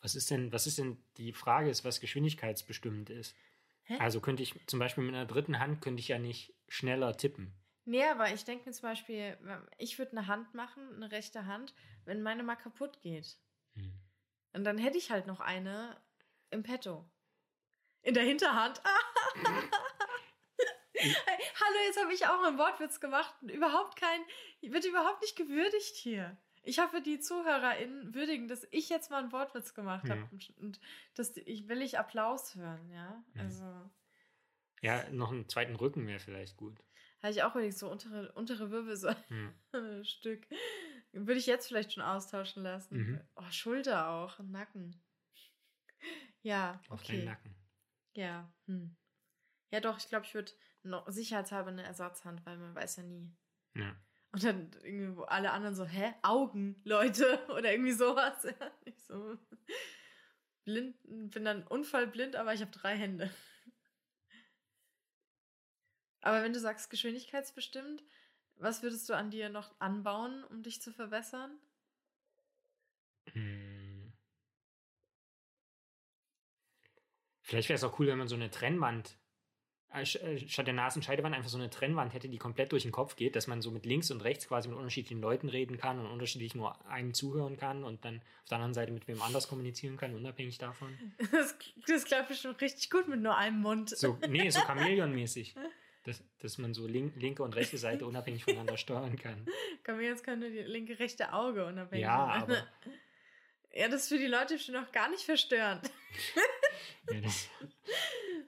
Was 0.00 0.14
ist 0.14 0.30
denn, 0.30 0.50
was 0.50 0.66
ist 0.66 0.78
denn 0.78 1.04
die 1.18 1.34
Frage 1.34 1.68
ist, 1.68 1.84
was 1.84 2.00
geschwindigkeitsbestimmt 2.00 3.10
ist? 3.10 3.36
Hä? 3.82 3.98
Also 3.98 4.20
könnte 4.20 4.42
ich 4.42 4.58
zum 4.66 4.78
Beispiel 4.78 5.04
mit 5.04 5.14
einer 5.14 5.26
dritten 5.26 5.58
Hand 5.58 5.82
könnte 5.82 6.00
ich 6.00 6.08
ja 6.08 6.18
nicht 6.18 6.54
schneller 6.68 7.14
tippen. 7.14 7.54
Nee, 7.84 8.04
aber 8.04 8.32
ich 8.32 8.44
denke 8.44 8.66
mir 8.66 8.72
zum 8.72 8.88
Beispiel, 8.88 9.36
ich 9.76 9.98
würde 9.98 10.12
eine 10.12 10.26
Hand 10.26 10.54
machen, 10.54 10.82
eine 10.94 11.10
rechte 11.12 11.44
Hand, 11.44 11.74
wenn 12.06 12.22
meine 12.22 12.42
mal 12.42 12.56
kaputt 12.56 13.02
geht. 13.02 13.36
Hm. 13.74 13.92
Und 14.54 14.64
dann 14.64 14.78
hätte 14.78 14.96
ich 14.96 15.10
halt 15.10 15.26
noch 15.26 15.40
eine 15.40 16.00
im 16.50 16.62
Petto. 16.62 17.10
In 18.00 18.14
der 18.14 18.24
Hinterhand. 18.24 18.80
hey, 21.00 21.44
hallo, 21.60 21.76
jetzt 21.86 22.00
habe 22.00 22.12
ich 22.12 22.26
auch 22.26 22.42
einen 22.44 22.58
Wortwitz 22.58 23.00
gemacht. 23.00 23.34
Überhaupt 23.42 23.96
kein, 23.96 24.20
wird 24.60 24.84
überhaupt 24.84 25.22
nicht 25.22 25.36
gewürdigt 25.36 25.96
hier. 25.96 26.36
Ich 26.62 26.78
hoffe, 26.78 27.00
die 27.00 27.20
ZuhörerInnen 27.20 28.14
würdigen, 28.14 28.46
dass 28.46 28.66
ich 28.70 28.90
jetzt 28.90 29.10
mal 29.10 29.22
einen 29.22 29.32
Wortwitz 29.32 29.74
gemacht 29.74 30.08
habe. 30.10 30.28
Und 30.58 30.80
das, 31.14 31.36
ich 31.36 31.68
will 31.68 31.80
ich 31.80 31.98
Applaus 31.98 32.54
hören, 32.54 32.90
ja. 32.90 33.24
Also. 33.38 33.64
Ja, 34.82 35.08
noch 35.10 35.30
einen 35.30 35.48
zweiten 35.48 35.76
Rücken 35.76 36.06
wäre 36.06 36.20
vielleicht 36.20 36.56
gut. 36.56 36.78
Hatte 37.22 37.32
ich 37.32 37.42
auch 37.42 37.54
überlegt, 37.54 37.76
so 37.76 37.90
untere, 37.90 38.32
untere 38.32 38.70
Wirbelsäule 38.70 39.16
hm. 39.72 40.04
Stück. 40.04 40.46
Würde 41.12 41.38
ich 41.38 41.46
jetzt 41.46 41.66
vielleicht 41.66 41.92
schon 41.92 42.02
austauschen 42.02 42.62
lassen. 42.62 42.96
Mhm. 42.96 43.20
Oh, 43.36 43.50
Schulter 43.50 44.08
auch, 44.08 44.38
Nacken. 44.38 45.00
Ja, 46.42 46.80
okay. 46.84 46.92
Auf 46.92 47.02
den 47.02 47.24
Nacken. 47.24 47.54
Ja, 48.14 48.50
hm. 48.66 48.96
Ja, 49.70 49.80
doch, 49.80 49.98
ich 49.98 50.08
glaube, 50.08 50.24
ich 50.26 50.34
würde 50.34 50.52
noch 50.82 51.08
sicherheitshalber 51.08 51.70
eine 51.70 51.82
Ersatzhand, 51.82 52.44
weil 52.46 52.56
man 52.56 52.74
weiß 52.74 52.96
ja 52.96 53.02
nie. 53.02 53.30
Ja. 53.74 53.94
Und 54.32 54.44
dann 54.44 54.70
irgendwie, 54.82 55.16
wo 55.16 55.22
alle 55.22 55.50
anderen 55.50 55.74
so, 55.74 55.84
hä? 55.84 56.14
Augen, 56.22 56.80
Leute? 56.84 57.44
Oder 57.48 57.72
irgendwie 57.72 57.92
sowas. 57.92 58.44
Ja, 58.60 58.70
ich 58.84 58.98
so. 59.02 59.38
Blind, 60.64 60.96
bin 61.02 61.44
dann 61.44 61.66
unfallblind, 61.66 62.36
aber 62.36 62.54
ich 62.54 62.60
habe 62.60 62.70
drei 62.70 62.96
Hände. 62.96 63.30
Aber 66.20 66.42
wenn 66.42 66.52
du 66.52 66.60
sagst 66.60 66.90
geschwindigkeitsbestimmt, 66.90 68.04
was 68.56 68.82
würdest 68.82 69.08
du 69.08 69.14
an 69.14 69.30
dir 69.30 69.48
noch 69.48 69.74
anbauen, 69.80 70.44
um 70.44 70.62
dich 70.62 70.82
zu 70.82 70.92
verbessern? 70.92 71.58
Hm. 73.32 74.12
Vielleicht 77.42 77.68
wäre 77.68 77.76
es 77.76 77.84
auch 77.84 77.98
cool, 77.98 78.06
wenn 78.06 78.18
man 78.18 78.28
so 78.28 78.36
eine 78.36 78.50
Trennwand 78.50 79.18
statt 80.04 80.66
der 80.66 80.74
Nasenscheidewand 80.74 81.34
einfach 81.34 81.50
so 81.50 81.58
eine 81.58 81.68
Trennwand 81.68 82.14
hätte, 82.14 82.28
die 82.28 82.38
komplett 82.38 82.70
durch 82.70 82.84
den 82.84 82.92
Kopf 82.92 83.16
geht, 83.16 83.34
dass 83.34 83.48
man 83.48 83.60
so 83.60 83.70
mit 83.70 83.86
links 83.86 84.10
und 84.10 84.22
rechts 84.22 84.46
quasi 84.46 84.68
mit 84.68 84.78
unterschiedlichen 84.78 85.20
Leuten 85.20 85.48
reden 85.48 85.78
kann 85.78 85.98
und 85.98 86.06
unterschiedlich 86.06 86.54
nur 86.54 86.76
einen 86.88 87.12
zuhören 87.12 87.56
kann 87.56 87.82
und 87.82 88.04
dann 88.04 88.22
auf 88.42 88.48
der 88.48 88.56
anderen 88.58 88.74
Seite 88.74 88.92
mit 88.92 89.08
wem 89.08 89.20
anders 89.20 89.48
kommunizieren 89.48 89.96
kann, 89.96 90.14
unabhängig 90.14 90.58
davon. 90.58 90.96
Das, 91.32 91.56
das 91.86 92.04
klappt 92.04 92.34
schon 92.36 92.54
richtig 92.56 92.90
gut 92.90 93.08
mit 93.08 93.20
nur 93.20 93.36
einem 93.36 93.60
Mund. 93.60 93.90
So, 93.90 94.18
nee, 94.28 94.48
so 94.50 94.60
Chamäleon-mäßig. 94.66 95.54
Dass, 96.04 96.22
dass 96.38 96.58
man 96.58 96.72
so 96.72 96.86
link, 96.86 97.14
linke 97.16 97.42
und 97.42 97.54
rechte 97.56 97.76
Seite 97.76 98.06
unabhängig 98.06 98.44
voneinander 98.44 98.76
steuern 98.76 99.16
kann. 99.16 99.46
Chamäleons 99.86 100.22
können 100.22 100.40
nur 100.40 100.50
die 100.50 100.62
linke, 100.62 100.98
rechte 100.98 101.32
Auge 101.32 101.66
unabhängig 101.66 102.02
Ja, 102.04 102.26
aber 102.26 102.66
Ja, 103.72 103.88
das 103.88 104.02
ist 104.02 104.08
für 104.08 104.18
die 104.18 104.26
Leute 104.26 104.58
schon 104.58 104.74
noch 104.74 104.90
gar 104.92 105.08
nicht 105.10 105.22
verstörend. 105.22 105.90
ja, 107.12 107.20
das, 107.20 107.48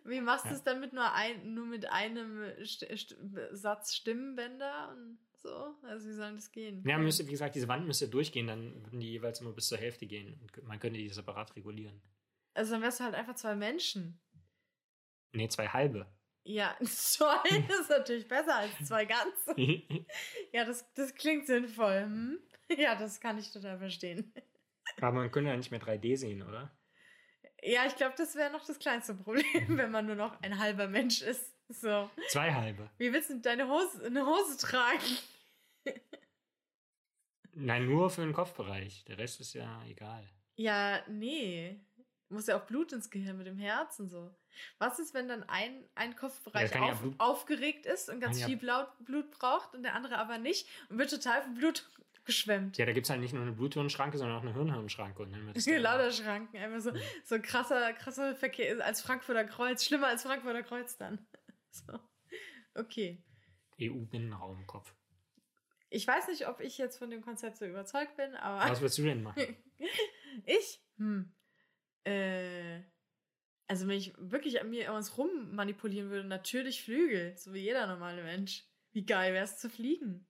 Wie 0.04 0.20
machst 0.20 0.44
du 0.46 0.50
Ja. 0.50 0.54
es 0.56 0.62
dann 0.64 0.80
mit 0.80 0.92
nur, 0.92 1.12
ein, 1.12 1.54
nur 1.54 1.66
mit 1.66 1.88
einem 1.90 2.42
St 2.64 2.86
St 2.96 3.16
Satz 3.52 3.94
Stimmbänder 3.94 4.90
und 4.96 5.18
so? 5.38 5.74
Also 5.82 6.08
wie 6.08 6.12
soll 6.12 6.34
das 6.34 6.50
gehen? 6.52 6.82
ja, 6.86 6.98
müsste, 6.98 7.26
wie 7.26 7.30
gesagt, 7.32 7.54
diese 7.54 7.68
Wand 7.68 7.86
müsste 7.86 8.08
durchgehen, 8.08 8.46
dann 8.48 8.84
würden 8.84 9.00
die 9.00 9.10
jeweils 9.10 9.40
immer 9.40 9.52
bis 9.52 9.68
zur 9.68 9.78
Hälfte 9.78 10.06
gehen. 10.06 10.38
Und 10.40 10.64
man 10.64 10.78
könnte 10.80 10.98
die 10.98 11.08
separat 11.08 11.54
regulieren. 11.56 12.00
Also 12.54 12.72
dann 12.72 12.82
wärst 12.82 13.00
du 13.00 13.04
halt 13.04 13.14
einfach 13.14 13.34
zwei 13.34 13.54
Menschen. 13.54 14.20
Nee, 15.32 15.48
zwei 15.48 15.68
halbe. 15.68 16.06
Ja, 16.44 16.76
das 16.80 17.18
ist 17.20 17.88
natürlich 17.90 18.26
besser 18.28 18.56
als 18.56 18.72
zwei 18.86 19.04
ganze. 19.04 19.54
Ja, 20.52 20.64
das, 20.64 20.92
das 20.94 21.14
klingt 21.14 21.46
sinnvoll. 21.46 22.02
Hm? 22.02 22.38
Ja, 22.76 22.94
das 22.96 23.20
kann 23.20 23.38
ich 23.38 23.50
total 23.52 23.78
verstehen. 23.78 24.32
aber 25.00 25.12
man 25.12 25.30
könnte 25.30 25.50
ja 25.50 25.56
nicht 25.56 25.70
mehr 25.70 25.80
3D 25.80 26.16
sehen, 26.16 26.42
oder? 26.42 26.70
Ja, 27.62 27.86
ich 27.86 27.94
glaube, 27.96 28.14
das 28.16 28.34
wäre 28.34 28.50
noch 28.50 28.64
das 28.66 28.78
kleinste 28.78 29.14
Problem, 29.14 29.44
wenn 29.78 29.90
man 29.90 30.06
nur 30.06 30.16
noch 30.16 30.40
ein 30.42 30.58
halber 30.58 30.88
Mensch 30.88 31.22
ist. 31.22 31.52
So. 31.68 32.10
Zwei 32.28 32.52
halbe. 32.52 32.90
Wie 32.98 33.12
willst 33.12 33.30
du 33.30 33.38
deine 33.40 33.68
Hose, 33.68 34.04
eine 34.04 34.26
Hose 34.26 34.58
tragen? 34.58 35.00
Nein, 37.54 37.86
nur 37.86 38.10
für 38.10 38.22
den 38.22 38.32
Kopfbereich. 38.32 39.04
Der 39.04 39.18
Rest 39.18 39.40
ist 39.40 39.54
ja 39.54 39.82
egal. 39.86 40.28
Ja, 40.56 41.02
nee. 41.08 41.80
Muss 42.28 42.46
ja 42.46 42.56
auch 42.58 42.64
Blut 42.66 42.92
ins 42.92 43.10
Gehirn 43.10 43.36
mit 43.36 43.46
dem 43.46 43.58
Herz 43.58 43.98
und 44.00 44.08
so. 44.08 44.34
Was 44.78 44.98
ist, 44.98 45.12
wenn 45.14 45.28
dann 45.28 45.42
ein, 45.44 45.84
ein 45.94 46.16
Kopfbereich 46.16 46.70
Ja, 46.72 46.86
ja 46.86 46.92
auf, 46.92 47.00
Blut- 47.00 47.20
aufgeregt 47.20 47.86
ist 47.86 48.08
und 48.08 48.20
ganz 48.20 48.40
ja- 48.40 48.46
viel 48.46 48.56
Blau, 48.56 48.86
Blut 49.00 49.30
braucht 49.30 49.74
und 49.74 49.82
der 49.82 49.94
andere 49.94 50.18
aber 50.18 50.38
nicht 50.38 50.66
und 50.88 50.98
wird 50.98 51.10
total 51.10 51.42
von 51.42 51.54
Blut 51.54 51.88
geschwemmt? 52.24 52.76
Ja, 52.78 52.86
da 52.86 52.92
gibt 52.92 53.06
es 53.06 53.10
halt 53.10 53.20
nicht 53.20 53.32
nur 53.32 53.42
eine 53.42 53.52
Bluthirnschranke, 53.52 54.18
sondern 54.18 54.36
auch 54.38 54.42
eine 54.42 54.54
Hirnhirnschranke. 54.54 55.26
Dann- 55.26 55.52
Lauter 55.82 56.10
Schranken, 56.12 56.56
einfach 56.56 56.80
so, 56.80 56.92
so 57.24 57.40
krasser, 57.40 57.92
krasser 57.92 58.34
Verkehr 58.34 58.84
als 58.84 59.00
Frankfurter 59.02 59.44
Kreuz, 59.44 59.84
schlimmer 59.84 60.08
als 60.08 60.22
Frankfurter 60.22 60.62
Kreuz 60.62 60.96
dann. 60.96 61.26
So. 61.74 61.98
Okay. 62.74 63.24
EU-Binnenraumkopf. 63.80 64.94
Ich 65.88 66.06
weiß 66.06 66.28
nicht, 66.28 66.46
ob 66.48 66.60
ich 66.60 66.76
jetzt 66.76 66.98
von 66.98 67.08
dem 67.08 67.22
Konzept 67.22 67.56
so 67.56 67.64
überzeugt 67.64 68.16
bin, 68.16 68.34
aber. 68.36 68.70
Was 68.70 68.80
würdest 68.82 68.98
du 68.98 69.04
denn 69.04 69.22
machen? 69.22 69.56
ich? 70.44 70.82
Hm. 70.98 71.32
Äh. 72.04 72.82
Also, 73.68 73.88
wenn 73.88 73.96
ich 73.96 74.12
wirklich 74.18 74.60
an 74.60 74.68
mir 74.68 74.82
irgendwas 74.82 75.16
rummanipulieren 75.16 76.10
würde, 76.10 76.28
natürlich 76.28 76.82
Flügel, 76.84 77.36
so 77.38 77.54
wie 77.54 77.60
jeder 77.60 77.86
normale 77.86 78.22
Mensch. 78.22 78.64
Wie 78.92 79.06
geil 79.06 79.32
wäre 79.32 79.44
es 79.44 79.56
zu 79.56 79.70
fliegen? 79.70 80.26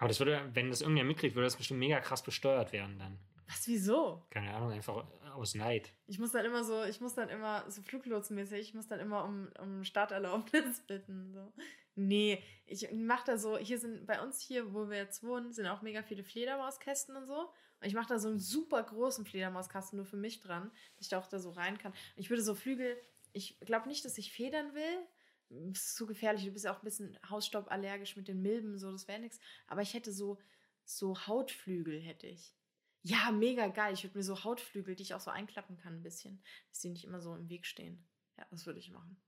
Aber 0.00 0.08
das 0.08 0.18
würde, 0.18 0.42
wenn 0.54 0.70
das 0.70 0.80
irgendwer 0.80 1.04
mitkriegt, 1.04 1.36
würde 1.36 1.46
das 1.46 1.56
bestimmt 1.56 1.78
mega 1.78 2.00
krass 2.00 2.22
besteuert 2.22 2.72
werden 2.72 2.98
dann. 2.98 3.18
Was, 3.46 3.68
wieso? 3.68 4.24
Keine 4.30 4.54
Ahnung, 4.54 4.72
einfach 4.72 5.04
aus 5.34 5.54
Neid. 5.54 5.92
Ich 6.06 6.18
muss 6.18 6.32
dann 6.32 6.46
immer 6.46 6.64
so, 6.64 6.84
ich 6.84 7.00
muss 7.00 7.14
dann 7.14 7.28
immer 7.28 7.70
so 7.70 7.82
Fluglotsenmäßig, 7.82 8.60
ich 8.60 8.74
muss 8.74 8.86
dann 8.86 8.98
immer 8.98 9.24
um, 9.24 9.48
um 9.60 9.84
Starterlaubnis 9.84 10.80
bitten. 10.86 11.32
So. 11.34 11.52
Nee, 11.96 12.42
ich 12.64 12.90
mach 12.92 13.24
da 13.24 13.36
so, 13.36 13.58
hier 13.58 13.78
sind 13.78 14.06
bei 14.06 14.22
uns 14.22 14.40
hier, 14.40 14.72
wo 14.72 14.88
wir 14.88 14.96
jetzt 14.96 15.22
wohnen, 15.22 15.52
sind 15.52 15.66
auch 15.66 15.82
mega 15.82 16.02
viele 16.02 16.24
Fledermauskästen 16.24 17.14
und 17.14 17.26
so. 17.26 17.50
Und 17.80 17.86
ich 17.86 17.94
mache 17.94 18.08
da 18.08 18.18
so 18.18 18.28
einen 18.28 18.38
super 18.38 18.82
großen 18.82 19.26
Fledermauskasten 19.26 19.98
nur 19.98 20.06
für 20.06 20.16
mich 20.16 20.40
dran, 20.40 20.70
dass 20.96 21.06
ich 21.06 21.10
da 21.10 21.18
auch 21.18 21.26
da 21.26 21.38
so 21.38 21.50
rein 21.50 21.76
kann. 21.76 21.92
Und 21.92 21.98
ich 22.16 22.30
würde 22.30 22.42
so 22.42 22.54
Flügel, 22.54 22.96
ich 23.32 23.60
glaube 23.60 23.88
nicht, 23.88 24.04
dass 24.04 24.16
ich 24.16 24.32
federn 24.32 24.74
will. 24.74 25.06
Ist 25.50 25.96
zu 25.96 26.06
gefährlich. 26.06 26.44
Du 26.44 26.52
bist 26.52 26.64
ja 26.64 26.72
auch 26.72 26.82
ein 26.82 26.84
bisschen 26.84 27.18
Hausstauballergisch 27.28 28.16
mit 28.16 28.28
den 28.28 28.40
Milben, 28.40 28.78
so, 28.78 28.92
das 28.92 29.08
wäre 29.08 29.20
nichts. 29.20 29.40
Aber 29.66 29.82
ich 29.82 29.94
hätte 29.94 30.12
so, 30.12 30.38
so 30.84 31.26
Hautflügel, 31.26 32.00
hätte 32.00 32.28
ich. 32.28 32.54
Ja, 33.02 33.32
mega 33.32 33.68
geil. 33.68 33.94
Ich 33.94 34.04
würde 34.04 34.18
mir 34.18 34.24
so 34.24 34.44
Hautflügel, 34.44 34.94
die 34.94 35.02
ich 35.02 35.14
auch 35.14 35.20
so 35.20 35.30
einklappen 35.30 35.76
kann, 35.78 35.94
ein 35.94 36.02
bisschen, 36.02 36.42
dass 36.68 36.80
die 36.80 36.90
nicht 36.90 37.04
immer 37.04 37.20
so 37.20 37.34
im 37.34 37.48
Weg 37.48 37.66
stehen. 37.66 38.06
Ja, 38.36 38.46
das 38.50 38.66
würde 38.66 38.78
ich 38.78 38.90
machen. 38.90 39.20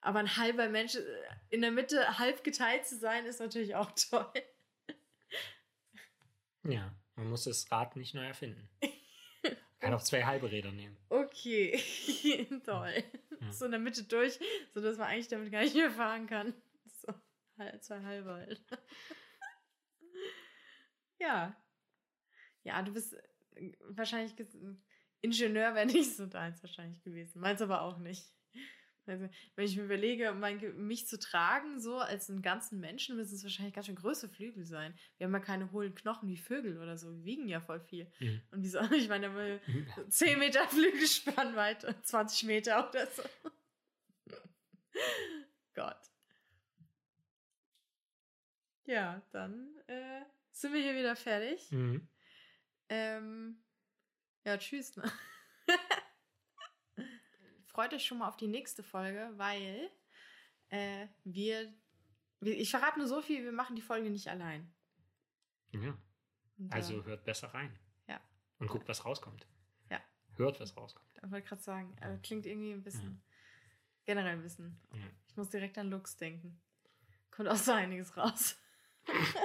Aber 0.00 0.20
ein 0.20 0.36
halber 0.36 0.68
Mensch 0.68 0.94
äh, 0.94 1.02
in 1.50 1.60
der 1.62 1.72
Mitte 1.72 2.18
halb 2.18 2.44
geteilt 2.44 2.86
zu 2.86 2.96
sein, 2.96 3.26
ist 3.26 3.40
natürlich 3.40 3.74
auch 3.74 3.90
toll. 4.10 4.32
Ja, 6.62 6.94
man 7.16 7.30
muss 7.30 7.44
das 7.44 7.70
Rad 7.70 7.96
nicht 7.96 8.14
neu 8.14 8.26
erfinden. 8.26 8.68
Kann 9.80 9.92
auch 9.94 10.02
zwei 10.02 10.24
halbe 10.24 10.50
Räder 10.50 10.72
nehmen. 10.72 10.96
Okay, 11.08 11.78
toll. 12.64 13.04
Ja. 13.40 13.52
So 13.52 13.66
in 13.66 13.70
der 13.72 13.80
Mitte 13.80 14.04
durch, 14.04 14.38
sodass 14.72 14.96
man 14.96 15.08
eigentlich 15.08 15.28
damit 15.28 15.52
gar 15.52 15.62
nicht 15.62 15.74
mehr 15.76 15.90
fahren 15.90 16.26
kann. 16.26 16.54
So, 17.02 17.12
halb- 17.58 17.82
zwei 17.82 18.02
halbe 18.02 18.32
halt. 18.32 18.62
Ja. 21.18 21.56
Ja, 22.62 22.82
du 22.82 22.92
bist 22.92 23.14
äh, 23.54 23.72
wahrscheinlich 23.88 24.34
Ingenieur 25.22 25.74
wäre 25.74 25.86
nicht 25.86 26.14
so 26.14 26.26
deins 26.26 26.62
wahrscheinlich 26.62 27.02
gewesen. 27.02 27.40
Meins 27.40 27.62
aber 27.62 27.80
auch 27.82 27.96
nicht. 27.98 28.35
Also, 29.06 29.28
wenn 29.54 29.64
ich 29.64 29.76
mir 29.76 29.84
überlege, 29.84 30.32
mein, 30.32 30.58
mich 30.86 31.06
zu 31.06 31.18
tragen, 31.18 31.80
so 31.80 31.98
als 31.98 32.28
einen 32.28 32.42
ganzen 32.42 32.80
Menschen, 32.80 33.16
müssen 33.16 33.34
es 33.34 33.42
wahrscheinlich 33.42 33.74
ganz 33.74 33.86
schön 33.86 33.96
große 33.96 34.28
Flügel 34.28 34.64
sein. 34.64 34.94
Wir 35.16 35.26
haben 35.26 35.34
ja 35.34 35.40
keine 35.40 35.70
hohlen 35.72 35.94
Knochen 35.94 36.28
wie 36.28 36.36
Vögel 36.36 36.78
oder 36.78 36.96
so. 36.96 37.12
Wir 37.12 37.24
wiegen 37.24 37.48
ja 37.48 37.60
voll 37.60 37.80
viel. 37.80 38.10
Mhm. 38.18 38.42
Und 38.50 38.62
wieso? 38.62 38.80
Ich 38.96 39.08
meine, 39.08 39.34
wir 39.34 39.60
10 40.08 40.38
Meter 40.38 40.66
Flügelspannweite, 40.68 41.94
20 42.02 42.44
Meter 42.44 42.88
oder 42.88 43.06
so. 43.06 43.22
Gott. 45.74 46.00
Ja, 48.86 49.22
dann 49.32 49.76
äh, 49.88 50.22
sind 50.52 50.72
wir 50.72 50.80
hier 50.80 50.96
wieder 50.96 51.16
fertig. 51.16 51.70
Mhm. 51.70 52.08
Ähm, 52.88 53.62
ja, 54.44 54.56
tschüss. 54.56 54.96
Ne? 54.96 55.10
Freut 57.76 57.92
euch 57.92 58.06
schon 58.06 58.16
mal 58.16 58.28
auf 58.28 58.38
die 58.38 58.46
nächste 58.46 58.82
Folge, 58.82 59.30
weil 59.36 59.90
äh, 60.70 61.08
wir, 61.24 61.70
wir. 62.40 62.58
Ich 62.58 62.70
verrate 62.70 62.98
nur 62.98 63.06
so 63.06 63.20
viel, 63.20 63.44
wir 63.44 63.52
machen 63.52 63.76
die 63.76 63.82
Folge 63.82 64.08
nicht 64.08 64.28
allein. 64.28 64.72
Ja, 65.72 65.94
Und, 66.56 66.72
also 66.72 67.02
äh, 67.02 67.04
hört 67.04 67.26
besser 67.26 67.48
rein. 67.48 67.78
Ja. 68.08 68.18
Und 68.60 68.68
guckt, 68.68 68.88
was 68.88 69.04
rauskommt. 69.04 69.46
Ja. 69.90 70.00
Hört, 70.36 70.58
was 70.58 70.74
rauskommt. 70.74 71.06
Ich 71.22 71.30
wollte 71.30 71.46
gerade 71.46 71.60
sagen, 71.60 71.94
äh, 72.00 72.16
klingt 72.22 72.46
irgendwie 72.46 72.72
ein 72.72 72.82
bisschen. 72.82 73.22
Generell 74.06 74.36
ein 74.36 74.42
bisschen. 74.42 74.80
Ja. 74.94 75.00
Ich 75.28 75.36
muss 75.36 75.50
direkt 75.50 75.76
an 75.76 75.90
Lux 75.90 76.16
denken. 76.16 76.58
Kommt 77.30 77.50
auch 77.50 77.56
so 77.56 77.72
einiges 77.72 78.16
raus. 78.16 78.58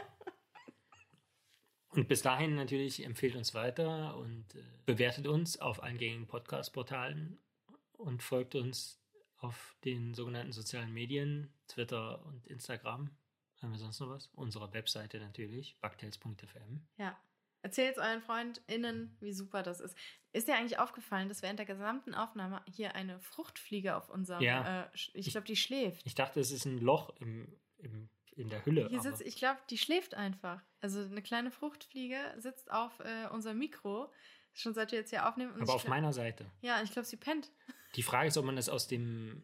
Und 1.89 2.07
bis 2.07 2.21
dahin 2.21 2.55
natürlich 2.55 3.03
empfehlt 3.03 3.35
uns 3.35 3.53
weiter 3.53 4.15
und 4.15 4.55
äh, 4.55 4.63
bewertet 4.85 5.27
uns 5.27 5.59
auf 5.59 5.83
allen 5.83 5.97
gängigen 5.97 6.25
Podcast-Portalen 6.25 7.37
und 8.01 8.23
folgt 8.23 8.55
uns 8.55 9.01
auf 9.37 9.75
den 9.83 10.13
sogenannten 10.13 10.51
sozialen 10.51 10.93
Medien, 10.93 11.53
Twitter 11.67 12.23
und 12.25 12.45
Instagram. 12.47 13.09
Haben 13.61 13.71
wir 13.71 13.79
sonst 13.79 13.99
noch 13.99 14.09
was? 14.09 14.27
Unsere 14.33 14.73
Webseite 14.73 15.19
natürlich, 15.19 15.79
bugtails.fm. 15.81 16.87
Ja. 16.97 17.17
Erzählt 17.63 17.99
euren 17.99 18.21
FreundInnen, 18.21 19.15
wie 19.19 19.33
super 19.33 19.61
das 19.61 19.79
ist. 19.79 19.95
Ist 20.31 20.47
dir 20.47 20.55
eigentlich 20.55 20.79
aufgefallen, 20.79 21.29
dass 21.29 21.43
während 21.43 21.59
der 21.59 21.67
gesamten 21.67 22.15
Aufnahme 22.15 22.63
hier 22.65 22.95
eine 22.95 23.19
Fruchtfliege 23.19 23.95
auf 23.95 24.09
unserem. 24.09 24.41
Ja. 24.41 24.85
Äh, 24.85 24.89
ich 25.13 25.29
glaube, 25.29 25.45
die 25.45 25.55
schläft. 25.55 26.01
Ich 26.05 26.15
dachte, 26.15 26.39
es 26.39 26.49
ist 26.51 26.65
ein 26.65 26.79
Loch 26.79 27.11
im, 27.19 27.55
im, 27.77 28.09
in 28.31 28.49
der 28.49 28.65
Hülle. 28.65 28.87
Hier 28.89 29.01
sitzt, 29.01 29.21
ich 29.21 29.35
glaube, 29.35 29.59
die 29.69 29.77
schläft 29.77 30.15
einfach. 30.15 30.63
Also 30.79 31.01
eine 31.01 31.21
kleine 31.21 31.51
Fruchtfliege 31.51 32.17
sitzt 32.37 32.71
auf 32.71 32.99
äh, 33.01 33.27
unserem 33.27 33.59
Mikro, 33.59 34.11
schon 34.53 34.73
seit 34.73 34.91
wir 34.91 34.97
jetzt 34.99 35.11
hier 35.11 35.27
aufnehmen. 35.27 35.53
und 35.53 35.61
aber 35.61 35.75
auf 35.75 35.83
glaub- 35.83 35.89
meiner 35.91 36.13
Seite. 36.13 36.49
Ja, 36.61 36.81
ich 36.81 36.91
glaube, 36.91 37.07
sie 37.07 37.17
pennt. 37.17 37.51
Die 37.95 38.03
Frage 38.03 38.27
ist, 38.29 38.37
ob 38.37 38.45
man 38.45 38.55
das 38.55 38.69
aus 38.69 38.87
dem 38.87 39.43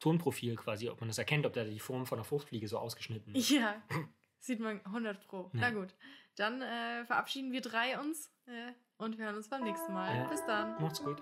Tonprofil 0.00 0.56
quasi, 0.56 0.88
ob 0.88 1.00
man 1.00 1.08
das 1.08 1.18
erkennt, 1.18 1.46
ob 1.46 1.52
da 1.52 1.64
die 1.64 1.80
Form 1.80 2.06
von 2.06 2.18
der 2.18 2.24
Fruchtfliege 2.24 2.68
so 2.68 2.78
ausgeschnitten 2.78 3.34
ist. 3.34 3.50
Ja, 3.50 3.82
sieht 4.38 4.60
man 4.60 4.84
100 4.84 5.26
Pro. 5.26 5.50
Ja. 5.52 5.60
Na 5.60 5.70
gut, 5.70 5.94
dann 6.36 6.62
äh, 6.62 7.04
verabschieden 7.04 7.52
wir 7.52 7.60
drei 7.60 7.98
uns 7.98 8.30
äh, 8.46 8.72
und 8.96 9.18
wir 9.18 9.26
hören 9.26 9.36
uns 9.36 9.48
beim 9.48 9.64
nächsten 9.64 9.92
Mal. 9.92 10.16
Ja. 10.16 10.24
Bis 10.28 10.44
dann. 10.46 10.80
Macht's 10.80 11.02
gut. 11.02 11.20